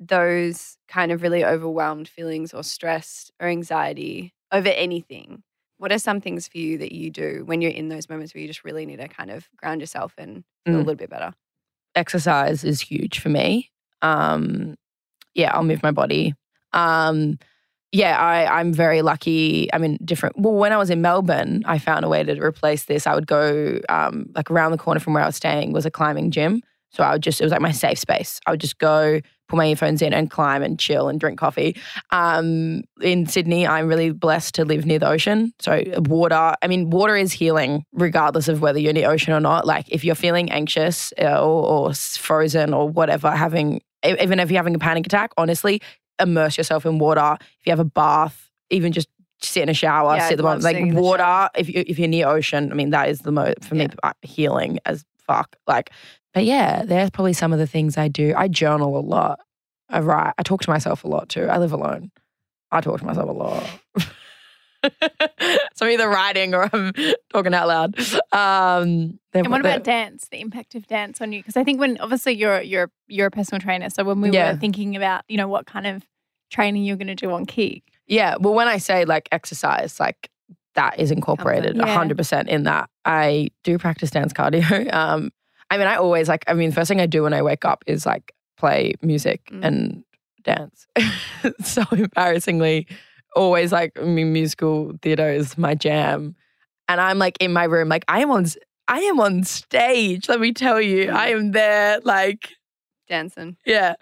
those 0.01 0.79
kind 0.89 1.13
of 1.13 1.23
really 1.23 1.45
overwhelmed 1.45 2.09
feelings 2.09 2.55
or 2.55 2.63
stressed 2.65 3.33
or 3.41 3.49
anxiety 3.49 4.35
over 4.53 4.69
anything, 4.69 5.43
what 5.79 5.93
are 5.93 5.99
some 5.99 6.21
things 6.21 6.49
for 6.49 6.59
you 6.59 6.79
that 6.79 6.93
you 6.93 7.11
do 7.11 7.45
when 7.47 7.63
you're 7.63 7.73
in 7.73 7.89
those 7.89 8.09
moments 8.09 8.35
where 8.35 8.43
you 8.43 8.49
just 8.49 8.65
really 8.65 8.87
need 8.87 8.99
to 8.99 9.09
kind 9.09 9.31
of 9.31 9.49
ground 9.57 9.81
yourself 9.81 10.15
and 10.19 10.45
feel 10.67 10.77
a 10.77 10.79
Mm. 10.79 10.87
little 10.87 10.97
bit 10.97 11.11
better? 11.11 11.35
Exercise 11.97 12.63
is 12.63 12.81
huge 12.81 13.19
for 13.19 13.29
me. 13.29 13.71
Um, 14.03 14.77
yeah, 15.35 15.55
I'll 15.55 15.65
move 15.65 15.83
my 15.83 15.91
body. 15.91 16.35
Um, 16.73 17.39
yeah, 17.93 18.19
I, 18.19 18.61
I'm 18.61 18.73
very 18.73 19.03
lucky. 19.03 19.73
I 19.73 19.79
mean, 19.79 19.99
different. 20.05 20.39
Well, 20.39 20.55
when 20.55 20.73
I 20.73 20.77
was 20.77 20.91
in 20.91 21.01
Melbourne, 21.01 21.63
I 21.67 21.79
found 21.79 22.05
a 22.05 22.09
way 22.09 22.23
to 22.23 22.41
replace 22.41 22.85
this. 22.85 23.07
I 23.07 23.15
would 23.15 23.27
go 23.27 23.81
um, 23.89 24.27
like 24.35 24.51
around 24.51 24.73
the 24.73 24.79
corner 24.79 25.01
from 25.01 25.15
where 25.15 25.23
I 25.23 25.27
was 25.27 25.37
staying 25.37 25.73
was 25.73 25.87
a 25.87 25.91
climbing 25.91 26.31
gym. 26.31 26.63
So 26.91 27.03
I 27.03 27.13
would 27.13 27.23
just, 27.23 27.41
it 27.41 27.45
was 27.45 27.53
like 27.53 27.61
my 27.61 27.73
safe 27.73 27.99
space. 27.99 28.41
I 28.47 28.51
would 28.51 28.61
just 28.61 28.79
go, 28.79 29.21
put 29.49 29.57
my 29.57 29.67
earphones 29.67 30.03
in 30.03 30.13
and 30.13 30.31
climb 30.31 30.63
and 30.63 30.79
chill 30.79 31.09
and 31.09 31.21
drink 31.21 31.39
coffee. 31.39 31.77
Um, 32.11 32.83
in 33.01 33.27
Sydney, 33.27 33.67
I'm 33.67 33.87
really 33.87 34.11
blessed 34.11 34.55
to 34.57 34.65
live 34.65 34.87
near 34.87 34.99
the 34.99 35.09
ocean. 35.09 35.53
So 35.61 35.83
water, 35.99 36.55
I 36.61 36.67
mean, 36.67 36.91
water 36.91 37.17
is 37.17 37.33
healing 37.33 37.85
regardless 37.93 38.49
of 38.49 38.61
whether 38.61 38.79
you're 38.79 38.93
near 38.93 39.11
ocean 39.11 39.33
or 39.33 39.41
not. 39.41 39.67
Like 39.67 39.89
if 39.89 40.05
you're 40.05 40.15
feeling 40.15 40.51
anxious 40.51 41.13
uh, 41.21 41.41
or, 41.41 41.89
or 41.89 41.95
frozen 41.95 42.75
or 42.75 42.89
whatever, 42.89 43.31
having, 43.31 43.83
even 44.05 44.41
if 44.41 44.51
you're 44.51 44.59
having 44.59 44.75
a 44.75 44.81
panic 44.81 45.07
attack, 45.07 45.33
honestly, 45.37 45.81
immerse 46.19 46.57
yourself 46.57 46.87
in 46.87 46.99
water. 46.99 47.37
If 47.41 47.67
you 47.67 47.71
have 47.71 47.81
a 47.81 47.85
bath, 47.85 48.51
even 48.71 48.93
just 48.93 49.09
sit 49.43 49.63
in 49.63 49.69
a 49.69 49.75
shower, 49.75 50.17
Yeah, 50.17 50.29
sit 50.29 50.39
the 50.39 50.45
I'd 50.45 50.63
bottom, 50.63 50.63
love 50.63 50.95
like 50.95 50.95
water. 50.95 51.51
If 51.57 51.69
you 51.69 51.85
if 51.87 51.99
you're 51.99 52.09
near 52.09 52.27
ocean, 52.27 52.73
I 52.73 52.75
mean 52.75 52.91
that 52.91 53.11
is 53.11 53.21
the 53.21 53.33
most 53.33 53.65
for 53.65 53.75
me 53.75 53.89
uh, 54.03 54.13
healing 54.23 54.79
as 54.87 55.05
fuck. 55.27 55.57
Like, 55.67 55.91
but 56.37 56.45
yeah, 56.45 56.83
there's 56.85 57.09
probably 57.09 57.33
some 57.33 57.55
of 57.55 57.59
the 57.59 57.67
things 57.67 57.97
I 57.97 58.09
do. 58.09 58.35
I 58.37 58.47
journal 58.47 58.99
a 58.99 59.01
lot. 59.01 59.41
I 59.89 60.01
write. 60.01 60.35
I 60.37 60.43
talk 60.43 60.61
to 60.63 60.71
myself 60.71 61.03
a 61.03 61.09
lot 61.09 61.31
too. 61.31 61.47
I 61.47 61.57
live 61.57 61.73
alone. 61.73 62.11
I 62.71 62.83
talk 62.83 62.99
to 63.01 63.07
myself 63.07 63.29
a 63.29 63.33
lot. 63.33 63.65
so 65.75 65.87
I'm 65.87 65.93
either 65.93 66.09
writing 66.09 66.55
or 66.55 66.69
I'm 66.73 66.93
talking 67.33 67.55
out 67.55 67.69
loud. 67.69 67.99
Um, 68.33 69.19
And 69.33 69.49
what 69.51 69.61
about 69.61 69.83
dance? 69.83 70.29
The 70.31 70.41
impact 70.41 70.75
of 70.75 70.87
dance 70.87 71.21
on 71.23 71.33
you? 71.33 71.41
Because 71.41 71.57
I 71.57 71.65
think 71.65 71.81
when 71.81 71.97
obviously 71.99 72.35
you're 72.35 72.61
you're 72.61 72.91
you're 73.09 73.29
a 73.29 73.31
personal 73.31 73.61
trainer, 73.61 73.89
so 73.89 74.05
when 74.05 74.21
we 74.21 74.31
Yeah. 74.31 74.53
were 74.53 74.59
thinking 74.59 74.95
about 74.95 75.25
you 75.29 75.39
know 75.39 75.49
what 75.49 75.67
kind 75.67 75.87
of 75.87 76.05
training 76.51 76.85
you're 76.85 76.97
going 76.97 77.07
to 77.09 77.15
do 77.15 77.31
on 77.33 77.47
Kick, 77.47 77.83
Yeah. 78.07 78.37
Well, 78.39 78.53
when 78.55 78.69
I 78.69 78.77
say 78.77 79.07
like 79.07 79.29
exercise, 79.33 79.99
like 79.99 80.29
that 80.75 80.99
is 81.01 81.11
incorporated 81.11 81.77
Yeah. 81.77 81.87
hundred 81.95 82.19
percent 82.19 82.49
in 82.51 82.65
that. 82.65 82.91
I 83.07 83.49
do 83.65 83.79
practice 83.79 84.11
dance 84.11 84.33
cardio. 84.35 84.93
Um, 84.93 85.33
I 85.71 85.79
mean, 85.79 85.87
I 85.87 85.97
always 85.97 86.29
like. 86.29 86.45
I 86.47 86.55
mean, 86.55 86.73
first 86.73 86.89
thing 86.89 87.01
I 87.01 87.07
do 87.07 87.23
when 87.23 87.33
I 87.35 87.43
wake 87.43 87.65
up 87.65 87.83
is 87.87 88.07
like 88.07 88.33
play 88.57 88.95
music 89.03 89.43
Mm. 89.53 89.65
and 89.65 90.05
dance. 90.45 90.87
so 91.65 91.83
embarrassingly, 91.93 92.87
always 93.35 93.73
like 93.73 93.99
I 93.99 94.03
mean, 94.05 94.33
musical 94.33 94.93
theater 95.03 95.31
is 95.31 95.59
my 95.59 95.75
jam, 95.75 96.37
and 96.89 97.01
I'm 97.01 97.19
like 97.19 97.37
in 97.41 97.53
my 97.53 97.65
room, 97.65 97.89
like 97.89 98.05
I 98.09 98.21
am 98.21 98.31
on. 98.31 98.47
I 98.89 99.01
am 99.01 99.19
on 99.19 99.43
stage. 99.43 100.29
Let 100.29 100.39
me 100.39 100.53
tell 100.53 100.81
you, 100.81 101.11
I 101.11 101.31
am 101.31 101.51
there. 101.51 101.99
Like, 102.05 102.51
Dancing. 103.09 103.57
yeah, 103.67 103.95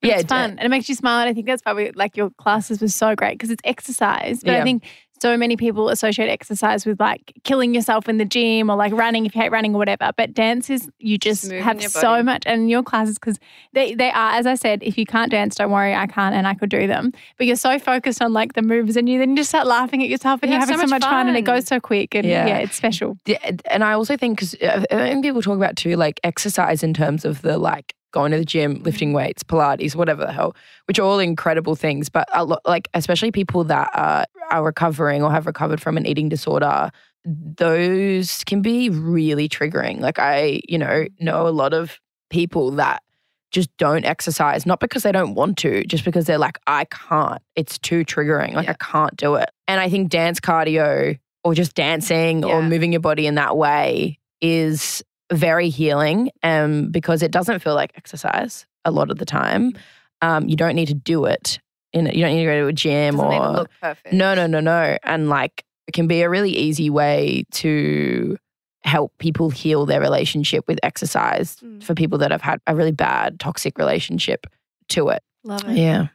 yeah, 0.00 0.18
it's 0.18 0.28
fun 0.28 0.50
and 0.50 0.60
it 0.60 0.68
makes 0.68 0.88
you 0.88 0.94
smile. 0.94 1.20
And 1.22 1.28
I 1.28 1.32
think 1.34 1.46
that's 1.46 1.60
probably 1.62 1.90
like 1.92 2.16
your 2.16 2.30
classes 2.38 2.80
were 2.80 2.86
so 2.86 3.16
great 3.16 3.34
because 3.34 3.50
it's 3.50 3.62
exercise. 3.64 4.42
But 4.44 4.54
I 4.54 4.62
think 4.62 4.84
so 5.22 5.36
many 5.36 5.56
people 5.56 5.88
associate 5.88 6.28
exercise 6.28 6.84
with 6.84 6.98
like 6.98 7.32
killing 7.44 7.74
yourself 7.74 8.08
in 8.08 8.18
the 8.18 8.24
gym 8.24 8.68
or 8.68 8.76
like 8.76 8.92
running 8.92 9.24
if 9.24 9.34
you 9.34 9.40
hate 9.40 9.52
running 9.52 9.74
or 9.74 9.78
whatever. 9.78 10.10
But 10.16 10.34
dance 10.34 10.68
is 10.68 10.90
you 10.98 11.16
just 11.16 11.44
moving 11.44 11.62
have 11.62 11.82
so 11.82 12.22
much 12.24 12.42
and 12.44 12.68
your 12.68 12.82
classes 12.82 13.18
because 13.18 13.38
they 13.72 13.94
they 13.94 14.10
are 14.10 14.32
as 14.32 14.46
I 14.46 14.56
said, 14.56 14.82
if 14.82 14.98
you 14.98 15.06
can't 15.06 15.30
dance, 15.30 15.54
don't 15.54 15.70
worry, 15.70 15.94
I 15.94 16.06
can't 16.06 16.34
and 16.34 16.46
I 16.46 16.54
could 16.54 16.70
do 16.70 16.86
them. 16.88 17.12
But 17.38 17.46
you're 17.46 17.56
so 17.56 17.78
focused 17.78 18.20
on 18.20 18.32
like 18.32 18.54
the 18.54 18.62
moves 18.62 18.96
and 18.96 19.08
you 19.08 19.18
then 19.20 19.30
you 19.30 19.36
just 19.36 19.50
start 19.50 19.66
laughing 19.66 20.02
at 20.02 20.08
yourself 20.08 20.40
and 20.42 20.50
You 20.50 20.54
you're 20.54 20.60
having 20.60 20.76
so 20.76 20.86
so 20.86 20.90
much 20.90 21.02
much 21.02 21.10
fun. 21.10 21.28
and 21.28 21.36
it 21.36 21.42
goes 21.42 21.66
so 21.66 21.80
quick 21.80 22.14
and 22.14 22.26
yeah, 22.26 22.46
Yeah. 22.46 22.58
it's 22.58 22.74
special. 22.74 23.16
Yeah, 23.24 23.38
and 23.70 23.84
I 23.84 23.92
also 23.92 24.16
think 24.16 24.38
because 24.38 24.56
I 24.60 24.66
uh, 24.66 24.80
think 24.88 25.24
uh, 25.24 25.28
people 25.28 25.42
talk 25.42 25.56
about 25.56 25.76
too, 25.76 25.96
like 25.96 26.20
exercise 26.24 26.82
in 26.82 26.94
terms 26.94 27.24
of 27.24 27.42
the 27.42 27.58
like 27.58 27.94
going 28.12 28.30
to 28.32 28.38
the 28.38 28.44
gym, 28.44 28.82
lifting 28.82 29.12
mm. 29.12 29.16
weights, 29.16 29.42
Pilates, 29.42 29.96
whatever 29.96 30.24
the 30.24 30.32
hell, 30.32 30.54
which 30.86 30.98
are 30.98 31.02
all 31.02 31.18
incredible 31.18 31.74
things. 31.74 32.08
But 32.08 32.28
a 32.32 32.44
lot, 32.44 32.60
like 32.66 32.88
especially 32.94 33.32
people 33.32 33.64
that 33.64 33.90
are, 33.94 34.26
are 34.52 34.62
recovering 34.62 35.22
or 35.22 35.30
have 35.30 35.46
recovered 35.46 35.80
from 35.80 35.96
an 35.96 36.06
eating 36.06 36.28
disorder, 36.28 36.90
those 37.24 38.44
can 38.44 38.62
be 38.62 38.90
really 38.90 39.48
triggering. 39.48 40.00
Like 40.00 40.18
I, 40.18 40.60
you 40.68 40.78
know, 40.78 41.06
know 41.18 41.48
a 41.48 41.50
lot 41.50 41.72
of 41.72 41.98
people 42.30 42.70
that 42.72 43.02
just 43.50 43.74
don't 43.76 44.04
exercise, 44.04 44.64
not 44.64 44.80
because 44.80 45.02
they 45.02 45.12
don't 45.12 45.34
want 45.34 45.58
to, 45.58 45.84
just 45.84 46.04
because 46.04 46.24
they're 46.24 46.38
like, 46.38 46.58
I 46.66 46.86
can't. 46.86 47.40
It's 47.54 47.78
too 47.78 48.04
triggering. 48.04 48.54
Like 48.54 48.66
Yeah. 48.66 48.72
I 48.78 48.84
can't 48.84 49.16
do 49.16 49.34
it. 49.34 49.50
And 49.68 49.80
I 49.80 49.88
think 49.88 50.10
dance 50.10 50.40
cardio 50.40 51.18
or 51.44 51.54
just 51.54 51.74
dancing 51.74 52.44
or 52.44 52.62
moving 52.62 52.92
your 52.92 53.00
body 53.00 53.26
in 53.26 53.34
that 53.34 53.56
way 53.56 54.18
is 54.40 55.02
very 55.32 55.68
healing 55.68 56.30
um, 56.42 56.90
because 56.90 57.22
it 57.22 57.30
doesn't 57.30 57.60
feel 57.60 57.74
like 57.74 57.92
exercise 57.96 58.66
a 58.84 58.90
lot 58.90 59.10
of 59.10 59.18
the 59.18 59.24
time. 59.24 59.72
Um, 60.20 60.48
you 60.48 60.56
don't 60.56 60.74
need 60.74 60.88
to 60.88 60.94
do 60.94 61.24
it. 61.24 61.58
In, 61.92 62.06
you 62.06 62.22
don't 62.24 62.34
need 62.34 62.40
to 62.40 62.50
go 62.50 62.60
to 62.62 62.66
a 62.68 62.72
gym 62.72 63.20
or 63.20 63.34
even 63.34 63.52
look 63.52 63.70
perfect. 63.80 64.14
no, 64.14 64.34
no, 64.34 64.46
no, 64.46 64.60
no. 64.60 64.96
And 65.02 65.28
like 65.28 65.64
it 65.86 65.92
can 65.92 66.06
be 66.06 66.22
a 66.22 66.30
really 66.30 66.50
easy 66.56 66.88
way 66.90 67.44
to 67.52 68.36
help 68.84 69.12
people 69.18 69.50
heal 69.50 69.84
their 69.86 70.00
relationship 70.00 70.66
with 70.66 70.78
exercise 70.82 71.56
Mm. 71.56 71.82
for 71.82 71.94
people 71.94 72.18
that 72.18 72.30
have 72.30 72.42
had 72.42 72.60
a 72.66 72.74
really 72.74 72.92
bad 72.92 73.38
toxic 73.38 73.78
relationship 73.78 74.46
to 74.88 75.08
it. 75.10 75.22
Love 75.44 75.64
it. 75.68 75.76
Yeah. 75.76 76.06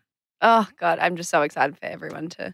Oh 0.42 0.68
God, 0.80 1.00
I'm 1.00 1.16
just 1.16 1.30
so 1.30 1.42
excited 1.44 1.78
for 1.78 1.86
everyone 1.86 2.30
to 2.30 2.54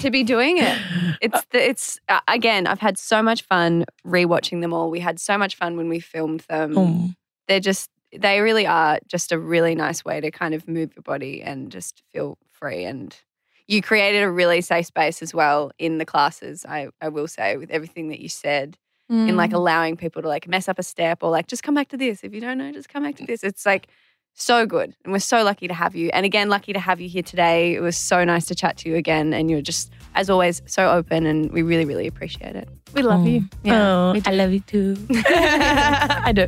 to 0.00 0.10
be 0.10 0.24
doing 0.24 0.58
it. 0.58 0.78
It's 1.20 1.44
the, 1.50 1.68
it's 1.68 2.00
uh, 2.08 2.20
again. 2.28 2.66
I've 2.66 2.80
had 2.80 2.98
so 2.98 3.22
much 3.22 3.42
fun 3.42 3.84
rewatching 4.06 4.60
them 4.60 4.72
all. 4.72 4.90
We 4.90 5.00
had 5.00 5.20
so 5.20 5.38
much 5.38 5.54
fun 5.56 5.76
when 5.76 5.88
we 5.88 6.00
filmed 6.00 6.40
them. 6.48 6.76
Oh. 6.76 7.10
They're 7.46 7.60
just 7.60 7.88
they 8.18 8.40
really 8.40 8.66
are 8.66 8.98
just 9.06 9.32
a 9.32 9.38
really 9.38 9.74
nice 9.74 10.04
way 10.04 10.20
to 10.20 10.30
kind 10.30 10.54
of 10.54 10.66
move 10.68 10.94
your 10.96 11.02
body 11.02 11.42
and 11.42 11.70
just 11.70 12.02
feel 12.12 12.38
free. 12.50 12.84
And 12.84 13.16
you 13.66 13.82
created 13.82 14.22
a 14.22 14.30
really 14.30 14.60
safe 14.60 14.86
space 14.86 15.22
as 15.22 15.32
well 15.34 15.70
in 15.78 15.98
the 15.98 16.04
classes. 16.04 16.64
I 16.68 16.88
I 17.00 17.08
will 17.08 17.28
say 17.28 17.56
with 17.56 17.70
everything 17.70 18.08
that 18.08 18.20
you 18.20 18.28
said 18.28 18.76
in 19.08 19.36
like 19.36 19.50
Mm. 19.50 19.54
allowing 19.54 19.96
people 19.96 20.22
to 20.22 20.28
like 20.28 20.48
mess 20.48 20.68
up 20.68 20.78
a 20.78 20.82
step 20.82 21.22
or 21.22 21.30
like 21.30 21.46
just 21.46 21.62
come 21.62 21.74
back 21.74 21.88
to 21.88 21.96
this. 21.96 22.24
If 22.24 22.34
you 22.34 22.40
don't 22.40 22.58
know, 22.58 22.72
just 22.72 22.88
come 22.88 23.02
back 23.02 23.16
to 23.16 23.26
this. 23.26 23.42
It's 23.44 23.64
like 23.66 23.88
so 24.34 24.66
good. 24.66 24.94
And 25.04 25.12
we're 25.12 25.20
so 25.20 25.42
lucky 25.42 25.68
to 25.68 25.74
have 25.74 25.94
you. 25.94 26.10
And 26.12 26.26
again, 26.26 26.48
lucky 26.48 26.72
to 26.72 26.80
have 26.80 27.00
you 27.00 27.08
here 27.08 27.22
today. 27.22 27.74
It 27.74 27.80
was 27.80 27.96
so 27.96 28.24
nice 28.24 28.46
to 28.46 28.54
chat 28.54 28.76
to 28.78 28.88
you 28.88 28.96
again. 28.96 29.32
And 29.32 29.50
you're 29.50 29.62
just, 29.62 29.92
as 30.14 30.28
always, 30.28 30.62
so 30.66 30.90
open 30.90 31.26
and 31.26 31.50
we 31.52 31.62
really, 31.62 31.84
really 31.84 32.06
appreciate 32.06 32.56
it. 32.56 32.68
we 32.92 33.02
love 33.02 33.20
mm. 33.20 33.48
you. 33.64 33.72
oh, 33.72 34.20
I 34.26 34.32
love 34.32 34.52
you 34.52 34.60
too. 34.60 34.96
I 35.10 36.32
do. 36.34 36.46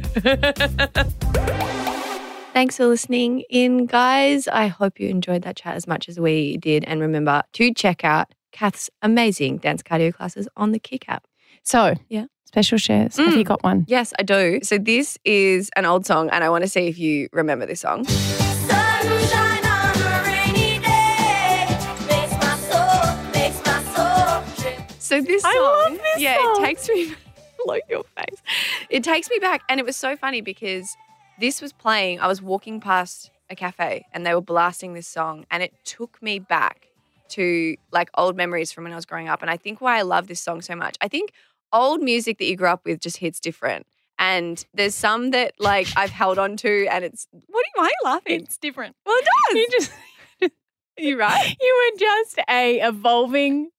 Thanks 2.53 2.79
for 2.79 2.87
listening 2.87 3.45
in, 3.51 3.87
guys. 3.87 4.49
I 4.49 4.69
hope 4.69 4.99
you 4.99 5.09
enjoyed 5.09 5.43
that 5.43 5.57
chat 5.57 5.77
as 5.77 5.87
much 5.87 6.09
as 6.09 6.19
we 6.19 6.57
did. 6.57 6.85
And 6.85 7.01
remember 7.01 7.43
to 7.53 7.75
check 7.75 8.03
out 8.03 8.33
Kath's 8.51 8.89
amazing 9.03 9.59
dance 9.59 9.83
cardio 9.83 10.15
classes 10.15 10.49
on 10.57 10.73
the 10.73 10.79
Kick 10.79 11.09
app. 11.09 11.27
So 11.63 11.95
Yeah. 12.09 12.27
Special 12.57 12.79
shares. 12.79 13.19
Have 13.19 13.35
Mm. 13.35 13.37
you 13.37 13.45
got 13.45 13.63
one? 13.63 13.85
Yes, 13.87 14.15
I 14.19 14.23
do. 14.23 14.61
So 14.63 14.79
this 14.79 15.19
is 15.27 15.69
an 15.77 15.85
old 15.85 16.07
song, 16.07 16.31
and 16.31 16.43
I 16.43 16.49
want 16.49 16.65
to 16.65 16.69
see 16.71 16.87
if 16.87 16.99
you 16.99 17.29
remember 17.33 17.67
this 17.67 17.81
song. 17.81 18.07
Sunshine 18.07 19.67
on 19.67 19.97
a 20.01 20.23
rainy 20.25 20.79
day 20.79 21.67
makes 22.09 22.33
my 22.45 22.57
soul, 22.71 23.31
makes 23.35 23.61
my 23.67 23.79
soul 23.95 24.43
trip. 24.57 24.91
So 24.99 25.21
this 25.21 25.43
song, 25.43 25.53
I 25.55 25.85
love 25.91 25.99
this 25.99 26.19
yeah, 26.23 26.37
song. 26.39 26.57
it 26.63 26.67
takes 26.67 26.89
me. 26.89 27.15
Look 27.67 27.83
your 27.91 28.05
face. 28.17 28.41
It 28.89 29.05
takes 29.05 29.29
me 29.29 29.39
back, 29.39 29.61
and 29.69 29.79
it 29.79 29.85
was 29.85 29.97
so 29.97 30.17
funny 30.17 30.41
because 30.41 30.97
this 31.39 31.61
was 31.61 31.75
playing. 31.75 32.21
I 32.21 32.27
was 32.27 32.41
walking 32.41 32.81
past 32.81 33.31
a 33.51 33.55
cafe, 33.55 34.07
and 34.15 34.25
they 34.25 34.35
were 34.35 34.41
blasting 34.41 34.95
this 34.95 35.07
song, 35.07 35.45
and 35.51 35.63
it 35.63 35.75
took 35.85 36.23
me 36.23 36.39
back 36.39 36.87
to 37.31 37.77
like 37.93 38.09
old 38.17 38.35
memories 38.35 38.73
from 38.73 38.85
when 38.85 38.95
I 38.95 38.97
was 38.97 39.05
growing 39.05 39.29
up. 39.29 39.43
And 39.43 39.51
I 39.51 39.59
think 39.59 39.83
why 39.83 39.99
I 39.99 40.03
love 40.03 40.27
this 40.27 40.41
song 40.41 40.63
so 40.63 40.75
much. 40.75 40.97
I 41.03 41.09
think 41.09 41.33
old 41.73 42.03
music 42.03 42.39
that 42.39 42.45
you 42.47 42.57
grew 42.57 42.69
up 42.69 42.83
with 42.85 43.01
just 43.01 43.19
hits 43.19 43.41
different. 43.41 43.87
And 44.19 44.65
there's 44.73 44.95
some 44.95 45.31
that 45.33 45.53
like 45.59 45.89
I've 45.97 46.11
held 46.11 46.39
on 46.39 46.57
to, 46.59 46.87
and 46.91 47.05
it's 47.05 47.27
what? 47.31 47.43
Are 47.59 47.67
you, 47.67 47.73
why 47.75 47.85
are 47.85 47.89
you 47.89 47.97
laughing? 48.05 48.41
It's 48.43 48.57
different. 48.57 48.97
well, 49.05 49.17
it 49.19 49.25
does. 49.25 49.57
You 49.57 49.69
just 49.71 49.93
you 50.99 51.19
right? 51.19 51.57
you 51.61 51.91
were 51.93 51.99
just 51.99 52.39
a 52.49 52.81
evolving 52.81 53.71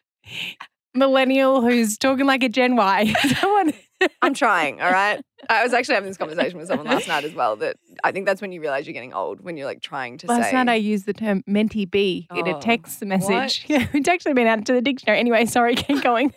millennial 0.93 1.61
who's 1.61 1.97
talking 1.97 2.25
like 2.25 2.43
a 2.43 2.49
Gen 2.49 2.75
Y. 2.75 3.13
Someone 3.39 3.73
I'm 4.21 4.35
trying, 4.35 4.79
all 4.79 4.91
right? 4.91 5.19
I 5.49 5.63
was 5.63 5.73
actually 5.73 5.95
having 5.95 6.09
this 6.09 6.17
conversation 6.17 6.59
with 6.59 6.67
someone 6.67 6.85
last 6.85 7.07
night 7.07 7.23
as 7.23 7.33
well 7.33 7.55
that 7.57 7.77
I 8.03 8.11
think 8.11 8.27
that's 8.27 8.41
when 8.41 8.51
you 8.51 8.61
realize 8.61 8.85
you're 8.85 8.93
getting 8.93 9.13
old, 9.13 9.41
when 9.41 9.57
you're 9.57 9.65
like 9.65 9.81
trying 9.81 10.19
to 10.19 10.27
Last 10.27 10.49
say. 10.51 10.53
night 10.55 10.69
I 10.69 10.75
used 10.75 11.07
the 11.07 11.13
term 11.13 11.43
mentee 11.49 11.89
B 11.89 12.27
in 12.35 12.45
a 12.45 12.57
Oh, 12.57 12.59
text 12.59 13.03
message. 13.03 13.65
Yeah, 13.67 13.87
it's 13.93 14.07
actually 14.07 14.33
been 14.33 14.45
added 14.45 14.67
to 14.67 14.73
the 14.73 14.81
dictionary. 14.83 15.19
Anyway, 15.19 15.45
sorry, 15.45 15.73
keep 15.75 16.03
going. 16.03 16.31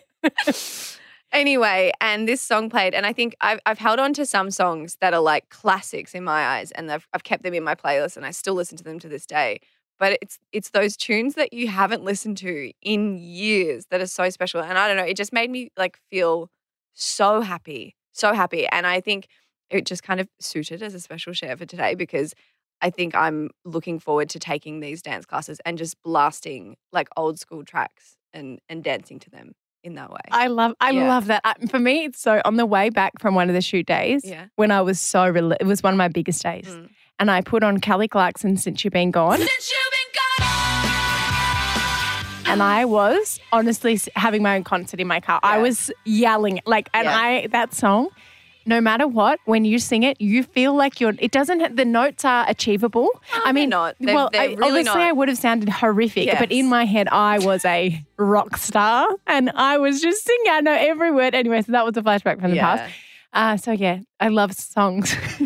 Anyway, 1.31 1.91
and 2.01 2.27
this 2.27 2.41
song 2.41 2.69
played, 2.69 2.93
and 2.93 3.05
I 3.05 3.13
think 3.13 3.35
I've, 3.41 3.59
I've 3.65 3.79
held 3.79 3.99
on 3.99 4.13
to 4.13 4.25
some 4.25 4.51
songs 4.51 4.97
that 5.01 5.13
are 5.13 5.21
like 5.21 5.49
classics 5.49 6.13
in 6.15 6.23
my 6.23 6.45
eyes, 6.45 6.71
and 6.71 6.91
I've, 6.91 7.07
I've 7.13 7.23
kept 7.23 7.43
them 7.43 7.53
in 7.53 7.63
my 7.63 7.75
playlist, 7.75 8.17
and 8.17 8.25
I 8.25 8.31
still 8.31 8.53
listen 8.53 8.77
to 8.77 8.83
them 8.83 8.99
to 8.99 9.09
this 9.09 9.25
day. 9.25 9.59
But 9.99 10.17
it's 10.21 10.39
it's 10.51 10.71
those 10.71 10.97
tunes 10.97 11.35
that 11.35 11.53
you 11.53 11.67
haven't 11.67 12.03
listened 12.03 12.37
to 12.37 12.71
in 12.81 13.17
years 13.17 13.85
that 13.91 14.01
are 14.01 14.07
so 14.07 14.29
special, 14.29 14.61
and 14.61 14.77
I 14.77 14.87
don't 14.87 14.97
know, 14.97 15.03
it 15.03 15.17
just 15.17 15.33
made 15.33 15.49
me 15.51 15.71
like 15.77 15.97
feel 16.09 16.49
so 16.93 17.41
happy, 17.41 17.95
so 18.11 18.33
happy, 18.33 18.67
and 18.67 18.87
I 18.87 19.01
think 19.01 19.27
it 19.69 19.85
just 19.85 20.03
kind 20.03 20.19
of 20.19 20.27
suited 20.39 20.81
as 20.83 20.93
a 20.93 20.99
special 20.99 21.33
share 21.33 21.55
for 21.57 21.65
today 21.65 21.95
because 21.95 22.33
I 22.81 22.89
think 22.89 23.15
I'm 23.15 23.51
looking 23.63 23.99
forward 23.99 24.29
to 24.31 24.39
taking 24.39 24.79
these 24.79 25.01
dance 25.01 25.25
classes 25.25 25.61
and 25.65 25.77
just 25.77 26.01
blasting 26.03 26.75
like 26.91 27.07
old 27.15 27.39
school 27.39 27.63
tracks 27.63 28.17
and 28.33 28.59
and 28.69 28.83
dancing 28.83 29.19
to 29.19 29.29
them 29.29 29.53
in 29.83 29.95
that 29.95 30.11
way. 30.11 30.19
I 30.31 30.47
love 30.47 30.73
I 30.79 30.91
Yeah. 30.91 31.07
love 31.07 31.25
that. 31.27 31.43
For 31.69 31.79
me, 31.79 32.05
it's 32.05 32.21
so 32.21 32.41
on 32.45 32.55
the 32.55 32.65
way 32.65 32.89
back 32.89 33.13
from 33.19 33.35
one 33.35 33.49
of 33.49 33.55
the 33.55 33.61
shoot 33.61 33.85
days 33.85 34.21
yeah. 34.23 34.45
when 34.55 34.71
I 34.71 34.81
was 34.81 34.99
so 34.99 35.29
rel- 35.29 35.53
it 35.53 35.65
was 35.65 35.81
one 35.83 35.93
of 35.93 35.97
my 35.97 36.07
biggest 36.07 36.43
days. 36.43 36.67
Mm. 36.67 36.89
And 37.19 37.29
I 37.31 37.41
put 37.41 37.63
on 37.63 37.79
Kelly 37.79 38.07
Clarkson 38.07 38.57
since 38.57 38.83
you've 38.83 38.93
been 38.93 39.11
gone. 39.11 39.37
Since 39.37 39.71
you've 39.71 39.91
been 39.91 40.47
gone. 40.47 40.47
and 42.47 42.61
I 42.63 42.83
was 42.85 43.39
honestly 43.51 43.99
having 44.15 44.41
my 44.43 44.55
own 44.55 44.63
concert 44.63 44.99
in 44.99 45.07
my 45.07 45.19
car. 45.19 45.39
I 45.43 45.59
was 45.59 45.91
yelling 46.05 46.59
like, 46.65 46.89
and 46.93 47.05
Yeah. 47.05 47.17
I 47.17 47.47
that 47.51 47.73
song. 47.73 48.09
No 48.65 48.79
matter 48.79 49.07
what, 49.07 49.39
when 49.45 49.65
you 49.65 49.79
sing 49.79 50.03
it, 50.03 50.21
you 50.21 50.43
feel 50.43 50.75
like 50.75 50.99
you're. 50.99 51.13
It 51.17 51.31
doesn't. 51.31 51.75
The 51.75 51.85
notes 51.85 52.23
are 52.23 52.45
achievable. 52.47 53.09
I 53.33 53.51
mean, 53.51 53.69
not. 53.69 53.95
They're- 53.99 54.13
well, 54.13 54.29
they're 54.31 54.41
I, 54.41 54.45
really 54.45 54.63
obviously, 54.79 54.99
not. 54.99 55.07
I 55.09 55.11
would 55.11 55.27
have 55.29 55.37
sounded 55.37 55.69
horrific, 55.69 56.29
but 56.37 56.51
in 56.51 56.67
my 56.67 56.85
head, 56.85 57.07
I 57.07 57.39
was 57.39 57.65
a 57.65 58.03
rock 58.17 58.57
star, 58.57 59.07
and 59.27 59.49
I 59.55 59.77
was 59.77 60.01
just 60.01 60.23
singing. 60.23 60.51
I 60.51 60.61
know 60.61 60.73
every 60.73 61.11
word. 61.11 61.33
Anyway, 61.33 61.61
so 61.61 61.71
that 61.71 61.85
was 61.85 61.97
a 61.97 62.01
flashback 62.01 62.39
from 62.39 62.51
the 62.51 62.57
past. 62.57 62.93
Uh, 63.33 63.57
so 63.57 63.71
yeah, 63.71 63.99
I 64.19 64.27
love 64.27 64.53
songs. 64.53 65.15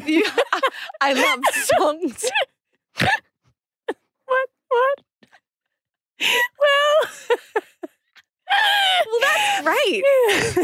I 1.02 1.14
love 1.14 1.40
songs. 1.54 2.26
what? 4.26 4.50
What? 4.68 5.00
well. 6.20 7.64
Well, 9.06 9.20
that's 9.22 9.62
great. 9.64 10.04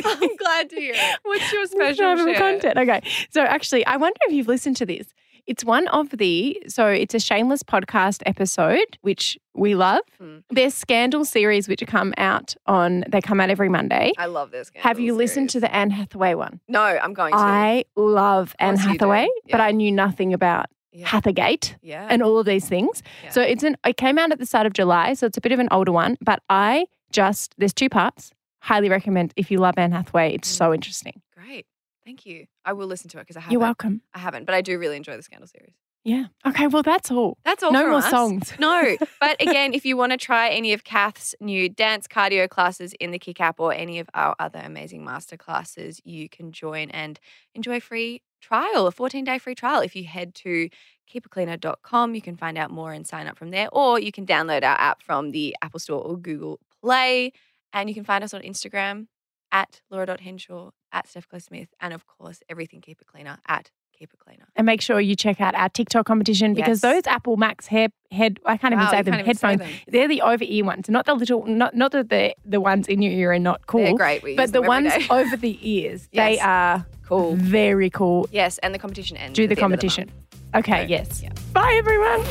I'm 0.06 0.36
glad 0.38 0.70
to 0.70 0.76
hear 0.76 0.94
it. 0.96 1.20
What's 1.24 1.52
your 1.52 1.66
special 1.66 2.18
share? 2.18 2.36
content. 2.36 2.78
Okay. 2.78 3.02
So 3.30 3.42
actually, 3.42 3.86
I 3.86 3.98
wonder 3.98 4.18
if 4.28 4.34
you've 4.34 4.48
listened 4.48 4.78
to 4.78 4.86
this. 4.86 5.08
It's 5.48 5.66
one 5.66 5.88
of 5.88 6.10
the 6.12 6.62
so 6.68 6.88
it's 6.88 7.16
a 7.16 7.20
shameless 7.20 7.64
podcast 7.64 8.22
episode, 8.26 8.98
which 9.02 9.40
we 9.56 9.74
love. 9.76 10.02
Hmm. 10.20 10.38
There's 10.50 10.74
scandal 10.74 11.26
series 11.26 11.68
which 11.68 11.84
come 11.88 12.14
out 12.18 12.56
on 12.68 13.04
they 13.10 13.22
come 13.22 13.40
out 13.40 13.50
every 13.50 13.70
Monday. 13.70 14.14
I 14.18 14.28
love 14.28 14.52
this. 14.52 14.72
Have 14.76 15.00
you 15.00 15.16
listened 15.16 15.50
to 15.52 15.60
the 15.60 15.74
Anne 15.74 15.90
Hathaway 15.90 16.36
one? 16.36 16.60
No, 16.68 16.84
I'm 16.84 17.14
going 17.14 17.34
to. 17.34 17.40
I 17.40 17.86
love 17.96 18.56
Anne 18.60 18.76
course 18.76 18.86
you 18.86 18.86
do. 18.86 19.06
Hathaway, 19.06 19.28
but 19.50 19.62
I 19.62 19.72
knew 19.72 19.92
nothing 19.92 20.32
about 20.34 20.68
yeah. 20.92 21.08
Hathahate 21.08 21.76
yeah. 21.82 22.08
and 22.10 22.22
all 22.22 22.38
of 22.38 22.46
these 22.46 22.68
things. 22.68 23.02
Yeah. 23.24 23.30
So 23.32 23.42
it's 23.42 23.64
an 23.64 23.78
it 23.86 23.98
came 23.98 24.18
out 24.18 24.32
at 24.32 24.40
the 24.40 24.46
start 24.46 24.66
of 24.66 24.74
July, 24.74 25.14
so 25.14 25.26
it's 25.26 25.38
a 25.38 25.42
bit 25.42 25.52
of 25.52 25.60
an 25.60 25.70
older 25.72 25.92
one, 25.92 26.18
but 26.22 26.44
I 26.50 26.86
just 27.12 27.54
there's 27.58 27.74
two 27.74 27.90
parts. 27.90 28.32
Highly 28.60 28.90
recommend 28.90 29.34
if 29.36 29.50
you 29.52 29.58
love 29.58 29.76
Anne 29.78 29.92
Hathaway. 29.92 30.34
It's 30.36 30.52
Mm. 30.54 30.58
so 30.58 30.74
interesting. 30.74 31.22
great. 31.36 31.66
Thank 32.06 32.26
you. 32.26 32.46
I 32.66 32.74
will 32.74 32.88
listen 32.88 33.10
to 33.12 33.18
it 33.20 33.22
because 33.22 33.38
I 33.38 33.42
haven't. 33.42 33.52
You're 33.54 33.62
welcome. 33.62 34.02
I 34.14 34.20
haven't, 34.20 34.46
but 34.46 34.56
I 34.56 34.62
do 34.62 34.78
really 34.80 34.98
enjoy 34.98 35.16
the 35.18 35.24
Scandal 35.24 35.48
series. 35.48 35.74
Yeah. 36.04 36.26
Okay. 36.48 36.66
Well, 36.66 36.82
that's 36.82 37.12
all. 37.12 37.38
That's 37.46 37.62
all 37.62 37.72
no 37.72 37.88
more 37.88 38.00
us. 38.00 38.10
songs. 38.10 38.54
No. 38.60 38.98
But 39.20 39.40
again, 39.40 39.76
if 39.76 39.86
you 39.86 39.96
want 39.96 40.12
to 40.14 40.18
try 40.18 40.50
any 40.50 40.74
of 40.74 40.84
Kath's 40.84 41.36
new 41.40 41.70
dance 41.70 42.08
cardio 42.08 42.50
classes 42.50 42.94
in 43.00 43.12
the 43.12 43.20
Kick 43.20 43.40
app 43.40 43.60
or 43.60 43.72
any 43.72 44.00
of 44.00 44.10
our 44.16 44.36
other 44.40 44.60
amazing 44.64 45.06
master 45.06 45.38
classes, 45.38 46.02
you 46.04 46.28
can 46.28 46.52
join 46.52 46.90
and 46.90 47.20
enjoy 47.54 47.76
a 47.76 47.80
free 47.80 48.24
trial, 48.42 48.88
a 48.88 48.92
14 48.92 49.24
day 49.24 49.38
free 49.38 49.54
trial. 49.54 49.82
If 49.82 49.96
you 49.96 50.06
head 50.06 50.34
to 50.36 50.70
keepitcleaner.com, 51.12 52.16
you 52.16 52.22
can 52.22 52.36
find 52.36 52.58
out 52.58 52.72
more 52.72 52.94
and 52.94 53.06
sign 53.06 53.28
up 53.28 53.38
from 53.38 53.52
there, 53.52 53.68
or 53.72 54.00
you 54.00 54.12
can 54.12 54.26
download 54.26 54.64
our 54.64 54.80
app 54.80 55.02
from 55.04 55.32
the 55.32 55.56
Apple 55.62 55.80
Store 55.80 56.02
or 56.02 56.18
Google 56.18 56.60
Play. 56.82 57.32
And 57.74 57.88
you 57.90 57.96
can 57.96 58.04
find 58.04 58.24
us 58.24 58.34
on 58.34 58.42
Instagram 58.42 59.08
at 59.52 59.82
laura.henshaw, 59.90 60.72
at 60.92 61.08
Steph 61.08 61.28
Claire 61.30 61.40
Smith, 61.42 61.70
and 61.80 61.94
of 61.94 62.06
course, 62.08 62.40
everything 62.50 62.82
Keep 62.82 63.02
It 63.02 63.08
Cleaner 63.08 63.38
at 63.48 63.70
Keep 63.98 64.14
It 64.14 64.20
Cleaner. 64.20 64.46
And 64.56 64.66
make 64.66 64.82
sure 64.82 65.00
you 65.00 65.16
check 65.16 65.40
out 65.42 65.56
our 65.56 65.70
TikTok 65.70 66.06
competition 66.06 66.54
because 66.54 66.82
Yes. 66.84 66.94
those 66.94 67.08
Apple 67.08 67.38
Max 67.38 67.68
hair, 67.68 67.90
head, 68.12 68.40
I 68.46 68.58
can't 68.58 68.74
even 68.74 68.86
Wow, 68.86 68.92
say 68.92 69.02
them, 69.02 69.14
can't 69.24 69.38
say 69.40 69.48
headphones. 69.50 69.60
them. 69.72 69.80
They're 69.90 70.08
the 70.08 70.22
over 70.22 70.44
ear 70.46 70.64
ones, 70.66 70.90
not 70.90 71.06
the 71.06 71.14
little, 71.14 71.46
not 71.46 71.76
not 71.76 71.92
that 71.94 72.10
the 72.10 72.34
the 72.46 72.60
ones 72.62 72.88
in 72.88 73.02
your 73.02 73.12
ear 73.14 73.32
are 73.34 73.40
not 73.40 73.68
cool. 73.68 73.84
They're 73.84 73.94
great. 73.94 74.24
We 74.24 74.32
use 74.32 74.38
But 74.38 74.52
the 74.54 74.62
ones 74.62 74.92
over 75.10 75.36
the 75.38 75.58
ears, 75.62 76.08
they 76.14 76.40
are 76.40 76.86
Cool. 77.06 77.36
very 77.36 77.90
cool. 77.90 78.28
Yes, 78.32 78.58
and 78.60 78.74
the 78.74 78.80
competition 78.80 79.18
ends. 79.18 79.36
Do 79.36 79.48
the 79.48 79.56
competition. 79.56 80.10
month. 80.54 80.66
okay, 80.68 80.84
So, 80.84 80.88
yes. 80.90 81.22
yeah. 81.24 81.32
Bye, 81.54 81.76
everyone. 81.78 82.22